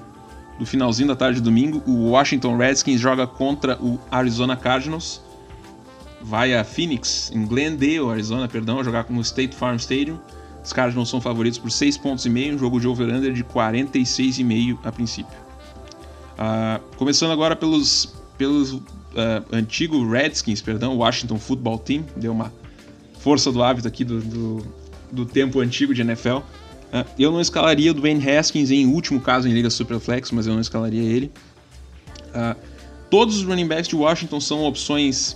do 0.60 0.66
finalzinho 0.68 1.08
da 1.08 1.16
tarde 1.16 1.40
de 1.40 1.44
domingo. 1.44 1.82
O 1.88 2.12
Washington 2.12 2.58
Redskins 2.58 3.00
joga 3.00 3.26
contra 3.26 3.76
o 3.82 4.00
Arizona 4.12 4.56
Cardinals 4.56 5.22
vai 6.24 6.54
a 6.54 6.64
Phoenix, 6.64 7.32
em 7.36 7.46
Glendale, 7.46 8.10
Arizona, 8.10 8.48
perdão, 8.48 8.84
jogar 8.84 9.06
no 9.10 9.22
State 9.22 9.56
Farm 9.56 9.76
Stadium. 9.76 10.18
Os 10.64 10.72
caras 10.72 10.96
não 10.96 11.06
são 11.06 11.20
favoritos 11.20 11.60
por 11.60 11.70
6 11.70 11.98
pontos 11.98 12.26
e 12.26 12.30
meio, 12.30 12.56
um 12.56 12.58
jogo 12.58 12.80
de 12.80 12.88
over-under 12.88 13.34
de 13.34 13.44
46,5 13.44 14.80
a 14.86 14.92
princípio. 14.92 15.34
Uh, 16.34 16.82
começando 16.96 17.32
agora 17.32 17.56
pelos, 17.56 18.16
pelos 18.38 18.72
uh, 18.72 18.82
antigo 19.52 20.10
Redskins, 20.10 20.62
perdão, 20.62 20.98
Washington 20.98 21.38
Football 21.38 21.80
Team, 21.80 22.06
deu 22.16 22.32
uma 22.32 22.52
força 23.20 23.52
do 23.52 23.62
hábito 23.62 23.88
aqui 23.88 24.06
do, 24.06 24.22
do, 24.22 24.66
do 25.12 25.26
tempo 25.26 25.60
antigo 25.60 25.94
de 25.94 26.02
NFL. 26.02 26.38
Uh, 26.38 26.44
ah, 26.94 27.06
eu 27.20 27.32
não 27.32 27.42
escalaria 27.42 27.92
o 27.92 27.94
Dwayne 27.94 28.30
Haskins 28.30 28.72
em 28.72 28.86
último 28.86 29.20
caso 29.20 29.50
em 29.50 29.52
Liga 29.52 29.70
Superflex, 29.70 30.32
mas 30.32 30.48
eu 30.48 30.54
não 30.54 30.62
escalaria 30.62 31.02
ele. 31.02 31.32
todos 33.10 33.38
os 33.38 33.44
running 33.44 33.68
backs 33.68 33.90
de 33.90 33.96
Washington 33.96 34.40
são 34.40 34.64
opções 34.64 35.36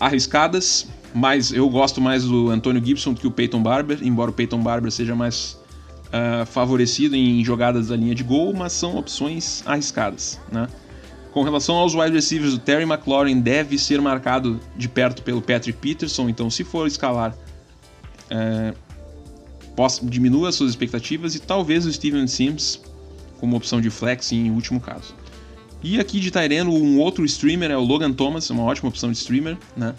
arriscadas, 0.00 0.88
mas 1.14 1.52
eu 1.52 1.68
gosto 1.68 2.00
mais 2.00 2.24
do 2.24 2.48
Antônio 2.50 2.84
Gibson 2.84 3.12
do 3.12 3.20
que 3.20 3.26
o 3.26 3.30
Peyton 3.30 3.62
Barber, 3.62 3.98
embora 4.02 4.30
o 4.30 4.32
Peyton 4.32 4.62
Barber 4.62 4.90
seja 4.90 5.14
mais 5.14 5.58
uh, 6.06 6.46
favorecido 6.46 7.14
em 7.14 7.44
jogadas 7.44 7.88
da 7.88 7.96
linha 7.96 8.14
de 8.14 8.24
gol, 8.24 8.54
mas 8.54 8.72
são 8.72 8.96
opções 8.96 9.62
arriscadas. 9.66 10.40
Né? 10.50 10.66
Com 11.32 11.42
relação 11.42 11.76
aos 11.76 11.94
wide 11.94 12.12
receivers, 12.12 12.54
o 12.54 12.58
Terry 12.58 12.84
McLaurin 12.84 13.40
deve 13.40 13.78
ser 13.78 14.00
marcado 14.00 14.58
de 14.76 14.88
perto 14.88 15.22
pelo 15.22 15.42
Patrick 15.42 15.78
Peterson, 15.78 16.28
então 16.28 16.50
se 16.50 16.64
for 16.64 16.86
escalar, 16.86 17.36
uh, 18.30 18.74
possa, 19.76 20.04
diminua 20.04 20.50
suas 20.50 20.70
expectativas 20.70 21.34
e 21.34 21.40
talvez 21.40 21.86
o 21.86 21.92
Steven 21.92 22.26
Sims 22.26 22.80
como 23.38 23.56
opção 23.56 23.80
de 23.80 23.90
flex 23.90 24.32
em 24.32 24.50
último 24.50 24.80
caso. 24.80 25.14
E 25.82 25.98
aqui 25.98 26.20
de 26.20 26.30
Tyreno, 26.30 26.72
um 26.72 26.98
outro 26.98 27.24
streamer 27.24 27.70
é 27.70 27.76
o 27.76 27.80
Logan 27.80 28.12
Thomas, 28.12 28.50
uma 28.50 28.64
ótima 28.64 28.90
opção 28.90 29.10
de 29.10 29.16
streamer, 29.16 29.56
né? 29.76 29.94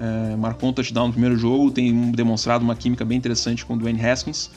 É, 0.00 0.36
marcou 0.36 0.70
um 0.70 0.72
touchdown 0.72 1.08
no 1.08 1.12
primeiro 1.12 1.36
jogo, 1.36 1.70
tem 1.70 2.10
demonstrado 2.12 2.64
uma 2.64 2.74
química 2.74 3.04
bem 3.04 3.16
interessante 3.18 3.64
com 3.64 3.74
o 3.74 3.78
Dwayne 3.78 4.04
Haskins 4.04 4.50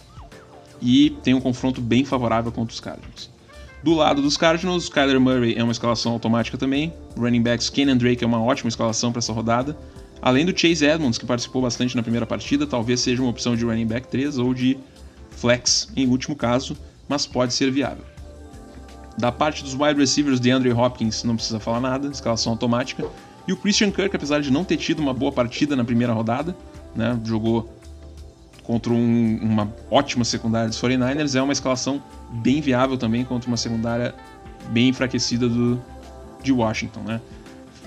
e 0.82 1.12
tem 1.24 1.34
um 1.34 1.42
confronto 1.42 1.82
bem 1.82 2.06
favorável 2.06 2.52
contra 2.52 2.74
os 2.74 2.80
Cardinals. 2.80 3.30
Do 3.84 3.94
lado 3.94 4.22
dos 4.22 4.36
Cardinals, 4.36 4.90
Kyler 4.90 5.20
Murray 5.20 5.56
é 5.58 5.64
uma 5.64 5.72
escalação 5.72 6.12
automática 6.12 6.58
também. 6.58 6.94
Running 7.18 7.42
backs 7.42 7.70
Kenan 7.70 7.96
Drake 7.96 8.24
é 8.24 8.28
uma 8.28 8.42
ótima 8.42 8.68
escalação 8.68 9.12
para 9.12 9.20
essa 9.20 9.32
rodada. 9.32 9.78
Além 10.22 10.46
do 10.46 10.58
Chase 10.58 10.86
Edmonds, 10.86 11.18
que 11.18 11.26
participou 11.26 11.62
bastante 11.62 11.96
na 11.96 12.04
primeira 12.04 12.26
partida, 12.26 12.68
talvez 12.68 13.00
seja 13.00 13.22
uma 13.22 13.32
opção 13.32 13.56
de 13.56 13.64
running 13.64 13.88
back 13.88 14.08
3 14.10 14.38
ou 14.38 14.54
de 14.54 14.78
flex 15.32 15.90
em 15.96 16.08
último 16.08 16.36
caso, 16.36 16.76
mas 17.08 17.26
pode 17.26 17.54
ser 17.54 17.72
viável. 17.72 18.04
Da 19.20 19.34
parte 19.34 19.64
dos 19.64 19.74
wide 19.74 20.00
receivers, 20.00 20.40
de 20.40 20.50
Andrew 20.50 20.78
Hopkins 20.78 21.26
não 21.26 21.36
precisa 21.36 21.60
falar 21.60 21.82
nada, 21.82 22.08
escalação 22.08 22.54
automática. 22.54 23.06
E 23.46 23.52
o 23.52 23.58
Christian 23.58 23.92
Kirk, 23.92 24.16
apesar 24.16 24.40
de 24.40 24.50
não 24.50 24.64
ter 24.64 24.78
tido 24.78 25.02
uma 25.02 25.14
boa 25.14 25.30
partida 25.30 25.76
na 25.76 25.84
primeira 25.84 26.14
rodada, 26.14 26.56
né, 26.96 27.20
jogou 27.26 27.70
contra 28.64 28.94
um, 28.94 29.40
uma 29.42 29.74
ótima 29.92 30.24
secundária 30.24 30.70
dos 30.70 30.82
49ers, 30.82 31.36
é 31.36 31.42
uma 31.42 31.52
escalação 31.52 32.02
bem 32.32 32.62
viável 32.62 32.98
também 32.98 33.26
contra 33.26 33.50
uma 33.50 33.58
secundária 33.58 34.16
bem 34.70 34.88
enfraquecida 34.88 35.50
do, 35.50 35.82
de 36.42 36.54
Washington. 36.54 37.02
Né. 37.02 37.20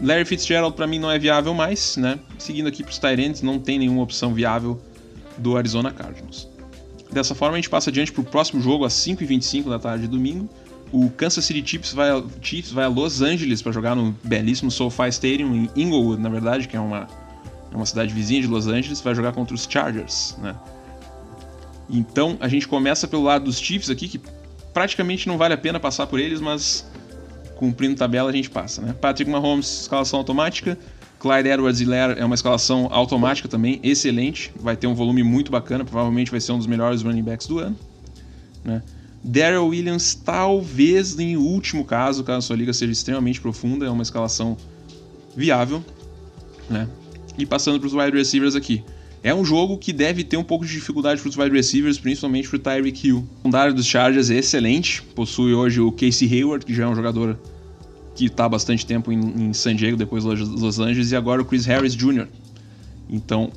Larry 0.03 0.27
Fitzgerald 0.27 0.77
para 0.77 0.87
mim 0.87 0.99
não 0.99 1.11
é 1.11 1.19
viável 1.19 1.55
mais, 1.55 1.97
né? 1.97 2.19
Seguindo 2.39 2.67
aqui 2.67 2.83
para 2.83 2.91
os 2.91 2.99
Tyrants, 2.99 3.41
não 3.41 3.59
tem 3.59 3.79
nenhuma 3.79 4.03
opção 4.03 4.35
viável 4.35 4.79
do 5.39 5.57
Arizona 5.57 5.91
Cardinals. 5.91 6.47
Dessa 7.11 7.35
forma, 7.35 7.55
a 7.55 7.59
gente 7.59 7.71
passa 7.71 7.89
adiante 7.89 8.13
para 8.13 8.21
o 8.21 8.25
próximo 8.25 8.61
jogo 8.61 8.85
às 8.85 8.93
5h25 8.93 9.71
da 9.71 9.79
tarde 9.79 10.03
de 10.03 10.09
domingo, 10.09 10.49
o 10.93 11.09
Kansas 11.09 11.45
City 11.45 11.67
Chiefs 11.67 11.95
vai 11.95 12.11
a, 12.11 12.23
Chiefs 12.43 12.71
vai 12.71 12.85
a 12.85 12.89
Los 12.89 13.23
Angeles 13.23 13.63
para 13.63 13.73
jogar 13.73 13.97
no 13.97 14.15
belíssimo 14.23 14.71
SoFi 14.71 15.09
Stadium 15.09 15.55
em 15.55 15.71
Inglewood, 15.75 16.21
na 16.21 16.29
verdade, 16.29 16.69
que 16.69 16.77
é 16.77 16.81
uma, 16.81 17.09
é 17.73 17.75
uma 17.75 17.87
cidade 17.87 18.13
vizinha 18.13 18.43
de 18.43 18.47
Los 18.47 18.67
Angeles, 18.67 19.01
vai 19.01 19.15
jogar 19.15 19.33
contra 19.33 19.55
os 19.55 19.67
Chargers, 19.69 20.37
né? 20.41 20.55
Então 21.89 22.37
a 22.41 22.47
gente 22.47 22.69
começa 22.69 23.09
pelo 23.09 23.23
lado 23.23 23.47
dos 23.47 23.59
Chiefs 23.59 23.89
aqui, 23.89 24.07
que 24.07 24.21
praticamente 24.73 25.27
não 25.27 25.39
vale 25.39 25.55
a 25.55 25.59
pena 25.59 25.81
passar 25.81 26.07
por 26.07 26.21
eles, 26.21 26.41
mas 26.41 26.87
cumprindo 27.57 27.95
tabela 27.97 28.29
a 28.29 28.33
gente 28.33 28.51
passa, 28.51 28.83
né? 28.83 28.93
Patrick 28.93 29.31
Mahomes, 29.31 29.83
escalação 29.83 30.19
automática. 30.19 30.79
Clyde 31.19 31.51
Edwards-Helaire 31.51 32.19
é 32.19 32.25
uma 32.25 32.35
escalação 32.35 32.89
automática 32.91 33.49
também, 33.49 33.79
excelente. 33.83 34.53
Vai 34.57 34.77
ter 34.77 34.89
um 34.89 34.95
volume 34.95 35.23
muito 35.23 35.53
bacana, 35.53 35.85
provavelmente 35.85 36.33
vai 36.33 36.41
ser 36.41 36.51
um 36.51 36.59
dos 36.59 36.67
melhores 36.67 37.03
running 37.03 37.23
backs 37.23 37.47
do 37.47 37.61
ano, 37.61 37.79
né? 38.65 38.83
Daryl 39.25 39.69
Williams, 39.69 40.15
talvez 40.15 41.19
em 41.19 41.37
último 41.37 41.85
caso, 41.85 42.25
caso 42.25 42.39
a 42.39 42.43
sua 42.43 42.57
liga 42.57 42.73
seja 42.73 42.93
extremamente 42.93 43.41
profunda, 43.41 43.87
é 43.87 43.91
uma 43.91 44.03
escalação 44.03 44.57
viável. 45.37 45.83
Né? 46.69 46.89
E 47.39 47.47
passando 47.47 47.79
para 47.79 47.87
os 47.87 47.95
wide 47.95 48.17
receivers 48.17 48.55
aqui. 48.55 48.85
É 49.25 49.33
um 49.33 49.45
jogo 49.45 49.79
que 49.79 49.93
deve 49.93 50.25
ter 50.25 50.37
um 50.37 50.43
pouco 50.43 50.67
de 50.67 50.73
dificuldade 50.73 51.21
para 51.21 51.31
os 51.31 51.37
wide 51.37 51.55
receivers, 51.55 51.97
principalmente 51.97 52.49
para 52.49 52.57
o 52.57 52.59
Tyreek 52.59 53.07
Hill. 53.07 53.19
O 53.19 53.37
secundário 53.37 53.73
dos 53.73 53.87
Chargers 53.87 54.31
é 54.31 54.35
excelente, 54.35 55.01
possui 55.15 55.55
hoje 55.55 55.81
o 55.81 55.93
Casey 55.93 56.29
Hayward, 56.29 56.67
que 56.67 56.75
já 56.75 56.85
é 56.85 56.89
um 56.89 56.95
jogador 56.97 57.39
que 58.17 58.27
está 58.27 58.47
há 58.47 58.49
bastante 58.49 58.85
tempo 58.85 59.13
em, 59.13 59.19
em 59.19 59.53
San 59.53 59.77
Diego, 59.77 59.97
depois 59.97 60.25
Los 60.25 60.81
Angeles, 60.81 61.13
e 61.13 61.17
agora 61.17 61.41
o 61.41 61.45
Chris 61.45 61.65
Harris 61.65 61.95
Jr. 61.95 62.27
Então, 63.09 63.53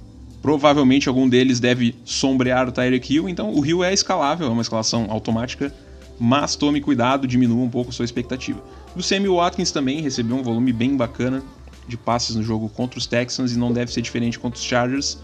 Provavelmente 0.46 1.10
algum 1.10 1.28
deles 1.28 1.60
deve 1.60 1.96
sombrear 2.06 2.70
o 2.70 2.72
Tyreek 2.72 3.12
Hill, 3.12 3.28
então 3.28 3.52
o 3.52 3.66
Hill 3.66 3.84
é 3.84 3.92
escalável, 3.92 4.46
é 4.46 4.50
uma 4.52 4.62
escalação 4.62 5.08
automática 5.10 5.74
mas 6.20 6.56
tome 6.56 6.80
cuidado, 6.80 7.28
diminua 7.28 7.64
um 7.64 7.70
pouco 7.70 7.92
sua 7.92 8.06
expectativa. 8.06 8.64
O 8.96 9.04
Sammy 9.04 9.28
Watkins 9.28 9.72
também 9.72 10.02
recebeu 10.02 10.38
um 10.38 10.44
volume 10.44 10.72
bem 10.72 10.96
bacana 10.96 11.44
de 11.88 11.98
passes 11.98 12.36
no 12.36 12.44
jogo 12.44 12.70
contra 12.70 12.98
os 12.98 13.06
Texans 13.06 13.54
e 13.54 13.58
não 13.58 13.72
deve 13.72 13.92
ser 13.92 14.02
diferente 14.02 14.40
contra 14.40 14.58
os 14.58 14.64
Chargers, 14.64 15.18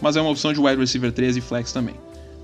mas 0.00 0.14
é 0.14 0.20
uma 0.20 0.30
opção 0.30 0.52
de 0.52 0.60
wide 0.60 0.78
receiver 0.78 1.10
13 1.10 1.38
e 1.38 1.42
flex 1.42 1.72
também. 1.72 1.94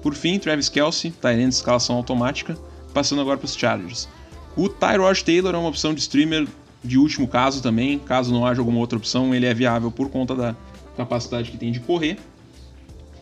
Por 0.03 0.14
fim, 0.14 0.39
Travis 0.39 0.68
Kelsey, 0.68 1.12
de 1.12 1.49
escalação 1.49 1.97
automática, 1.97 2.57
passando 2.93 3.20
agora 3.20 3.39
para 3.39 3.47
os 3.47 3.55
Chargers. 3.55 4.09
O 4.57 4.68
Tyrod 4.68 5.22
Taylor 5.24 5.55
é 5.55 5.59
uma 5.59 5.68
opção 5.68 5.95
de 5.95 6.01
streamer 6.01 6.49
de 6.83 6.99
último 6.99 7.28
caso 7.28 7.62
também, 7.62 7.99
caso 8.01 8.33
não 8.33 8.45
haja 8.45 8.61
alguma 8.61 8.78
outra 8.78 8.99
opção, 8.99 9.33
ele 9.33 9.47
é 9.47 9.55
viável 9.55 9.93
por 9.93 10.11
conta 10.11 10.35
da 10.35 10.57
capacidade 10.97 11.51
que 11.51 11.57
tem 11.57 11.72
de 11.72 11.80
correr, 11.80 12.18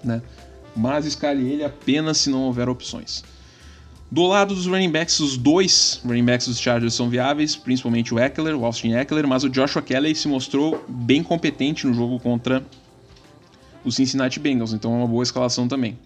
né? 0.02 0.22
Mas 0.74 1.04
escale 1.04 1.50
ele 1.50 1.64
apenas 1.64 2.18
se 2.18 2.30
não 2.30 2.42
houver 2.42 2.68
opções. 2.68 3.24
Do 4.10 4.26
lado 4.26 4.54
dos 4.54 4.66
running 4.66 4.90
backs, 4.90 5.20
os 5.20 5.36
dois 5.36 6.00
running 6.04 6.24
backs 6.24 6.48
dos 6.48 6.58
Chargers 6.58 6.94
são 6.94 7.08
viáveis, 7.08 7.54
principalmente 7.54 8.12
o 8.12 8.18
Eckler, 8.18 8.56
o 8.56 8.64
Austin 8.64 8.92
Eckler, 8.92 9.26
mas 9.26 9.44
o 9.44 9.48
Joshua 9.48 9.80
Kelly 9.80 10.14
se 10.16 10.26
mostrou 10.26 10.84
bem 10.88 11.22
competente 11.22 11.86
no 11.86 11.94
jogo 11.94 12.18
contra 12.18 12.64
o 13.84 13.92
Cincinnati 13.92 14.40
Bengals, 14.40 14.72
então 14.72 14.92
é 14.92 14.96
uma 14.96 15.06
boa 15.06 15.22
escalação 15.22 15.68
também. 15.68 15.96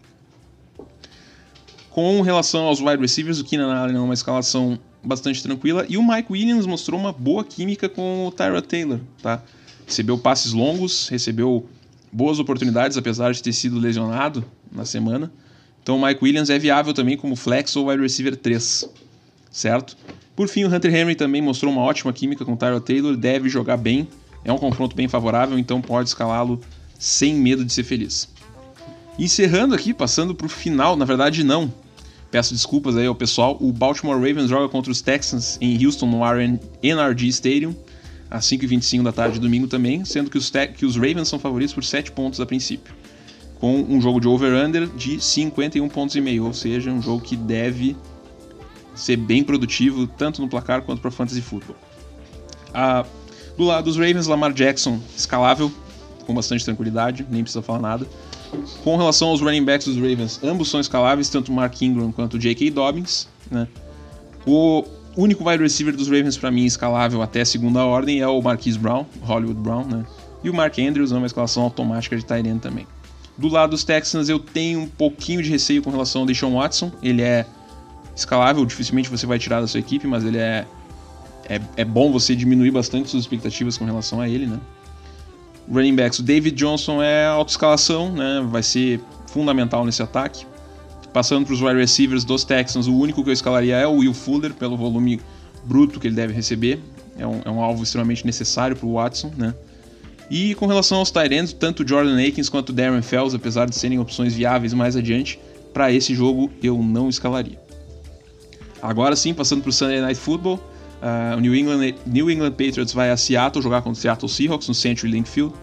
Com 1.88 2.20
relação 2.20 2.64
aos 2.64 2.80
wide 2.80 3.00
receivers, 3.00 3.38
o 3.38 3.44
Keenan 3.44 3.74
Allen 3.74 3.96
é 3.96 4.00
uma 4.00 4.14
escalação 4.14 4.78
bastante 5.02 5.42
tranquila 5.42 5.86
e 5.88 5.96
o 5.96 6.06
Mike 6.06 6.30
Williams 6.30 6.66
mostrou 6.66 6.98
uma 6.98 7.12
boa 7.12 7.44
química 7.44 7.88
com 7.88 8.26
o 8.26 8.30
Tyra 8.30 8.60
Taylor, 8.60 9.00
tá? 9.22 9.42
Recebeu 9.86 10.18
passes 10.18 10.52
longos, 10.52 11.08
recebeu 11.08 11.66
boas 12.12 12.38
oportunidades, 12.38 12.96
apesar 12.96 13.32
de 13.32 13.42
ter 13.42 13.52
sido 13.52 13.78
lesionado 13.78 14.44
na 14.70 14.84
semana. 14.84 15.32
Então 15.82 15.96
o 15.96 16.06
Mike 16.06 16.24
Williams 16.24 16.48
é 16.48 16.58
viável 16.58 16.94
também 16.94 17.16
como 17.16 17.36
flex 17.36 17.74
ou 17.76 17.88
wide 17.88 18.00
receiver 18.00 18.36
3, 18.36 18.88
certo? 19.50 19.96
Por 20.34 20.48
fim, 20.48 20.64
o 20.64 20.74
Hunter 20.74 20.94
Henry 20.94 21.14
também 21.14 21.42
mostrou 21.42 21.70
uma 21.70 21.82
ótima 21.82 22.12
química 22.12 22.44
com 22.44 22.54
o 22.54 22.56
Tyrell 22.56 22.80
Taylor, 22.80 23.16
deve 23.16 23.48
jogar 23.48 23.76
bem, 23.76 24.08
é 24.44 24.52
um 24.52 24.58
confronto 24.58 24.96
bem 24.96 25.06
favorável, 25.08 25.58
então 25.58 25.80
pode 25.80 26.08
escalá-lo 26.08 26.60
sem 26.98 27.34
medo 27.34 27.64
de 27.64 27.72
ser 27.72 27.84
feliz. 27.84 28.28
Encerrando 29.18 29.74
aqui, 29.74 29.92
passando 29.92 30.34
para 30.34 30.46
o 30.46 30.48
final, 30.48 30.96
na 30.96 31.04
verdade 31.04 31.44
não, 31.44 31.72
peço 32.30 32.52
desculpas 32.52 32.96
aí 32.96 33.06
ao 33.06 33.14
pessoal, 33.14 33.56
o 33.60 33.72
Baltimore 33.72 34.16
Ravens 34.16 34.48
joga 34.48 34.68
contra 34.68 34.90
os 34.90 35.00
Texans 35.00 35.56
em 35.60 35.84
Houston 35.84 36.06
no 36.06 36.20
NRG 36.82 37.28
Stadium, 37.28 37.74
às 38.34 38.44
5h25 38.46 39.02
da 39.02 39.12
tarde 39.12 39.38
domingo 39.38 39.68
também, 39.68 40.04
sendo 40.04 40.28
que 40.28 40.36
os, 40.36 40.50
que 40.76 40.84
os 40.84 40.96
Ravens 40.96 41.28
são 41.28 41.38
favoritos 41.38 41.72
por 41.72 41.84
7 41.84 42.10
pontos 42.10 42.40
a 42.40 42.46
princípio 42.46 42.92
com 43.60 43.80
um 43.88 44.00
jogo 44.00 44.20
de 44.20 44.28
over-under 44.28 44.86
de 44.88 45.18
51 45.18 45.88
pontos 45.88 46.14
e 46.16 46.20
meio, 46.20 46.44
ou 46.44 46.52
seja, 46.52 46.90
um 46.90 47.00
jogo 47.00 47.22
que 47.22 47.36
deve 47.36 47.96
ser 48.94 49.16
bem 49.16 49.42
produtivo 49.42 50.06
tanto 50.06 50.42
no 50.42 50.48
placar 50.48 50.82
quanto 50.82 51.00
para 51.00 51.10
fantasy 51.10 51.40
football. 51.40 51.76
Ah, 52.74 53.06
do 53.56 53.64
lado 53.64 53.84
dos 53.84 53.96
Ravens, 53.96 54.26
Lamar 54.26 54.52
Jackson 54.52 55.00
escalável 55.16 55.72
com 56.26 56.34
bastante 56.34 56.64
tranquilidade, 56.64 57.26
nem 57.30 57.42
precisa 57.42 57.62
falar 57.62 57.78
nada. 57.78 58.06
Com 58.82 58.96
relação 58.96 59.28
aos 59.28 59.40
running 59.40 59.64
backs 59.64 59.86
dos 59.86 59.96
Ravens, 59.96 60.40
ambos 60.42 60.68
são 60.68 60.80
escaláveis, 60.80 61.28
tanto 61.28 61.52
Mark 61.52 61.80
Ingram 61.80 62.12
quanto 62.12 62.38
J.K. 62.38 62.70
Dobbins. 62.70 63.28
Né? 63.50 63.66
O 64.46 64.84
único 65.16 65.48
wide 65.48 65.62
receiver 65.62 65.94
dos 65.96 66.08
Ravens 66.08 66.36
para 66.36 66.50
mim 66.50 66.64
escalável 66.64 67.22
até 67.22 67.44
segunda 67.44 67.84
ordem 67.84 68.20
é 68.20 68.26
o 68.26 68.40
Marquise 68.40 68.78
Brown, 68.78 69.06
Hollywood 69.22 69.60
Brown, 69.60 69.84
né? 69.84 70.04
E 70.42 70.50
o 70.50 70.54
Mark 70.54 70.78
Andrews 70.78 71.10
é 71.10 71.16
uma 71.16 71.26
escalação 71.26 71.62
automática 71.62 72.16
de 72.16 72.24
end 72.34 72.60
também. 72.60 72.86
Do 73.36 73.48
lado 73.48 73.70
dos 73.70 73.82
Texans, 73.82 74.28
eu 74.28 74.38
tenho 74.38 74.80
um 74.80 74.86
pouquinho 74.86 75.42
de 75.42 75.50
receio 75.50 75.82
com 75.82 75.90
relação 75.90 76.20
ao 76.20 76.26
Deshaun 76.26 76.54
Watson. 76.54 76.92
Ele 77.02 77.22
é 77.22 77.46
escalável, 78.14 78.64
dificilmente 78.64 79.08
você 79.08 79.26
vai 79.26 79.38
tirar 79.38 79.60
da 79.60 79.66
sua 79.66 79.80
equipe, 79.80 80.06
mas 80.06 80.24
ele 80.24 80.38
é, 80.38 80.66
é, 81.48 81.60
é 81.78 81.84
bom 81.84 82.12
você 82.12 82.36
diminuir 82.36 82.70
bastante 82.70 83.08
suas 83.08 83.24
expectativas 83.24 83.76
com 83.78 83.84
relação 83.84 84.20
a 84.20 84.28
ele, 84.28 84.46
né? 84.46 84.60
Running 85.68 85.96
backs, 85.96 86.18
o 86.18 86.22
David 86.22 86.54
Johnson 86.54 87.02
é 87.02 87.26
autoescalação, 87.26 88.12
né? 88.12 88.46
Vai 88.46 88.62
ser 88.62 89.00
fundamental 89.26 89.84
nesse 89.84 90.02
ataque. 90.02 90.46
Passando 91.14 91.46
para 91.46 91.54
os 91.54 91.62
wide 91.62 91.76
receivers 91.76 92.24
dos 92.24 92.42
Texans, 92.42 92.88
o 92.88 92.98
único 92.98 93.22
que 93.22 93.30
eu 93.30 93.32
escalaria 93.32 93.76
é 93.76 93.86
o 93.86 93.98
Will 93.98 94.12
Fuller, 94.12 94.52
pelo 94.52 94.76
volume 94.76 95.20
bruto 95.64 96.00
que 96.00 96.08
ele 96.08 96.16
deve 96.16 96.32
receber. 96.32 96.80
É 97.16 97.24
um, 97.24 97.40
é 97.44 97.50
um 97.52 97.62
alvo 97.62 97.84
extremamente 97.84 98.26
necessário 98.26 98.74
para 98.74 98.84
o 98.84 98.94
Watson, 98.94 99.30
né? 99.36 99.54
E 100.28 100.56
com 100.56 100.66
relação 100.66 100.98
aos 100.98 101.12
Tyrants, 101.12 101.52
tanto 101.52 101.86
Jordan 101.86 102.20
Akins 102.20 102.48
quanto 102.48 102.72
Darren 102.72 103.00
Fells, 103.00 103.36
apesar 103.36 103.66
de 103.66 103.76
serem 103.76 104.00
opções 104.00 104.34
viáveis 104.34 104.74
mais 104.74 104.96
adiante, 104.96 105.38
para 105.72 105.92
esse 105.92 106.12
jogo 106.16 106.50
eu 106.60 106.82
não 106.82 107.08
escalaria. 107.08 107.60
Agora 108.82 109.14
sim, 109.14 109.32
passando 109.32 109.62
para 109.62 109.70
o 109.70 109.72
Sunday 109.72 110.00
Night 110.00 110.18
Football, 110.18 110.56
uh, 111.00 111.36
o 111.36 111.40
New 111.40 111.54
England, 111.54 111.94
New 112.04 112.28
England 112.28 112.50
Patriots 112.50 112.92
vai 112.92 113.12
a 113.12 113.16
Seattle 113.16 113.62
jogar 113.62 113.82
contra 113.82 113.96
o 113.96 114.02
Seattle 114.02 114.28
Seahawks 114.28 114.66
no 114.66 114.74
Century 114.74 115.12
Link 115.12 115.28
Field. 115.28 115.54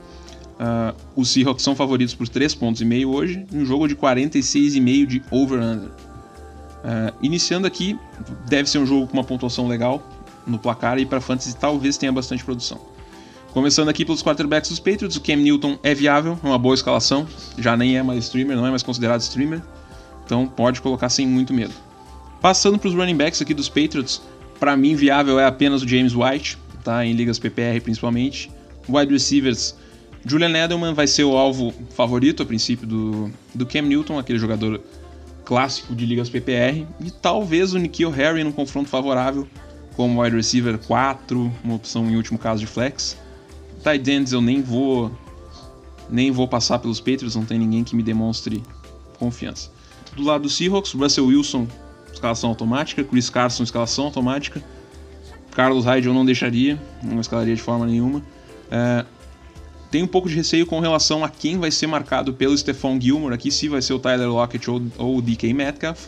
Uh, 0.60 0.96
os 1.16 1.30
Seahawks 1.30 1.64
são 1.64 1.76
favoritos 1.76 2.14
por 2.14 2.28
3 2.28 2.54
pontos 2.56 2.82
e 2.82 2.86
meio 2.86 3.10
hoje, 3.10 3.46
um 3.52 3.66
jogo 3.66 3.88
de 3.88 3.96
46,5 3.96 5.06
de 5.06 5.24
over-under. 5.32 5.90
Uh, 5.90 7.14
iniciando 7.22 7.66
aqui, 7.66 7.98
deve 8.48 8.70
ser 8.70 8.78
um 8.78 8.86
jogo 8.86 9.08
com 9.08 9.14
uma 9.14 9.24
pontuação 9.24 9.68
legal 9.68 10.04
no 10.46 10.58
placar 10.58 10.98
e 11.00 11.06
para 11.06 11.22
fantasy 11.22 11.56
talvez 11.56 11.98
tenha 11.98 12.12
bastante 12.12 12.44
produção. 12.44 12.80
Começando 13.54 13.90
aqui 13.90 14.06
pelos 14.06 14.24
quarterbacks 14.24 14.70
dos 14.70 14.80
Patriots, 14.80 15.18
o 15.18 15.22
Cam 15.22 15.36
Newton 15.36 15.78
é 15.84 15.94
viável, 15.94 16.40
uma 16.42 16.58
boa 16.58 16.74
escalação, 16.74 17.28
já 17.58 17.76
nem 17.76 17.98
é 17.98 18.04
mais 18.04 18.26
streamer, 18.26 18.56
não 18.56 18.66
é 18.66 18.70
mais 18.70 18.82
considerado 18.82 19.20
streamer, 19.20 19.62
então 20.26 20.48
pode 20.48 20.82
colocar 20.82 21.10
sem 21.10 21.28
muito 21.28 21.54
medo. 21.54 21.74
Passando 22.40 22.80
para 22.80 22.88
os 22.88 22.96
running 22.96 23.18
backs 23.18 23.42
aqui 23.42 23.54
dos 23.54 23.68
Patriots, 23.68 24.22
para 24.60 24.78
mim 24.78 24.96
viável 24.96 25.40
é 25.40 25.46
apenas 25.46 25.82
o 25.84 25.88
James 25.88 26.16
White, 26.16 26.58
tá? 26.84 27.06
em 27.06 27.14
ligas 27.14 27.38
PPR 27.38 27.80
principalmente. 27.82 28.50
Wide 28.88 29.12
receivers, 29.12 29.76
Julian 30.26 30.56
Edelman 30.56 30.94
vai 30.94 31.08
ser 31.08 31.24
o 31.24 31.36
alvo 31.36 31.74
favorito 31.96 32.44
a 32.44 32.46
princípio 32.46 32.86
do, 32.88 33.32
do 33.54 33.66
Cam 33.66 33.84
Newton, 33.84 34.20
aquele 34.20 34.38
jogador 34.38 34.82
clássico 35.44 35.96
de 35.96 36.06
ligas 36.06 36.30
PPR, 36.30 36.86
e 37.00 37.12
talvez 37.12 37.74
o 37.74 37.80
Nikhil 37.80 38.12
Harry 38.12 38.44
num 38.44 38.52
confronto 38.52 38.90
favorável 38.90 39.48
como 39.96 40.22
wide 40.22 40.36
receiver 40.36 40.78
4, 40.78 41.52
uma 41.64 41.76
opção 41.76 42.10
em 42.10 42.16
último 42.16 42.38
caso 42.38 42.62
de 42.62 42.68
flex. 42.68 43.18
Tight 43.84 44.10
ends 44.10 44.32
eu 44.32 44.42
nem 44.42 44.62
vou 44.62 45.12
nem 46.10 46.30
vou 46.30 46.48
passar 46.48 46.78
pelos 46.80 47.00
Patriots, 47.00 47.36
não 47.36 47.46
tem 47.46 47.58
ninguém 47.58 47.84
que 47.84 47.96
me 47.96 48.04
demonstre 48.04 48.62
confiança. 49.18 49.70
Do 50.16 50.24
lado 50.24 50.44
do 50.44 50.50
Seahawks, 50.50 50.92
Russell 50.92 51.28
Wilson, 51.28 51.68
escalação 52.12 52.50
automática, 52.50 53.04
Chris 53.04 53.30
Carson, 53.30 53.64
escalação 53.64 54.06
automática. 54.06 54.62
Carlos 55.52 55.86
Hyde 55.86 56.08
eu 56.08 56.14
não 56.14 56.26
deixaria, 56.26 56.82
não 57.02 57.20
escalaria 57.20 57.56
de 57.56 57.62
forma 57.62 57.86
nenhuma. 57.86 58.22
É, 58.70 59.06
tem 59.92 60.02
um 60.02 60.08
pouco 60.08 60.30
de 60.30 60.36
receio 60.36 60.66
com 60.66 60.80
relação 60.80 61.24
a 61.24 61.30
quem 61.30 61.60
vai 61.60 61.70
ser 61.70 61.86
marcado 61.86 62.34
pelo 62.34 62.58
Stephon 62.58 63.00
Gilmore 63.00 63.34
aqui, 63.34 63.52
se 63.52 63.68
vai 63.68 63.82
ser 63.82 63.94
o 63.94 64.00
Tyler 64.00 64.30
Lockett 64.30 64.72
ou, 64.72 64.82
ou 64.98 65.18
o 65.18 65.22
DK 65.22 65.54
Metcalf. 65.54 66.08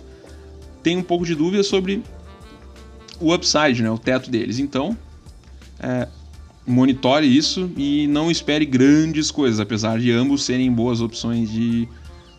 Tem 0.82 0.96
um 0.96 1.04
pouco 1.04 1.26
de 1.26 1.36
dúvida 1.36 1.62
sobre 1.64 2.02
o 3.20 3.34
upside, 3.34 3.84
né, 3.84 3.92
o 3.92 3.98
teto 3.98 4.32
deles. 4.32 4.58
Então, 4.58 4.98
é, 5.80 6.08
monitore 6.66 7.26
isso 7.26 7.70
e 7.76 8.08
não 8.08 8.32
espere 8.32 8.66
grandes 8.66 9.30
coisas, 9.30 9.60
apesar 9.60 10.00
de 10.00 10.12
ambos 10.12 10.46
serem 10.46 10.72
boas 10.72 11.02
opções 11.02 11.52
de 11.52 11.88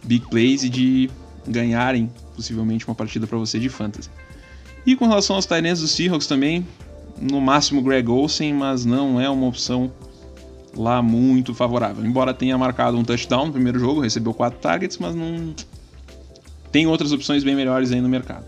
big 0.03 0.27
plays 0.31 0.63
e 0.63 0.71
de 0.71 1.11
ganharem 1.47 2.11
possivelmente 2.35 2.87
uma 2.87 2.95
partida 2.95 3.27
para 3.27 3.37
você 3.37 3.59
de 3.59 3.69
fantasy. 3.69 4.09
E 4.87 4.97
com 4.97 5.07
relação 5.07 5.37
aos 5.37 5.45
Tyrants 5.45 5.81
dos 5.81 5.91
Seahawks 5.91 6.27
também, 6.27 6.67
no 7.21 7.41
máximo 7.41 7.83
Greg 7.83 8.09
Olsen, 8.09 8.55
mas 8.55 8.85
não 8.85 9.21
é 9.21 9.29
uma 9.29 9.47
opção 9.47 9.93
lá 10.77 11.03
muito 11.03 11.55
favorável. 11.55 12.05
Embora 12.05 12.35
tenha 12.35 12.57
marcado 12.59 12.97
um 12.97 13.05
touchdown 13.05 13.47
no 13.47 13.53
primeiro 13.53 13.79
jogo, 13.79 14.01
recebeu 14.01 14.35
quatro 14.35 14.59
targets, 14.59 14.99
mas 14.99 15.15
não 15.15 15.55
tem 16.71 16.87
outras 16.87 17.13
opções 17.13 17.45
bem 17.45 17.55
melhores 17.55 17.93
aí 17.93 18.01
no 18.01 18.09
mercado. 18.09 18.45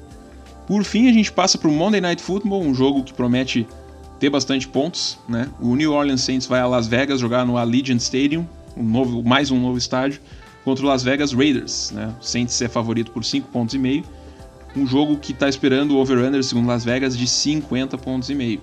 Por 0.66 0.82
fim, 0.82 1.08
a 1.08 1.12
gente 1.12 1.30
passa 1.30 1.56
para 1.56 1.68
o 1.68 1.72
Monday 1.72 2.00
Night 2.00 2.20
Football, 2.20 2.62
um 2.62 2.74
jogo 2.74 3.04
que 3.04 3.12
promete 3.12 3.66
ter 4.18 4.30
bastante 4.30 4.66
pontos, 4.66 5.18
né? 5.28 5.48
O 5.60 5.76
New 5.76 5.92
Orleans 5.92 6.22
Saints 6.22 6.46
vai 6.46 6.60
a 6.60 6.66
Las 6.66 6.88
Vegas 6.88 7.20
jogar 7.20 7.46
no 7.46 7.56
Allegiant 7.56 8.00
Stadium, 8.00 8.46
um 8.76 8.82
novo, 8.82 9.22
mais 9.22 9.50
um 9.50 9.60
novo 9.60 9.78
estádio, 9.78 10.20
contra 10.64 10.84
o 10.84 10.88
Las 10.88 11.04
Vegas 11.04 11.32
Raiders, 11.32 11.92
né? 11.92 12.12
O 12.20 12.24
Saints 12.24 12.60
é 12.60 12.68
favorito 12.68 13.12
por 13.12 13.24
5 13.24 13.48
pontos 13.48 13.74
e 13.74 13.78
meio. 13.78 14.02
Um 14.74 14.86
jogo 14.86 15.16
que 15.16 15.32
está 15.32 15.48
esperando 15.48 15.92
o 15.92 15.98
over-under, 15.98 16.42
segundo 16.42 16.66
Las 16.66 16.84
Vegas, 16.84 17.16
de 17.16 17.26
50 17.26 17.96
pontos 17.98 18.28
e 18.28 18.34
meio. 18.34 18.60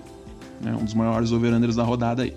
Né? 0.60 0.76
Um 0.78 0.84
dos 0.84 0.94
maiores 0.94 1.32
over-unders 1.32 1.74
da 1.74 1.82
rodada 1.82 2.22
aí. 2.22 2.36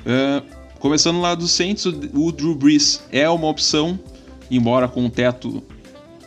Uh, 0.00 0.42
começando 0.78 1.20
lá 1.20 1.34
do 1.34 1.46
Saints, 1.46 1.84
o 1.86 2.32
Drew 2.32 2.54
Brees 2.54 3.02
é 3.12 3.28
uma 3.28 3.48
opção, 3.48 3.98
embora 4.50 4.88
com 4.88 5.04
um 5.04 5.10
teto 5.10 5.62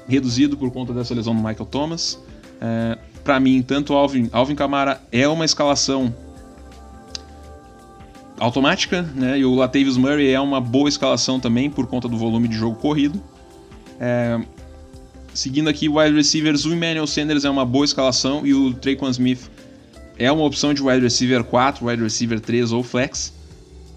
reduzido 0.08 0.58
por 0.58 0.72
conta 0.72 0.94
dessa 0.94 1.14
lesão 1.14 1.36
do 1.36 1.42
Michael 1.42 1.66
Thomas. 1.66 2.14
Uh, 2.14 2.98
para 3.24 3.40
mim, 3.40 3.62
tanto 3.62 3.94
Alvin, 3.94 4.30
Alvin 4.32 4.56
Kamara 4.56 5.02
é 5.12 5.28
uma 5.28 5.46
escalação 5.46 6.14
automática, 8.38 9.02
né? 9.16 9.40
E 9.40 9.46
o 9.46 9.56
Latavius 9.56 9.96
Murray 9.96 10.30
é 10.32 10.40
uma 10.40 10.60
boa 10.60 10.90
escalação 10.90 11.40
também 11.40 11.70
por 11.70 11.88
conta 11.88 12.08
do 12.08 12.18
volume 12.18 12.48
de 12.48 12.56
jogo 12.58 12.78
corrido. 12.78 13.22
É... 14.00 14.42
seguindo 15.34 15.70
aqui, 15.70 15.88
wide 15.88 16.16
receivers, 16.16 16.66
o 16.66 16.74
Emmanuel 16.74 17.08
Sanders 17.08 17.46
é 17.46 17.50
uma 17.50 17.66
boa 17.66 17.86
escalação 17.86 18.46
e 18.46 18.54
o 18.54 18.74
Traquan 18.74 19.10
Smith 19.12 19.50
é 20.18 20.32
uma 20.32 20.44
opção 20.44 20.74
de 20.74 20.82
wide 20.84 21.02
receiver 21.02 21.44
4, 21.44 21.86
wide 21.86 22.04
receiver 22.04 22.40
3 22.40 22.72
ou 22.72 22.84
flex. 22.84 23.34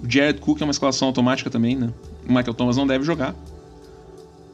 O 0.02 0.10
Jared 0.10 0.40
Cook 0.40 0.60
é 0.60 0.64
uma 0.64 0.70
escalação 0.70 1.08
automática 1.08 1.48
também, 1.50 1.76
né? 1.76 1.90
O 2.28 2.32
Michael 2.32 2.54
Thomas 2.54 2.76
não 2.76 2.86
deve 2.86 3.04
jogar. 3.04 3.34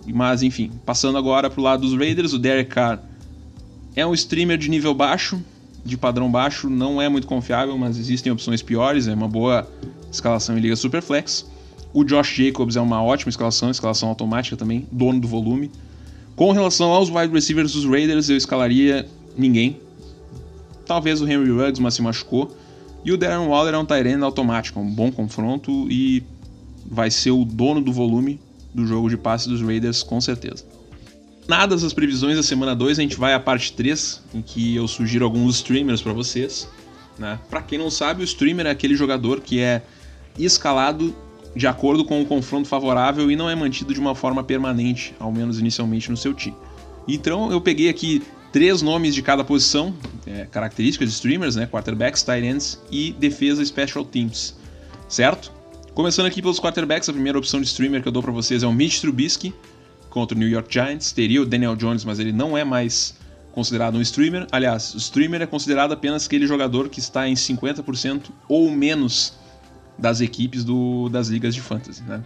Mas 0.07 0.43
enfim, 0.43 0.71
passando 0.85 1.17
agora 1.19 1.49
pro 1.49 1.63
lado 1.63 1.83
dos 1.83 1.97
Raiders, 1.97 2.33
o 2.33 2.39
Derek 2.39 2.71
Carr 2.71 3.01
é 3.95 4.07
um 4.07 4.15
streamer 4.15 4.59
de 4.59 4.69
nível 4.69 4.95
baixo, 4.95 5.43
de 5.85 5.97
padrão 5.97 6.31
baixo, 6.31 6.71
não 6.71 7.01
é 7.01 7.09
muito 7.09 7.27
confiável, 7.27 7.77
mas 7.77 7.99
existem 7.99 8.33
opções 8.33 8.63
piores, 8.63 9.07
é 9.09 9.15
uma 9.15 9.29
boa 9.29 9.69
escalação 10.11 10.57
em 10.57 10.61
liga 10.61 10.77
Superflex. 10.77 11.47
O 11.93 12.05
Josh 12.05 12.35
Jacobs 12.37 12.77
é 12.77 12.81
uma 12.81 13.03
ótima 13.03 13.31
escalação, 13.31 13.71
escalação 13.71 14.09
automática 14.09 14.57
também, 14.57 14.87
dono 14.91 15.21
do 15.21 15.29
volume. 15.29 15.71
Com 16.35 16.51
relação 16.53 16.91
aos 16.91 17.11
wide 17.11 17.33
receivers 17.33 17.73
dos 17.73 17.85
Raiders, 17.85 18.31
eu 18.31 18.37
escalaria 18.37 19.07
ninguém. 19.37 19.79
Talvez 20.87 21.21
o 21.21 21.29
Henry 21.29 21.51
Ruggs, 21.51 21.81
mas 21.81 21.95
se 21.95 22.03
machucou. 22.03 22.57
E 23.05 23.13
o 23.13 23.17
Darren 23.17 23.49
Waller 23.49 23.75
é 23.75 23.79
um 23.79 23.85
Tyrant 23.85 24.23
automático, 24.23 24.79
um 24.79 24.91
bom 24.91 25.11
confronto 25.11 25.91
e 25.91 26.23
vai 26.87 27.11
ser 27.11 27.31
o 27.33 27.45
dono 27.45 27.81
do 27.81 27.93
volume 27.93 28.41
do 28.73 28.87
jogo 28.87 29.09
de 29.09 29.17
passe 29.17 29.49
dos 29.49 29.61
Raiders, 29.61 30.03
com 30.03 30.21
certeza. 30.21 30.65
Nada 31.49 31.75
as 31.75 31.93
previsões 31.93 32.37
da 32.37 32.43
semana 32.43 32.75
2, 32.75 32.99
a 32.99 33.03
gente 33.03 33.17
vai 33.17 33.35
à 33.35 33.41
parte 33.41 33.73
3, 33.73 34.23
em 34.35 34.43
que 34.43 34.77
eu 34.77 34.87
sugiro 34.87 35.25
alguns 35.25 35.57
streamers 35.57 36.01
para 36.01 36.13
vocês. 36.13 36.69
Né? 37.19 37.39
Para 37.51 37.61
quem 37.63 37.79
não 37.79 37.91
sabe, 37.91 38.23
o 38.23 38.25
streamer 38.25 38.67
é 38.67 38.71
aquele 38.71 38.95
jogador 38.95 39.41
que 39.41 39.61
é 39.61 39.83
escalado 40.39 41.15
de 41.55 41.67
acordo 41.67 42.05
com 42.05 42.23
o 42.23 42.25
confronto 42.25 42.69
favorável 42.69 43.31
e 43.31 43.37
não 43.37 43.51
é 43.51 43.55
mantido 43.55 43.93
de 43.93 44.01
uma 44.01 44.15
forma 44.15 44.43
permanente, 44.43 45.15
ao 45.19 45.31
menos 45.33 45.59
inicialmente 45.59 46.11
no 46.11 46.17
seu 46.17 46.33
time. 46.33 46.57
Então 47.07 47.51
eu 47.51 47.61
peguei 47.61 47.89
aqui 47.89 48.23
três 48.53 48.83
nomes 48.83 49.15
de 49.15 49.23
cada 49.23 49.43
posição, 49.43 49.95
é, 50.27 50.45
características 50.45 51.09
de 51.09 51.15
streamers, 51.15 51.57
né? 51.57 51.67
quarterbacks, 51.67 52.23
tight 52.23 52.47
ends 52.47 52.79
e 52.91 53.13
defesa 53.13 53.65
special 53.65 54.05
teams, 54.05 54.55
certo? 55.09 55.51
Começando 55.95 56.27
aqui 56.27 56.41
pelos 56.41 56.61
quarterbacks, 56.61 57.09
a 57.09 57.13
primeira 57.13 57.39
opção 57.39 57.61
de 57.61 57.67
streamer 57.67 58.03
que 58.03 58.09
eu 58.09 58.13
dou 58.13 58.23
para 58.23 58.33
vocês 58.33 58.63
é 58.63 58.67
o 58.67 58.73
Mitch 58.73 59.01
Trubisky 59.01 59.55
contra 60.09 60.37
o 60.37 60.39
New 60.39 60.49
York 60.49 60.73
Giants. 60.73 61.13
Teria 61.13 61.43
o 61.43 61.47
Daniel 61.47 61.77
Jones, 61.77 62.05
mas 62.05 62.19
ele 62.19 62.33
não 62.33 62.57
é 62.57 62.65
mais 62.65 63.15
considerado 63.53 63.97
um 63.97 64.01
streamer. 64.01 64.47
Aliás, 64.51 64.95
o 64.95 64.99
streamer 64.99 65.43
é 65.43 65.47
considerado 65.47 65.93
apenas 65.93 66.27
aquele 66.27 66.47
jogador 66.47 66.89
que 66.89 66.99
está 66.99 67.29
em 67.29 67.35
50% 67.35 68.31
ou 68.49 68.71
menos 68.71 69.35
das 69.99 70.21
equipes 70.21 70.65
do, 70.65 71.09
das 71.11 71.29
ligas 71.29 71.55
de 71.55 71.61
fantasy, 71.61 72.03
né? 72.03 72.23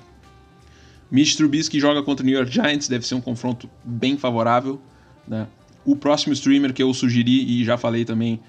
Mitch 1.10 1.36
Trubisky 1.36 1.78
joga 1.78 2.02
contra 2.02 2.24
o 2.24 2.26
New 2.26 2.36
York 2.36 2.52
Giants, 2.52 2.88
deve 2.88 3.06
ser 3.06 3.14
um 3.14 3.20
confronto 3.20 3.68
bem 3.84 4.16
favorável. 4.16 4.80
Né? 5.26 5.46
O 5.86 5.96
próximo 5.96 6.34
streamer 6.34 6.74
que 6.74 6.82
eu 6.82 6.92
sugeri 6.92 7.60
e 7.60 7.64
já 7.64 7.78
falei 7.78 8.04
também 8.04 8.40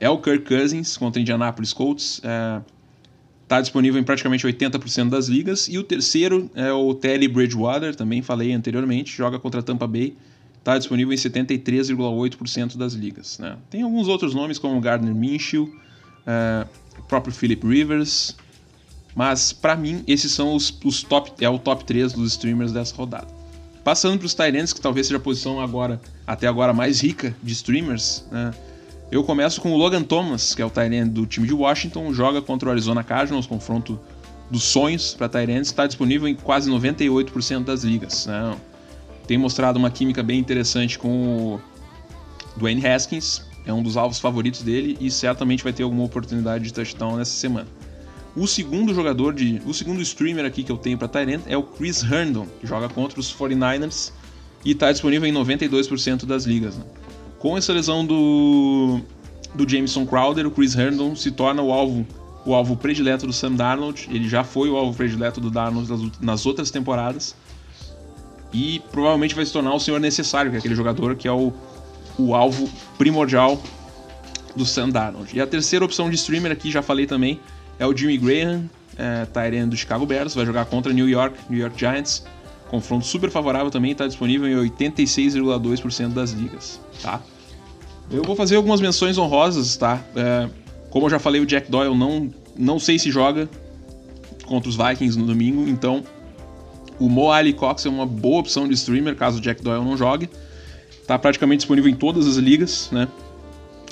é 0.00 0.08
o 0.08 0.18
Kirk 0.18 0.46
Cousins 0.46 0.96
contra 0.96 1.20
Indianapolis 1.20 1.72
Colts. 1.72 2.20
É, 2.24 2.60
Está 3.46 3.60
disponível 3.60 4.00
em 4.00 4.02
praticamente 4.02 4.44
80% 4.44 5.08
das 5.08 5.28
ligas. 5.28 5.68
E 5.68 5.78
o 5.78 5.84
terceiro 5.84 6.50
é 6.52 6.72
o 6.72 6.92
Teddy 6.92 7.28
Bridgewater, 7.28 7.94
também 7.94 8.20
falei 8.20 8.52
anteriormente, 8.52 9.16
joga 9.16 9.38
contra 9.38 9.62
Tampa 9.62 9.86
Bay. 9.86 10.16
Está 10.58 10.76
disponível 10.76 11.14
em 11.14 11.16
73,8% 11.16 12.76
das 12.76 12.94
ligas. 12.94 13.38
Né? 13.38 13.56
Tem 13.70 13.82
alguns 13.82 14.08
outros 14.08 14.34
nomes, 14.34 14.58
como 14.58 14.80
Gardner 14.80 15.14
Minshew, 15.14 15.72
é, 16.26 16.66
o 16.98 17.02
próprio 17.04 17.32
Philip 17.32 17.64
Rivers. 17.64 18.36
Mas, 19.14 19.52
para 19.52 19.76
mim, 19.76 20.02
esses 20.08 20.32
são 20.32 20.52
os, 20.52 20.76
os, 20.84 21.04
top, 21.04 21.32
é 21.38 21.48
o 21.48 21.56
top 21.56 21.84
3 21.84 22.14
dos 22.14 22.32
streamers 22.32 22.72
dessa 22.72 22.96
rodada. 22.96 23.35
Passando 23.86 24.18
para 24.18 24.26
os 24.26 24.34
Tyrants, 24.34 24.72
que 24.72 24.80
talvez 24.80 25.06
seja 25.06 25.16
a 25.16 25.20
posição 25.20 25.60
agora, 25.60 26.00
até 26.26 26.48
agora 26.48 26.72
mais 26.72 27.00
rica 27.00 27.36
de 27.40 27.52
streamers, 27.52 28.24
né? 28.32 28.52
Eu 29.12 29.22
começo 29.22 29.60
com 29.60 29.70
o 29.70 29.76
Logan 29.76 30.02
Thomas, 30.02 30.56
que 30.56 30.60
é 30.60 30.66
o 30.66 30.70
Tyrant 30.70 31.06
do 31.12 31.24
time 31.24 31.46
de 31.46 31.54
Washington, 31.54 32.12
joga 32.12 32.42
contra 32.42 32.68
o 32.68 32.72
Arizona 32.72 33.04
Cardinals, 33.04 33.46
confronto 33.46 33.96
dos 34.50 34.64
sonhos 34.64 35.14
para 35.14 35.28
Tyrants, 35.28 35.68
está 35.68 35.86
disponível 35.86 36.26
em 36.26 36.34
quase 36.34 36.68
98% 36.68 37.62
das 37.62 37.84
ligas. 37.84 38.26
Né? 38.26 38.56
Tem 39.24 39.38
mostrado 39.38 39.78
uma 39.78 39.88
química 39.88 40.20
bem 40.20 40.40
interessante 40.40 40.98
com 40.98 41.08
o 41.54 41.60
Dwayne 42.56 42.84
Haskins, 42.84 43.42
é 43.64 43.72
um 43.72 43.84
dos 43.84 43.96
alvos 43.96 44.18
favoritos 44.18 44.62
dele 44.62 44.98
e 45.00 45.12
certamente 45.12 45.62
vai 45.62 45.72
ter 45.72 45.84
alguma 45.84 46.02
oportunidade 46.02 46.64
de 46.64 46.72
touchdown 46.72 47.18
nessa 47.18 47.38
semana. 47.38 47.68
O 48.36 48.46
segundo 48.46 48.92
jogador 48.92 49.32
de, 49.32 49.62
o 49.64 49.72
segundo 49.72 50.02
streamer 50.02 50.44
aqui 50.44 50.62
que 50.62 50.70
eu 50.70 50.76
tenho 50.76 50.98
para 50.98 51.08
Tyrant 51.08 51.40
é 51.46 51.56
o 51.56 51.62
Chris 51.62 52.02
Herndon, 52.02 52.46
que 52.60 52.66
joga 52.66 52.86
contra 52.86 53.18
os 53.18 53.32
49ers 53.32 54.12
e 54.62 54.72
está 54.72 54.92
disponível 54.92 55.26
em 55.26 55.32
92% 55.32 56.26
das 56.26 56.44
ligas. 56.44 56.76
Né? 56.76 56.84
Com 57.38 57.56
essa 57.56 57.72
lesão 57.72 58.04
do, 58.04 59.00
do 59.54 59.66
Jameson 59.66 60.04
Crowder, 60.04 60.46
o 60.46 60.50
Chris 60.50 60.76
Herndon 60.76 61.16
se 61.16 61.30
torna 61.30 61.62
o 61.62 61.72
alvo, 61.72 62.06
o 62.44 62.54
alvo 62.54 62.76
predileto 62.76 63.26
do 63.26 63.32
Sam 63.32 63.52
Darnold. 63.52 64.06
Ele 64.10 64.28
já 64.28 64.44
foi 64.44 64.68
o 64.68 64.76
alvo 64.76 64.94
predileto 64.94 65.40
do 65.40 65.50
Darnold 65.50 66.12
nas, 66.20 66.44
outras 66.44 66.70
temporadas. 66.70 67.34
E 68.52 68.82
provavelmente 68.92 69.34
vai 69.34 69.46
se 69.46 69.52
tornar 69.52 69.74
o 69.74 69.80
senhor 69.80 69.98
necessário, 69.98 70.50
que 70.50 70.56
é 70.56 70.58
aquele 70.58 70.74
jogador 70.74 71.16
que 71.16 71.26
é 71.26 71.32
o, 71.32 71.54
o 72.18 72.34
alvo 72.34 72.68
primordial 72.98 73.62
do 74.54 74.66
Sam 74.66 74.90
Darnold. 74.90 75.34
E 75.34 75.40
a 75.40 75.46
terceira 75.46 75.84
opção 75.86 76.10
de 76.10 76.16
streamer 76.16 76.52
aqui, 76.52 76.70
já 76.70 76.82
falei 76.82 77.06
também, 77.06 77.40
é 77.78 77.86
o 77.86 77.96
Jimmy 77.96 78.16
Graham, 78.16 78.68
é, 78.96 79.26
Tyrant 79.26 79.68
do 79.68 79.76
Chicago 79.76 80.06
Bears, 80.06 80.34
vai 80.34 80.46
jogar 80.46 80.64
contra 80.66 80.92
New 80.92 81.08
York, 81.08 81.36
New 81.48 81.58
York 81.58 81.78
Giants. 81.78 82.24
Confronto 82.68 83.06
super 83.06 83.30
favorável 83.30 83.70
também, 83.70 83.92
está 83.92 84.06
disponível 84.06 84.48
em 84.48 84.68
86,2% 84.68 86.08
das 86.08 86.32
ligas, 86.32 86.80
tá? 87.00 87.20
Eu 88.10 88.24
vou 88.24 88.34
fazer 88.34 88.56
algumas 88.56 88.80
menções 88.80 89.18
honrosas, 89.18 89.76
tá? 89.76 90.02
É, 90.16 90.48
como 90.90 91.06
eu 91.06 91.10
já 91.10 91.18
falei, 91.18 91.40
o 91.40 91.46
Jack 91.46 91.70
Doyle 91.70 91.94
não, 91.94 92.28
não 92.56 92.78
sei 92.78 92.98
se 92.98 93.10
joga 93.10 93.48
contra 94.46 94.68
os 94.68 94.76
Vikings 94.76 95.18
no 95.18 95.26
domingo, 95.26 95.68
então 95.68 96.02
o 96.98 97.08
Mo 97.08 97.30
Ali 97.30 97.52
Cox 97.52 97.84
é 97.86 97.88
uma 97.88 98.06
boa 98.06 98.40
opção 98.40 98.66
de 98.66 98.74
streamer 98.74 99.14
caso 99.14 99.38
o 99.38 99.40
Jack 99.40 99.62
Doyle 99.62 99.84
não 99.84 99.96
jogue. 99.96 100.28
Tá 101.06 101.18
praticamente 101.18 101.58
disponível 101.58 101.90
em 101.90 101.94
todas 101.94 102.26
as 102.26 102.36
ligas, 102.36 102.88
né? 102.90 103.06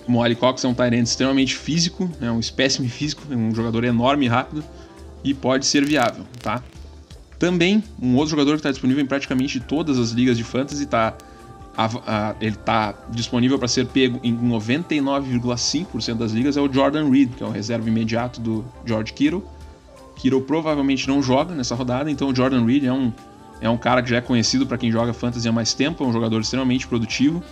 O 0.07 0.13
Mo 0.13 0.23
Ali 0.23 0.35
Cox 0.35 0.63
é 0.65 0.69
um 0.69 0.75
Tyrant 0.75 1.05
extremamente 1.05 1.57
físico, 1.57 2.11
é 2.21 2.31
um 2.31 2.39
espécime 2.39 2.89
físico, 2.89 3.23
é 3.31 3.37
um 3.37 3.55
jogador 3.55 3.85
enorme 3.85 4.27
e 4.27 4.29
rápido 4.29 4.63
e 5.23 5.33
pode 5.33 5.65
ser 5.65 5.85
viável, 5.85 6.25
tá? 6.43 6.63
Também, 7.39 7.83
um 8.01 8.15
outro 8.17 8.31
jogador 8.31 8.53
que 8.53 8.59
está 8.59 8.71
disponível 8.71 9.03
em 9.03 9.07
praticamente 9.07 9.59
todas 9.59 9.99
as 9.99 10.11
ligas 10.11 10.37
de 10.37 10.45
fantasy, 10.45 10.85
tá, 10.85 11.15
a, 11.77 11.87
a, 12.07 12.35
ele 12.41 12.55
está 12.55 12.95
disponível 13.11 13.59
para 13.59 13.67
ser 13.67 13.87
pego 13.87 14.21
em 14.23 14.37
99,5% 14.37 16.15
das 16.17 16.33
ligas, 16.33 16.57
é 16.57 16.61
o 16.61 16.71
Jordan 16.71 17.11
Reed, 17.11 17.31
que 17.37 17.43
é 17.43 17.47
o 17.47 17.51
reserva 17.51 17.89
imediato 17.89 18.41
do 18.41 18.65
George 18.85 19.13
Kittle. 19.15 19.43
Kittle 20.17 20.43
provavelmente 20.43 21.09
não 21.09 21.23
joga 21.23 21.55
nessa 21.55 21.75
rodada, 21.75 22.11
então 22.11 22.29
o 22.29 22.35
Jordan 22.35 22.65
Reed 22.67 22.85
é 22.85 22.93
um, 22.93 23.13
é 23.61 23.71
um 23.71 23.79
cara 23.79 24.03
que 24.03 24.11
já 24.11 24.19
é 24.19 24.21
conhecido 24.21 24.67
para 24.67 24.77
quem 24.77 24.93
joga 24.93 25.15
fantasy 25.15 25.49
há 25.49 25.53
mais 25.53 25.73
tempo, 25.73 26.05
é 26.05 26.07
um 26.07 26.13
jogador 26.13 26.41
extremamente 26.41 26.87
produtivo 26.87 27.43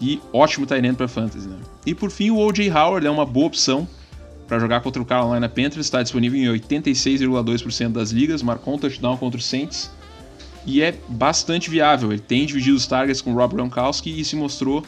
e 0.00 0.20
ótimo 0.32 0.66
tight 0.66 0.94
para 0.94 1.08
fantasy. 1.08 1.48
Né? 1.48 1.56
E 1.84 1.94
por 1.94 2.10
fim, 2.10 2.30
o 2.30 2.38
O.J. 2.38 2.70
Howard 2.70 3.06
é 3.06 3.10
uma 3.10 3.26
boa 3.26 3.46
opção 3.46 3.86
para 4.48 4.58
jogar 4.58 4.80
contra 4.80 5.00
o 5.00 5.04
Carolina 5.04 5.48
Panthers, 5.48 5.86
está 5.86 6.02
disponível 6.02 6.40
em 6.40 6.58
86,2% 6.58 7.92
das 7.92 8.10
ligas, 8.10 8.42
marcou 8.42 8.74
um 8.74 8.78
touchdown 8.78 9.16
contra 9.16 9.38
o 9.38 9.42
Saints 9.42 9.90
e 10.66 10.82
é 10.82 10.94
bastante 11.08 11.70
viável. 11.70 12.12
Ele 12.12 12.20
tem 12.20 12.44
dividido 12.46 12.76
os 12.76 12.86
targets 12.86 13.20
com 13.20 13.32
Rob 13.32 13.54
Gronkowski 13.54 14.18
e 14.18 14.24
se 14.24 14.34
mostrou 14.34 14.84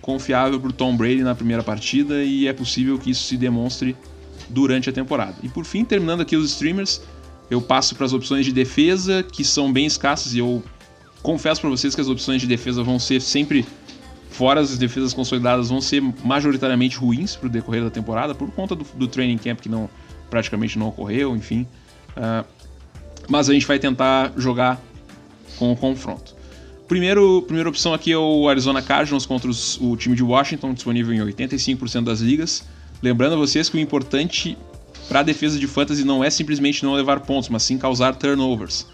confiável 0.00 0.58
para 0.60 0.70
o 0.70 0.72
Tom 0.72 0.96
Brady 0.96 1.22
na 1.22 1.34
primeira 1.34 1.62
partida 1.62 2.22
e 2.22 2.46
é 2.46 2.52
possível 2.52 2.98
que 2.98 3.10
isso 3.10 3.24
se 3.24 3.36
demonstre 3.36 3.96
durante 4.48 4.88
a 4.88 4.92
temporada. 4.92 5.34
E 5.42 5.48
por 5.48 5.64
fim, 5.64 5.84
terminando 5.84 6.20
aqui 6.20 6.36
os 6.36 6.50
streamers, 6.50 7.00
eu 7.50 7.60
passo 7.60 7.94
para 7.94 8.06
as 8.06 8.12
opções 8.12 8.44
de 8.46 8.52
defesa 8.52 9.22
que 9.22 9.44
são 9.44 9.72
bem 9.72 9.86
escassas 9.86 10.34
e 10.34 10.38
eu 10.38 10.62
confesso 11.22 11.60
para 11.60 11.70
vocês 11.70 11.94
que 11.94 12.00
as 12.00 12.08
opções 12.08 12.40
de 12.40 12.46
defesa 12.46 12.82
vão 12.82 12.98
ser 12.98 13.20
sempre 13.20 13.66
Fora 14.34 14.60
as 14.60 14.76
defesas 14.76 15.14
consolidadas 15.14 15.68
vão 15.68 15.80
ser 15.80 16.02
majoritariamente 16.24 16.96
ruins 16.96 17.36
para 17.36 17.46
o 17.46 17.48
decorrer 17.48 17.84
da 17.84 17.90
temporada, 17.90 18.34
por 18.34 18.50
conta 18.50 18.74
do, 18.74 18.82
do, 18.82 19.06
training 19.06 19.38
camp 19.38 19.60
que 19.60 19.68
não, 19.68 19.88
praticamente 20.28 20.76
não 20.76 20.88
ocorreu, 20.88 21.36
enfim. 21.36 21.64
Uh, 22.16 22.44
mas 23.28 23.48
a 23.48 23.52
gente 23.52 23.64
vai 23.64 23.78
tentar 23.78 24.32
jogar 24.36 24.82
com 25.56 25.70
o 25.70 25.76
confronto. 25.76 26.34
Primeiro, 26.88 27.42
primeira 27.42 27.68
opção 27.68 27.94
aqui 27.94 28.10
é 28.10 28.18
o 28.18 28.48
Arizona 28.48 28.82
Cardinals 28.82 29.24
contra 29.24 29.48
os, 29.48 29.80
o 29.80 29.96
time 29.96 30.16
de 30.16 30.24
Washington, 30.24 30.74
disponível 30.74 31.14
em 31.14 31.20
85% 31.20 32.02
das 32.02 32.18
ligas. 32.18 32.64
Lembrando 33.00 33.34
a 33.34 33.36
vocês 33.36 33.68
que 33.68 33.76
o 33.76 33.80
importante 33.80 34.58
para 35.08 35.20
a 35.20 35.22
defesa 35.22 35.60
de 35.60 35.68
fantasy 35.68 36.02
não 36.02 36.24
é 36.24 36.28
simplesmente 36.28 36.82
não 36.82 36.94
levar 36.94 37.20
pontos, 37.20 37.48
mas 37.48 37.62
sim 37.62 37.78
causar 37.78 38.16
turnovers. 38.16 38.84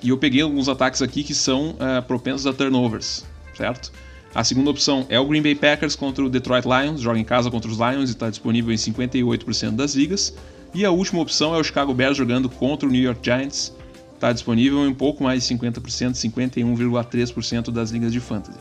E 0.00 0.10
eu 0.10 0.18
peguei 0.18 0.40
alguns 0.40 0.68
ataques 0.68 1.02
aqui 1.02 1.24
que 1.24 1.34
são 1.34 1.70
uh, 1.70 2.00
propensos 2.06 2.46
a 2.46 2.52
turnovers, 2.52 3.24
certo? 3.56 3.90
A 4.34 4.42
segunda 4.42 4.70
opção 4.70 5.04
é 5.10 5.20
o 5.20 5.26
Green 5.26 5.42
Bay 5.42 5.54
Packers 5.54 5.94
contra 5.94 6.24
o 6.24 6.30
Detroit 6.30 6.64
Lions, 6.66 7.00
joga 7.00 7.18
em 7.18 7.24
casa 7.24 7.50
contra 7.50 7.70
os 7.70 7.76
Lions 7.76 8.08
e 8.08 8.12
está 8.12 8.30
disponível 8.30 8.72
em 8.72 8.76
58% 8.76 9.72
das 9.72 9.94
ligas. 9.94 10.34
E 10.74 10.86
a 10.86 10.90
última 10.90 11.20
opção 11.20 11.54
é 11.54 11.58
o 11.58 11.64
Chicago 11.64 11.92
Bears 11.92 12.16
jogando 12.16 12.48
contra 12.48 12.88
o 12.88 12.90
New 12.90 13.02
York 13.02 13.20
Giants, 13.22 13.74
está 14.14 14.32
disponível 14.32 14.86
em 14.86 14.94
pouco 14.94 15.22
mais 15.22 15.46
de 15.46 15.54
50%, 15.54 16.12
51,3% 16.12 17.70
das 17.70 17.90
ligas 17.90 18.10
de 18.10 18.20
fantasy. 18.20 18.58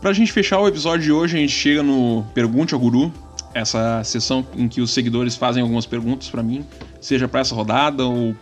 Para 0.00 0.10
a 0.10 0.14
gente 0.14 0.32
fechar 0.32 0.58
o 0.58 0.68
episódio 0.68 1.04
de 1.04 1.12
hoje, 1.12 1.36
a 1.36 1.40
gente 1.40 1.52
chega 1.52 1.82
no 1.82 2.24
Pergunte 2.32 2.72
ao 2.72 2.80
Guru, 2.80 3.12
essa 3.52 4.02
sessão 4.04 4.46
em 4.56 4.68
que 4.68 4.80
os 4.80 4.90
seguidores 4.90 5.36
fazem 5.36 5.62
algumas 5.62 5.84
perguntas 5.84 6.28
para 6.30 6.42
mim, 6.42 6.64
seja 7.00 7.28
para 7.28 7.40
essa 7.40 7.54
rodada 7.54 8.04
ou 8.04 8.34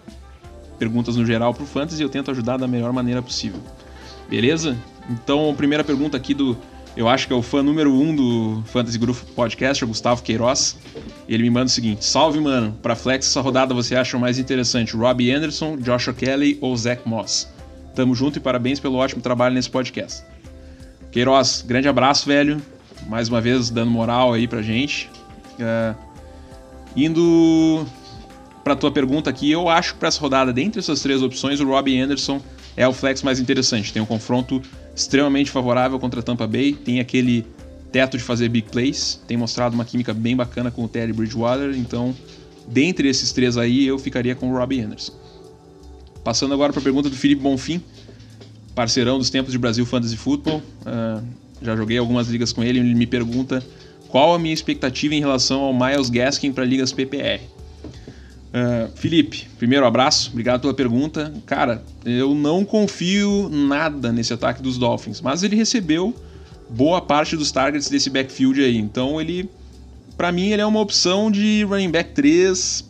perguntas 0.78 1.16
no 1.16 1.26
geral 1.26 1.52
para 1.52 1.64
o 1.64 1.66
Fantasy, 1.66 2.02
eu 2.02 2.08
tento 2.08 2.30
ajudar 2.30 2.56
da 2.56 2.68
melhor 2.68 2.92
maneira 2.92 3.20
possível. 3.20 3.60
Beleza? 4.28 4.76
Então, 5.10 5.54
primeira 5.56 5.82
pergunta 5.82 6.16
aqui 6.16 6.34
do 6.34 6.56
eu 6.94 7.08
acho 7.08 7.26
que 7.26 7.32
é 7.32 7.36
o 7.36 7.40
fã 7.40 7.62
número 7.62 7.92
um 7.92 8.14
do 8.14 8.62
Fantasy 8.66 8.98
Guru 8.98 9.14
Podcast, 9.34 9.82
o 9.82 9.88
Gustavo 9.88 10.22
Queiroz. 10.22 10.76
Ele 11.26 11.42
me 11.42 11.50
manda 11.50 11.66
o 11.66 11.70
seguinte: 11.70 12.04
Salve, 12.04 12.38
mano. 12.38 12.76
Para 12.82 12.94
Flex, 12.94 13.26
essa 13.26 13.40
rodada 13.40 13.72
você 13.72 13.96
acha 13.96 14.18
mais 14.18 14.38
interessante? 14.38 14.94
Robbie 14.94 15.30
Anderson, 15.32 15.76
Joshua 15.78 16.12
Kelly 16.12 16.58
ou 16.60 16.76
Zach 16.76 17.02
Moss? 17.06 17.48
Tamo 17.94 18.14
junto 18.14 18.38
e 18.38 18.40
parabéns 18.40 18.78
pelo 18.78 18.96
ótimo 18.96 19.22
trabalho 19.22 19.54
nesse 19.54 19.70
podcast. 19.70 20.22
Queiroz, 21.10 21.64
grande 21.66 21.88
abraço, 21.88 22.26
velho. 22.26 22.60
Mais 23.08 23.28
uma 23.28 23.40
vez 23.40 23.70
dando 23.70 23.90
moral 23.90 24.34
aí 24.34 24.46
pra 24.46 24.60
gente. 24.60 25.10
Uh, 25.58 25.96
indo 26.94 27.86
pra 28.62 28.76
tua 28.76 28.90
pergunta 28.90 29.30
aqui, 29.30 29.50
eu 29.50 29.68
acho 29.68 29.94
que 29.94 29.98
pra 29.98 30.08
essa 30.08 30.20
rodada, 30.20 30.52
dentre 30.52 30.78
essas 30.78 31.00
três 31.00 31.22
opções, 31.22 31.58
o 31.58 31.66
Robbie 31.66 31.98
Anderson 31.98 32.40
é 32.76 32.86
o 32.86 32.92
flex 32.92 33.22
mais 33.22 33.40
interessante. 33.40 33.92
Tem 33.92 34.00
um 34.00 34.06
confronto 34.06 34.62
extremamente 34.94 35.50
favorável 35.50 35.98
contra 35.98 36.22
Tampa 36.22 36.46
Bay, 36.46 36.72
tem 36.72 37.00
aquele 37.00 37.46
teto 37.90 38.16
de 38.16 38.22
fazer 38.22 38.48
big 38.48 38.70
plays, 38.70 39.20
tem 39.26 39.36
mostrado 39.36 39.74
uma 39.74 39.84
química 39.84 40.14
bem 40.14 40.34
bacana 40.34 40.70
com 40.70 40.84
o 40.84 40.88
Terry 40.88 41.12
Bridgewater, 41.12 41.74
então, 41.76 42.14
dentre 42.66 43.08
esses 43.08 43.32
três 43.32 43.56
aí, 43.56 43.86
eu 43.86 43.98
ficaria 43.98 44.34
com 44.34 44.50
o 44.50 44.56
Robbie 44.56 44.80
Anderson. 44.80 45.12
Passando 46.24 46.54
agora 46.54 46.72
para 46.72 46.80
a 46.80 46.82
pergunta 46.82 47.10
do 47.10 47.16
Felipe 47.16 47.42
Bonfim, 47.42 47.82
parceirão 48.74 49.18
dos 49.18 49.28
tempos 49.28 49.52
de 49.52 49.58
Brasil 49.58 49.84
Fantasy 49.84 50.16
Football, 50.16 50.62
uh, 50.86 51.22
já 51.60 51.76
joguei 51.76 51.98
algumas 51.98 52.28
ligas 52.28 52.52
com 52.52 52.62
ele, 52.62 52.78
ele 52.78 52.94
me 52.94 53.06
pergunta 53.06 53.62
qual 54.08 54.34
a 54.34 54.38
minha 54.38 54.54
expectativa 54.54 55.14
em 55.14 55.20
relação 55.20 55.60
ao 55.60 55.74
Miles 55.74 56.10
Gaskin 56.10 56.52
para 56.52 56.64
ligas 56.64 56.92
PPR. 56.92 57.40
Uh, 58.52 58.90
Felipe, 58.94 59.48
primeiro 59.56 59.86
abraço, 59.86 60.30
obrigado 60.30 60.60
pela 60.60 60.74
pergunta. 60.74 61.32
Cara, 61.46 61.82
eu 62.04 62.34
não 62.34 62.64
confio 62.66 63.48
nada 63.50 64.12
nesse 64.12 64.32
ataque 64.32 64.60
dos 64.60 64.76
Dolphins, 64.76 65.22
mas 65.22 65.42
ele 65.42 65.56
recebeu 65.56 66.14
boa 66.68 67.00
parte 67.00 67.34
dos 67.34 67.50
targets 67.50 67.88
desse 67.88 68.10
backfield 68.10 68.62
aí. 68.62 68.76
Então 68.76 69.18
ele, 69.18 69.48
para 70.18 70.30
mim, 70.30 70.50
ele 70.50 70.60
é 70.60 70.66
uma 70.66 70.80
opção 70.80 71.30
de 71.30 71.64
running 71.64 71.90
back 71.90 72.12
3, 72.12 72.84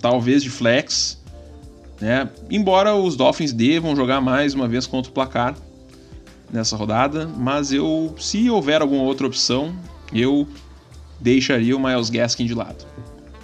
talvez 0.00 0.42
de 0.42 0.50
flex, 0.50 1.22
né? 2.00 2.28
Embora 2.50 2.94
os 2.94 3.14
Dolphins 3.16 3.52
devam 3.52 3.94
jogar 3.94 4.20
mais 4.20 4.54
uma 4.54 4.66
vez 4.66 4.88
contra 4.88 5.10
o 5.10 5.14
placar 5.14 5.54
nessa 6.52 6.76
rodada, 6.76 7.26
mas 7.26 7.72
eu, 7.72 8.14
se 8.18 8.50
houver 8.50 8.82
alguma 8.82 9.02
outra 9.02 9.26
opção, 9.26 9.74
eu 10.12 10.46
deixaria 11.20 11.76
o 11.76 11.80
Miles 11.80 12.10
Gaskin 12.10 12.46
de 12.46 12.54
lado. 12.54 12.84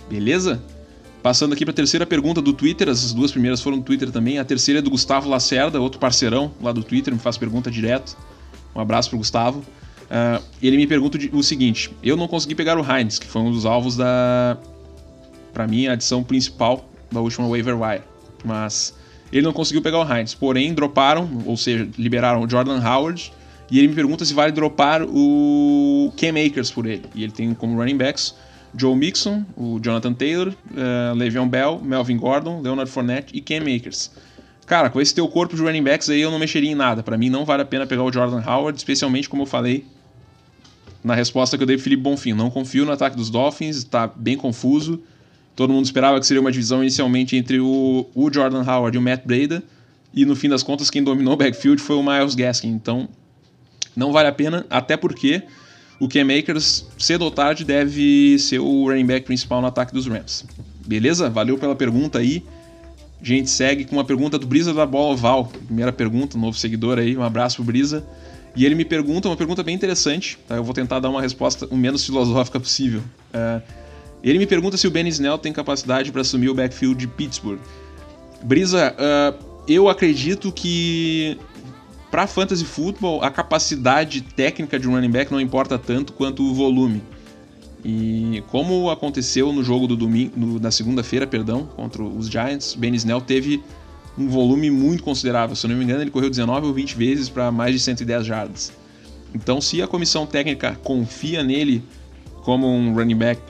Beleza? 0.09 0.63
Passando 1.23 1.53
aqui 1.53 1.64
para 1.64 1.70
a 1.70 1.75
terceira 1.75 2.05
pergunta 2.05 2.43
do 2.43 2.53
Twitter, 2.53 2.89
as 2.89 3.12
duas 3.12 3.31
primeiras 3.31 3.61
foram 3.61 3.79
do 3.79 3.85
Twitter 3.85 4.11
também. 4.11 4.39
A 4.39 4.45
terceira 4.45 4.81
é 4.81 4.83
do 4.83 4.91
Gustavo 4.91 5.29
Lacerda, 5.29 5.81
outro 5.81 6.01
parceirão 6.01 6.53
lá 6.61 6.73
do 6.73 6.83
Twitter, 6.83 7.14
me 7.14 7.20
faz 7.20 7.39
pergunta 7.39 7.70
direto. 7.70 8.16
Um 8.75 8.81
abraço 8.81 9.09
pro 9.09 9.18
Gustavo. 9.18 9.61
Uh, 9.61 10.43
ele 10.61 10.77
me 10.77 10.87
pergunta 10.87 11.16
o 11.33 11.43
seguinte: 11.43 11.95
eu 12.03 12.16
não 12.16 12.27
consegui 12.27 12.57
pegar 12.57 12.77
o 12.77 12.85
Heinz, 12.85 13.20
que 13.20 13.27
foi 13.27 13.41
um 13.41 13.53
dos 13.53 13.64
alvos 13.64 13.97
da. 13.97 14.59
para 15.53 15.66
mim, 15.68 15.87
a 15.87 15.93
adição 15.93 16.25
principal 16.25 16.89
da 17.11 17.20
última 17.20 17.47
waiver 17.47 17.81
wire. 17.81 18.03
Mas 18.45 18.93
ele 19.33 19.43
não 19.43 19.53
conseguiu 19.53 19.81
pegar 19.81 20.01
o 20.01 20.12
Heinz. 20.12 20.35
Porém, 20.35 20.75
droparam, 20.75 21.45
ou 21.47 21.57
seja, 21.57 21.89
liberaram 21.97 22.43
o 22.43 22.51
Jordan 22.51 22.83
Howard. 22.85 23.33
E 23.70 23.79
ele 23.79 23.89
me 23.89 23.95
pergunta 23.95 24.25
se 24.25 24.35
vale 24.35 24.53
dropar 24.53 25.03
o 25.03 26.12
Cam 26.16 26.35
Akers 26.45 26.70
por 26.70 26.85
ele. 26.85 27.05
E 27.14 27.23
ele 27.23 27.33
tem 27.33 27.55
como 27.55 27.79
running 27.79 27.97
backs 27.97 28.35
Joe 28.77 28.97
Mixon, 28.97 29.45
o 29.57 29.79
Jonathan 29.81 30.12
Taylor, 30.12 30.49
uh, 30.49 31.14
Le'Veon 31.14 31.49
Bell, 31.49 31.81
Melvin 31.83 32.16
Gordon, 32.16 32.61
Leonard 32.61 32.91
Fournette 32.91 33.37
e 33.37 33.41
Cam 33.41 33.62
Akers. 33.62 34.11
Cara, 34.66 34.89
com 34.89 35.01
esse 35.01 35.14
teu 35.14 35.29
corpo 35.29 35.55
de 35.55 35.62
running 35.62 35.83
backs 35.83 36.09
aí 36.09 36.20
eu 36.20 36.31
não 36.31 36.39
mexeria 36.39 36.70
em 36.70 36.75
nada. 36.75 37.03
Para 37.03 37.18
mim 37.18 37.29
não 37.29 37.45
vale 37.45 37.62
a 37.62 37.64
pena 37.64 37.87
pegar 37.87 38.03
o 38.03 38.12
Jordan 38.12 38.43
Howard, 38.47 38.79
especialmente 38.79 39.29
como 39.29 39.43
eu 39.43 39.47
falei 39.47 39.85
na 41.03 41.14
resposta 41.14 41.57
que 41.57 41.62
eu 41.62 41.66
dei 41.66 41.77
pro 41.77 41.85
Felipe 41.85 42.03
Bonfim. 42.03 42.33
Não 42.33 42.51
confio 42.51 42.85
no 42.85 42.93
ataque 42.93 43.16
dos 43.16 43.29
Dolphins, 43.29 43.85
tá 43.85 44.07
bem 44.07 44.37
confuso. 44.37 45.03
Todo 45.55 45.73
mundo 45.73 45.85
esperava 45.85 46.18
que 46.18 46.27
seria 46.27 46.41
uma 46.41 46.51
divisão 46.51 46.81
inicialmente 46.81 47.37
entre 47.37 47.61
o, 47.61 48.07
o 48.14 48.33
Jordan 48.33 48.62
Howard 48.62 48.97
e 48.97 48.99
o 48.99 49.03
Matt 49.03 49.25
Breda. 49.25 49.62
E 50.14 50.25
no 50.25 50.37
fim 50.37 50.49
das 50.49 50.62
contas, 50.62 50.91
quem 50.91 51.03
dominou 51.03 51.35
o 51.35 51.37
backfield 51.37 51.81
foi 51.81 51.97
o 51.97 52.03
Miles 52.03 52.35
Gaskin. 52.35 52.68
Então, 52.68 53.09
não 53.97 54.12
vale 54.12 54.29
a 54.29 54.33
pena, 54.33 54.64
até 54.70 54.97
porque 54.97 55.43
o 56.03 56.09
Cam 56.09 56.37
Akers, 56.37 56.85
cedo 56.99 57.23
ou 57.23 57.31
tarde, 57.31 57.65
deve 57.65 58.37
ser 58.37 58.59
o 58.59 58.89
running 58.89 59.07
back 59.07 59.25
principal 59.25 59.61
no 59.61 59.69
ataque 59.69 59.95
dos 59.95 60.09
Rams. 60.09 60.45
Beleza? 60.85 61.31
Valeu 61.31 61.57
pela 61.57 61.77
pergunta 61.77 62.19
aí. 62.19 62.43
A 63.21 63.25
gente 63.25 63.49
segue 63.49 63.85
com 63.85 63.95
uma 63.95 64.05
pergunta 64.05 64.37
do 64.37 64.45
Brisa 64.45 64.75
da 64.75 64.85
Bola 64.85 65.13
Oval. 65.13 65.45
Primeira 65.65 65.93
pergunta, 65.93 66.37
novo 66.37 66.59
seguidor 66.59 66.99
aí. 66.99 67.17
Um 67.17 67.23
abraço 67.23 67.55
pro 67.55 67.67
Brisa. 67.67 68.05
E 68.57 68.67
ele 68.67 68.75
me 68.75 68.85
pergunta 68.85 69.29
uma 69.29 69.37
pergunta 69.37 69.63
bem 69.63 69.77
interessante. 69.77 70.41
Tá? 70.49 70.57
Eu 70.57 70.65
vou 70.65 70.75
tentar 70.75 70.99
dar 70.99 71.09
uma 71.09 71.23
resposta 71.23 71.69
o 71.71 71.77
menos 71.77 72.05
filosófica 72.05 72.59
possível. 72.59 73.01
Uh, 73.33 73.63
ele 74.25 74.41
me 74.41 74.47
pergunta 74.47 74.77
se 74.77 74.89
o 74.89 74.91
Ben 74.91 75.07
Snell 75.07 75.39
tem 75.39 75.53
capacidade 75.53 76.11
para 76.11 76.23
assumir 76.23 76.49
o 76.49 76.55
backfield 76.55 76.99
de 76.99 77.07
Pittsburgh. 77.07 77.61
Brisa, 78.43 78.93
uh, 78.93 79.63
eu 79.69 79.89
acredito 79.89 80.51
que 80.51 81.39
para 82.13 82.27
fantasy 82.27 82.67
football, 82.67 83.25
a 83.25 83.31
capacidade 83.31 84.21
técnica 84.21 84.79
de 84.79 84.87
um 84.87 84.93
running 84.93 85.11
back 85.11 85.33
não 85.33 85.41
importa 85.41 85.79
tanto 85.79 86.13
quanto 86.13 86.43
o 86.43 86.53
volume. 86.53 87.03
E 87.83 88.45
como 88.49 88.91
aconteceu 88.91 89.51
no 89.51 89.65
jogo 89.65 89.87
do 89.87 89.97
domingo, 89.97 90.35
no, 90.37 90.61
na 90.61 90.71
segunda-feira, 90.71 91.27
perdão, 91.27 91.65
contra 91.65 92.03
os 92.03 92.29
Giants, 92.29 92.75
Ben 92.75 92.95
Snell 92.95 93.23
teve 93.23 93.65
um 94.19 94.29
volume 94.29 94.71
muito 94.71 95.03
considerável. 95.03 95.57
Se 95.57 95.65
eu 95.65 95.71
não 95.71 95.77
me 95.79 95.85
engano, 95.85 96.03
ele 96.03 96.11
correu 96.11 96.29
19 96.29 96.67
ou 96.67 96.75
20 96.75 96.95
vezes 96.97 97.31
para 97.31 97.51
mais 97.51 97.73
de 97.73 97.81
110 97.81 98.27
jardas. 98.27 98.73
Então, 99.35 99.59
se 99.59 99.81
a 99.81 99.87
comissão 99.87 100.27
técnica 100.27 100.79
confia 100.85 101.43
nele 101.43 101.83
como 102.45 102.69
um 102.69 102.93
running 102.93 103.17
back 103.17 103.41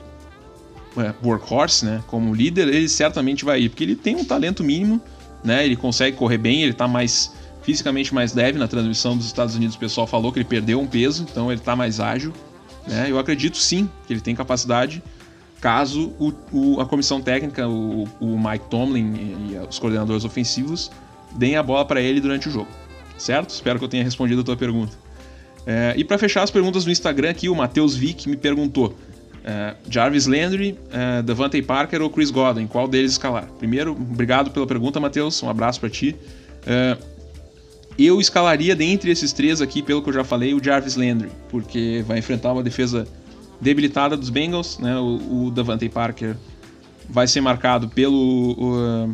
é, 0.95 1.13
workhorse, 1.21 1.85
né, 1.85 2.01
como 2.07 2.33
líder, 2.33 2.69
ele 2.69 2.87
certamente 2.87 3.43
vai 3.43 3.63
ir, 3.63 3.69
porque 3.69 3.83
ele 3.83 3.97
tem 3.97 4.15
um 4.15 4.23
talento 4.23 4.63
mínimo, 4.63 5.01
né, 5.43 5.65
ele 5.65 5.75
consegue 5.75 6.15
correr 6.15 6.37
bem, 6.37 6.61
ele 6.61 6.71
está 6.71 6.87
mais 6.87 7.42
fisicamente 7.63 8.13
mais 8.13 8.33
leve. 8.33 8.57
Na 8.57 8.67
transmissão 8.67 9.17
dos 9.17 9.25
Estados 9.25 9.55
Unidos, 9.55 9.75
o 9.75 9.79
pessoal 9.79 10.05
falou 10.05 10.31
que 10.31 10.39
ele 10.39 10.45
perdeu 10.45 10.79
um 10.79 10.87
peso, 10.87 11.25
então 11.29 11.51
ele 11.51 11.59
está 11.59 11.75
mais 11.75 11.99
ágil. 11.99 12.33
Né? 12.87 13.07
Eu 13.09 13.17
acredito 13.17 13.57
sim 13.57 13.89
que 14.05 14.13
ele 14.13 14.21
tem 14.21 14.35
capacidade, 14.35 15.01
caso 15.61 16.13
o, 16.19 16.33
o, 16.51 16.81
a 16.81 16.85
comissão 16.85 17.21
técnica, 17.21 17.67
o, 17.67 18.07
o 18.19 18.37
Mike 18.37 18.65
Tomlin 18.69 19.13
e, 19.13 19.53
e, 19.53 19.67
os 19.67 19.79
coordenadores 19.79 20.25
ofensivos 20.25 20.91
deem 21.35 21.55
a 21.55 21.63
bola 21.63 21.85
para 21.85 22.01
ele 22.01 22.19
durante 22.19 22.49
o 22.49 22.51
jogo. 22.51 22.67
Certo? 23.17 23.49
Espero 23.49 23.79
que 23.79 23.85
eu 23.85 23.89
tenha 23.89 24.03
respondido 24.03 24.41
a 24.41 24.43
tua 24.43 24.57
pergunta. 24.57 24.97
É, 25.65 25.93
e 25.95 26.03
para 26.03 26.17
fechar 26.17 26.43
as 26.43 26.51
perguntas 26.51 26.85
no 26.85 26.91
Instagram 26.91 27.29
aqui, 27.29 27.47
o 27.47 27.55
Matheus 27.55 27.95
Vick 27.95 28.27
me 28.27 28.35
perguntou: 28.35 28.97
é, 29.45 29.75
Jarvis 29.89 30.25
Landry, 30.25 30.77
é, 30.91 31.21
Devante 31.21 31.61
Parker 31.61 32.01
ou 32.01 32.09
Chris 32.09 32.29
Godwin? 32.29 32.67
Qual 32.67 32.87
deles 32.87 33.13
escalar? 33.13 33.47
Primeiro, 33.59 33.91
obrigado 33.91 34.51
pela 34.51 34.67
pergunta, 34.67 34.99
Matheus. 34.99 35.41
Um 35.41 35.49
abraço 35.49 35.79
para 35.79 35.89
ti. 35.89 36.15
É, 36.65 36.97
eu 37.97 38.19
escalaria 38.19 38.75
dentre 38.75 39.11
esses 39.11 39.31
três 39.33 39.61
aqui, 39.61 39.81
pelo 39.81 40.01
que 40.01 40.09
eu 40.09 40.13
já 40.13 40.23
falei, 40.23 40.53
o 40.53 40.63
Jarvis 40.63 40.95
Landry, 40.95 41.31
porque 41.49 42.03
vai 42.07 42.19
enfrentar 42.19 42.53
uma 42.53 42.63
defesa 42.63 43.07
debilitada 43.61 44.17
dos 44.17 44.29
Bengals, 44.29 44.79
né? 44.79 44.97
O, 44.97 45.45
o 45.47 45.51
Davante 45.51 45.87
Parker 45.89 46.35
vai 47.09 47.27
ser 47.27 47.41
marcado 47.41 47.89
pelo 47.89 48.55
o, 48.57 49.13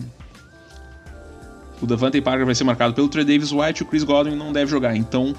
o 1.81 1.85
Davante 1.85 2.21
Parker 2.21 2.45
vai 2.45 2.55
ser 2.55 2.63
marcado 2.63 2.93
pelo 2.93 3.07
Trey 3.07 3.23
Davis 3.23 3.51
White, 3.51 3.83
o 3.83 3.85
Chris 3.85 4.03
Godwin 4.03 4.35
não 4.35 4.51
deve 4.51 4.69
jogar. 4.69 4.95
Então, 4.95 5.33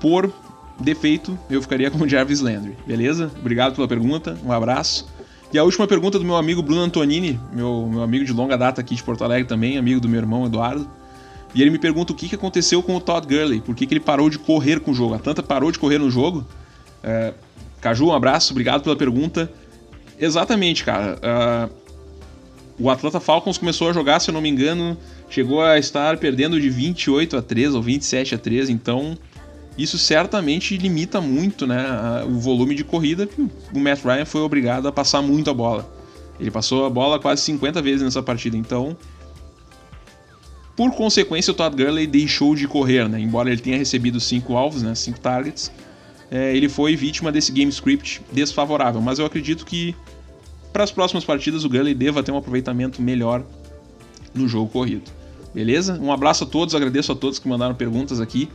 por 0.00 0.32
defeito, 0.78 1.38
eu 1.48 1.60
ficaria 1.60 1.90
com 1.90 1.98
o 1.98 2.08
Jarvis 2.08 2.40
Landry, 2.40 2.76
beleza? 2.86 3.30
Obrigado 3.38 3.74
pela 3.74 3.88
pergunta, 3.88 4.38
um 4.44 4.52
abraço. 4.52 5.08
E 5.52 5.58
a 5.58 5.64
última 5.64 5.86
pergunta 5.86 6.18
do 6.18 6.24
meu 6.24 6.36
amigo 6.36 6.62
Bruno 6.62 6.80
Antonini, 6.80 7.40
meu, 7.52 7.88
meu 7.90 8.02
amigo 8.02 8.24
de 8.24 8.32
longa 8.32 8.56
data 8.56 8.80
aqui 8.80 8.94
de 8.94 9.02
Porto 9.02 9.24
Alegre 9.24 9.48
também, 9.48 9.76
amigo 9.76 10.00
do 10.00 10.08
meu 10.08 10.20
irmão 10.20 10.46
Eduardo. 10.46 10.88
E 11.54 11.62
ele 11.62 11.70
me 11.70 11.78
pergunta 11.78 12.12
o 12.12 12.16
que, 12.16 12.28
que 12.28 12.34
aconteceu 12.34 12.82
com 12.82 12.94
o 12.96 13.00
Todd 13.00 13.26
Gurley, 13.26 13.60
por 13.60 13.74
que, 13.74 13.86
que 13.86 13.94
ele 13.94 14.00
parou 14.00 14.30
de 14.30 14.38
correr 14.38 14.80
com 14.80 14.92
o 14.92 14.94
jogo. 14.94 15.14
A 15.14 15.18
Tanta 15.18 15.42
parou 15.42 15.72
de 15.72 15.78
correr 15.78 15.98
no 15.98 16.10
jogo. 16.10 16.46
É, 17.02 17.34
Caju, 17.80 18.06
um 18.06 18.12
abraço, 18.12 18.52
obrigado 18.52 18.82
pela 18.82 18.94
pergunta. 18.94 19.50
Exatamente, 20.18 20.84
cara. 20.84 21.18
Uh, 21.18 21.80
o 22.78 22.90
Atlanta 22.90 23.18
Falcons 23.20 23.58
começou 23.58 23.88
a 23.90 23.92
jogar, 23.92 24.20
se 24.20 24.30
eu 24.30 24.34
não 24.34 24.40
me 24.40 24.48
engano, 24.48 24.96
chegou 25.28 25.62
a 25.62 25.78
estar 25.78 26.16
perdendo 26.18 26.60
de 26.60 26.70
28 26.70 27.36
a 27.36 27.42
3 27.42 27.74
ou 27.74 27.82
27 27.82 28.34
a 28.34 28.38
3, 28.38 28.70
então 28.70 29.18
isso 29.76 29.98
certamente 29.98 30.76
limita 30.76 31.20
muito 31.20 31.66
né, 31.66 32.24
o 32.26 32.38
volume 32.38 32.74
de 32.74 32.84
corrida 32.84 33.26
que 33.26 33.40
o 33.74 33.78
Matt 33.78 34.04
Ryan 34.04 34.24
foi 34.24 34.42
obrigado 34.42 34.86
a 34.88 34.92
passar 34.92 35.22
muito 35.22 35.50
a 35.50 35.54
bola. 35.54 35.90
Ele 36.38 36.50
passou 36.50 36.86
a 36.86 36.90
bola 36.90 37.18
quase 37.18 37.42
50 37.42 37.82
vezes 37.82 38.02
nessa 38.02 38.22
partida, 38.22 38.56
então 38.56 38.96
Por 40.80 40.92
consequência, 40.92 41.50
o 41.50 41.54
Todd 41.54 41.76
Gurley 41.76 42.06
deixou 42.06 42.54
de 42.54 42.66
correr, 42.66 43.06
né? 43.06 43.20
Embora 43.20 43.50
ele 43.50 43.60
tenha 43.60 43.76
recebido 43.76 44.18
cinco 44.18 44.56
alvos, 44.56 44.80
né? 44.80 44.94
Cinco 44.94 45.20
targets, 45.20 45.70
é, 46.30 46.56
ele 46.56 46.70
foi 46.70 46.96
vítima 46.96 47.30
desse 47.30 47.52
game 47.52 47.70
script 47.70 48.22
desfavorável. 48.32 48.98
Mas 48.98 49.18
eu 49.18 49.26
acredito 49.26 49.66
que 49.66 49.94
para 50.72 50.82
as 50.82 50.90
próximas 50.90 51.22
partidas 51.22 51.64
o 51.64 51.68
Gurley 51.68 51.94
deva 51.94 52.22
ter 52.22 52.32
um 52.32 52.38
aproveitamento 52.38 53.02
melhor 53.02 53.44
no 54.34 54.48
jogo 54.48 54.70
corrido. 54.70 55.02
Beleza? 55.52 56.00
Um 56.00 56.10
abraço 56.10 56.44
a 56.44 56.46
todos, 56.46 56.74
agradeço 56.74 57.12
a 57.12 57.14
todos 57.14 57.38
que 57.38 57.46
mandaram 57.46 57.74
perguntas 57.74 58.18
aqui. 58.18 58.48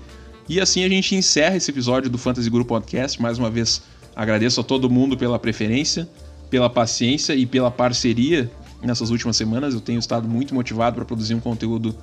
E 0.50 0.60
assim 0.60 0.84
a 0.84 0.90
gente 0.90 1.14
encerra 1.14 1.58
esse 1.58 1.70
episódio 1.70 2.10
do 2.10 2.18
Fantasy 2.18 2.50
Guru 2.50 2.66
Podcast. 2.66 3.22
Mais 3.22 3.38
uma 3.38 3.52
vez, 3.52 3.84
agradeço 4.16 4.60
a 4.62 4.64
todo 4.64 4.90
mundo 4.90 5.16
pela 5.16 5.38
preferência, 5.38 6.10
pela 6.50 6.72
paciência 6.72 7.36
e 7.36 7.46
pela 7.46 7.70
parceria 7.70 8.50
nessas 8.82 9.12
últimas 9.12 9.38
semanas. 9.38 9.76
Eu 9.76 9.80
tenho 9.80 10.00
estado 10.00 10.28
muito 10.28 10.56
motivado 10.56 10.96
para 10.96 11.06
produzir 11.06 11.36
um 11.36 11.40
conteúdo 11.40 11.96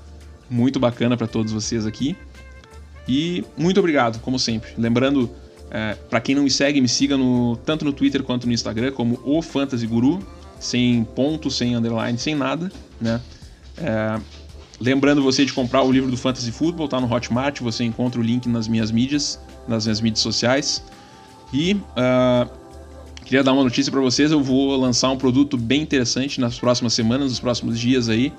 muito 0.53 0.79
bacana 0.79 1.17
para 1.17 1.27
todos 1.27 1.53
vocês 1.53 1.87
aqui. 1.87 2.15
E 3.09 3.45
muito 3.57 3.81
obrigado, 3.81 4.21
como 4.21 4.39
sempre. 4.39 4.71
Lembrando, 4.77 5.31
é, 5.71 5.97
para 6.11 6.21
quem 6.21 6.35
não 6.35 6.43
me 6.43 6.51
segue, 6.51 6.81
me 6.81 6.89
siga 6.89 7.17
no, 7.17 7.57
tanto 7.57 7.85
no 7.85 7.93
Twitter 7.93 8.23
quanto 8.23 8.47
no 8.47 8.53
Instagram 8.53 8.93
como 8.93 9.19
o 9.25 9.41
Fantasy 9.41 9.87
Guru, 9.87 10.25
sem 10.61 11.03
ponto, 11.03 11.51
sem 11.51 11.75
underline, 11.75 12.19
sem 12.19 12.35
nada, 12.35 12.71
né? 13.01 13.21
É, 13.79 14.21
lembrando 14.79 15.23
você 15.23 15.45
de 15.45 15.53
comprar 15.53 15.83
o 15.83 15.91
livro 15.91 16.11
do 16.11 16.17
Fantasy 16.17 16.53
Football, 16.53 16.89
tá 16.89 17.01
no 17.01 17.13
Hotmart, 17.13 17.61
você 17.61 17.83
encontra 17.85 18.21
o 18.21 18.23
link 18.23 18.49
nas 18.49 18.69
minhas 18.69 18.91
mídias, 18.91 19.41
nas 19.67 19.87
minhas 19.87 20.01
mídias 20.01 20.21
sociais. 20.21 20.85
E 21.53 21.75
uh, 21.75 22.49
queria 23.25 23.43
dar 23.43 23.53
uma 23.53 23.65
notícia 23.65 23.91
para 23.91 24.01
vocês, 24.01 24.31
eu 24.31 24.43
vou 24.43 24.77
lançar 24.77 25.11
um 25.11 25.17
produto 25.17 25.57
bem 25.57 25.83
interessante 25.83 26.41
nas 26.41 26.59
próximas 26.59 26.93
semanas, 26.95 27.31
nos 27.31 27.41
próximos 27.41 27.79
dias 27.81 28.09
aí. 28.09 28.33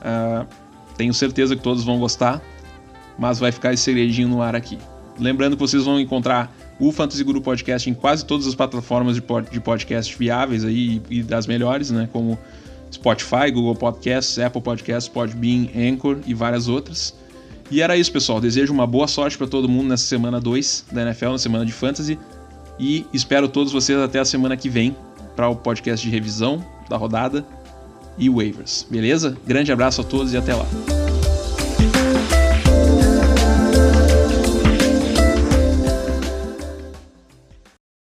Uh, 0.00 0.46
tenho 0.96 1.12
certeza 1.12 1.56
que 1.56 1.62
todos 1.62 1.84
vão 1.84 1.98
gostar, 1.98 2.42
mas 3.18 3.38
vai 3.38 3.52
ficar 3.52 3.72
esse 3.72 3.82
segredinho 3.82 4.28
no 4.28 4.42
ar 4.42 4.54
aqui. 4.54 4.78
Lembrando 5.18 5.56
que 5.56 5.60
vocês 5.60 5.84
vão 5.84 6.00
encontrar 6.00 6.54
o 6.78 6.90
Fantasy 6.90 7.22
Guru 7.22 7.40
Podcast 7.40 7.88
em 7.88 7.94
quase 7.94 8.24
todas 8.24 8.46
as 8.46 8.54
plataformas 8.54 9.16
de 9.50 9.60
podcast 9.60 10.16
viáveis 10.18 10.64
aí 10.64 11.00
e 11.08 11.22
das 11.22 11.46
melhores, 11.46 11.90
né? 11.90 12.08
Como 12.12 12.38
Spotify, 12.90 13.50
Google 13.52 13.74
Podcasts, 13.76 14.38
Apple 14.38 14.60
Podcasts, 14.60 15.08
Podbean, 15.08 15.68
Anchor 15.76 16.18
e 16.26 16.34
várias 16.34 16.68
outras. 16.68 17.14
E 17.70 17.80
era 17.80 17.96
isso, 17.96 18.12
pessoal. 18.12 18.40
Desejo 18.40 18.72
uma 18.72 18.86
boa 18.86 19.06
sorte 19.06 19.38
para 19.38 19.46
todo 19.46 19.68
mundo 19.68 19.88
nessa 19.88 20.04
semana 20.04 20.40
2 20.40 20.86
da 20.92 21.02
NFL, 21.02 21.30
na 21.30 21.38
semana 21.38 21.64
de 21.64 21.72
Fantasy. 21.72 22.18
E 22.78 23.06
espero 23.12 23.48
todos 23.48 23.72
vocês 23.72 23.98
até 23.98 24.18
a 24.18 24.24
semana 24.24 24.56
que 24.56 24.68
vem 24.68 24.96
para 25.36 25.48
o 25.48 25.56
podcast 25.56 26.04
de 26.04 26.12
revisão 26.12 26.64
da 26.88 26.96
rodada 26.96 27.44
e 28.18 28.28
waivers. 28.28 28.86
Beleza? 28.90 29.36
Grande 29.46 29.72
abraço 29.72 30.00
a 30.00 30.04
todos 30.04 30.32
e 30.32 30.36
até 30.36 30.54
lá. 30.54 30.66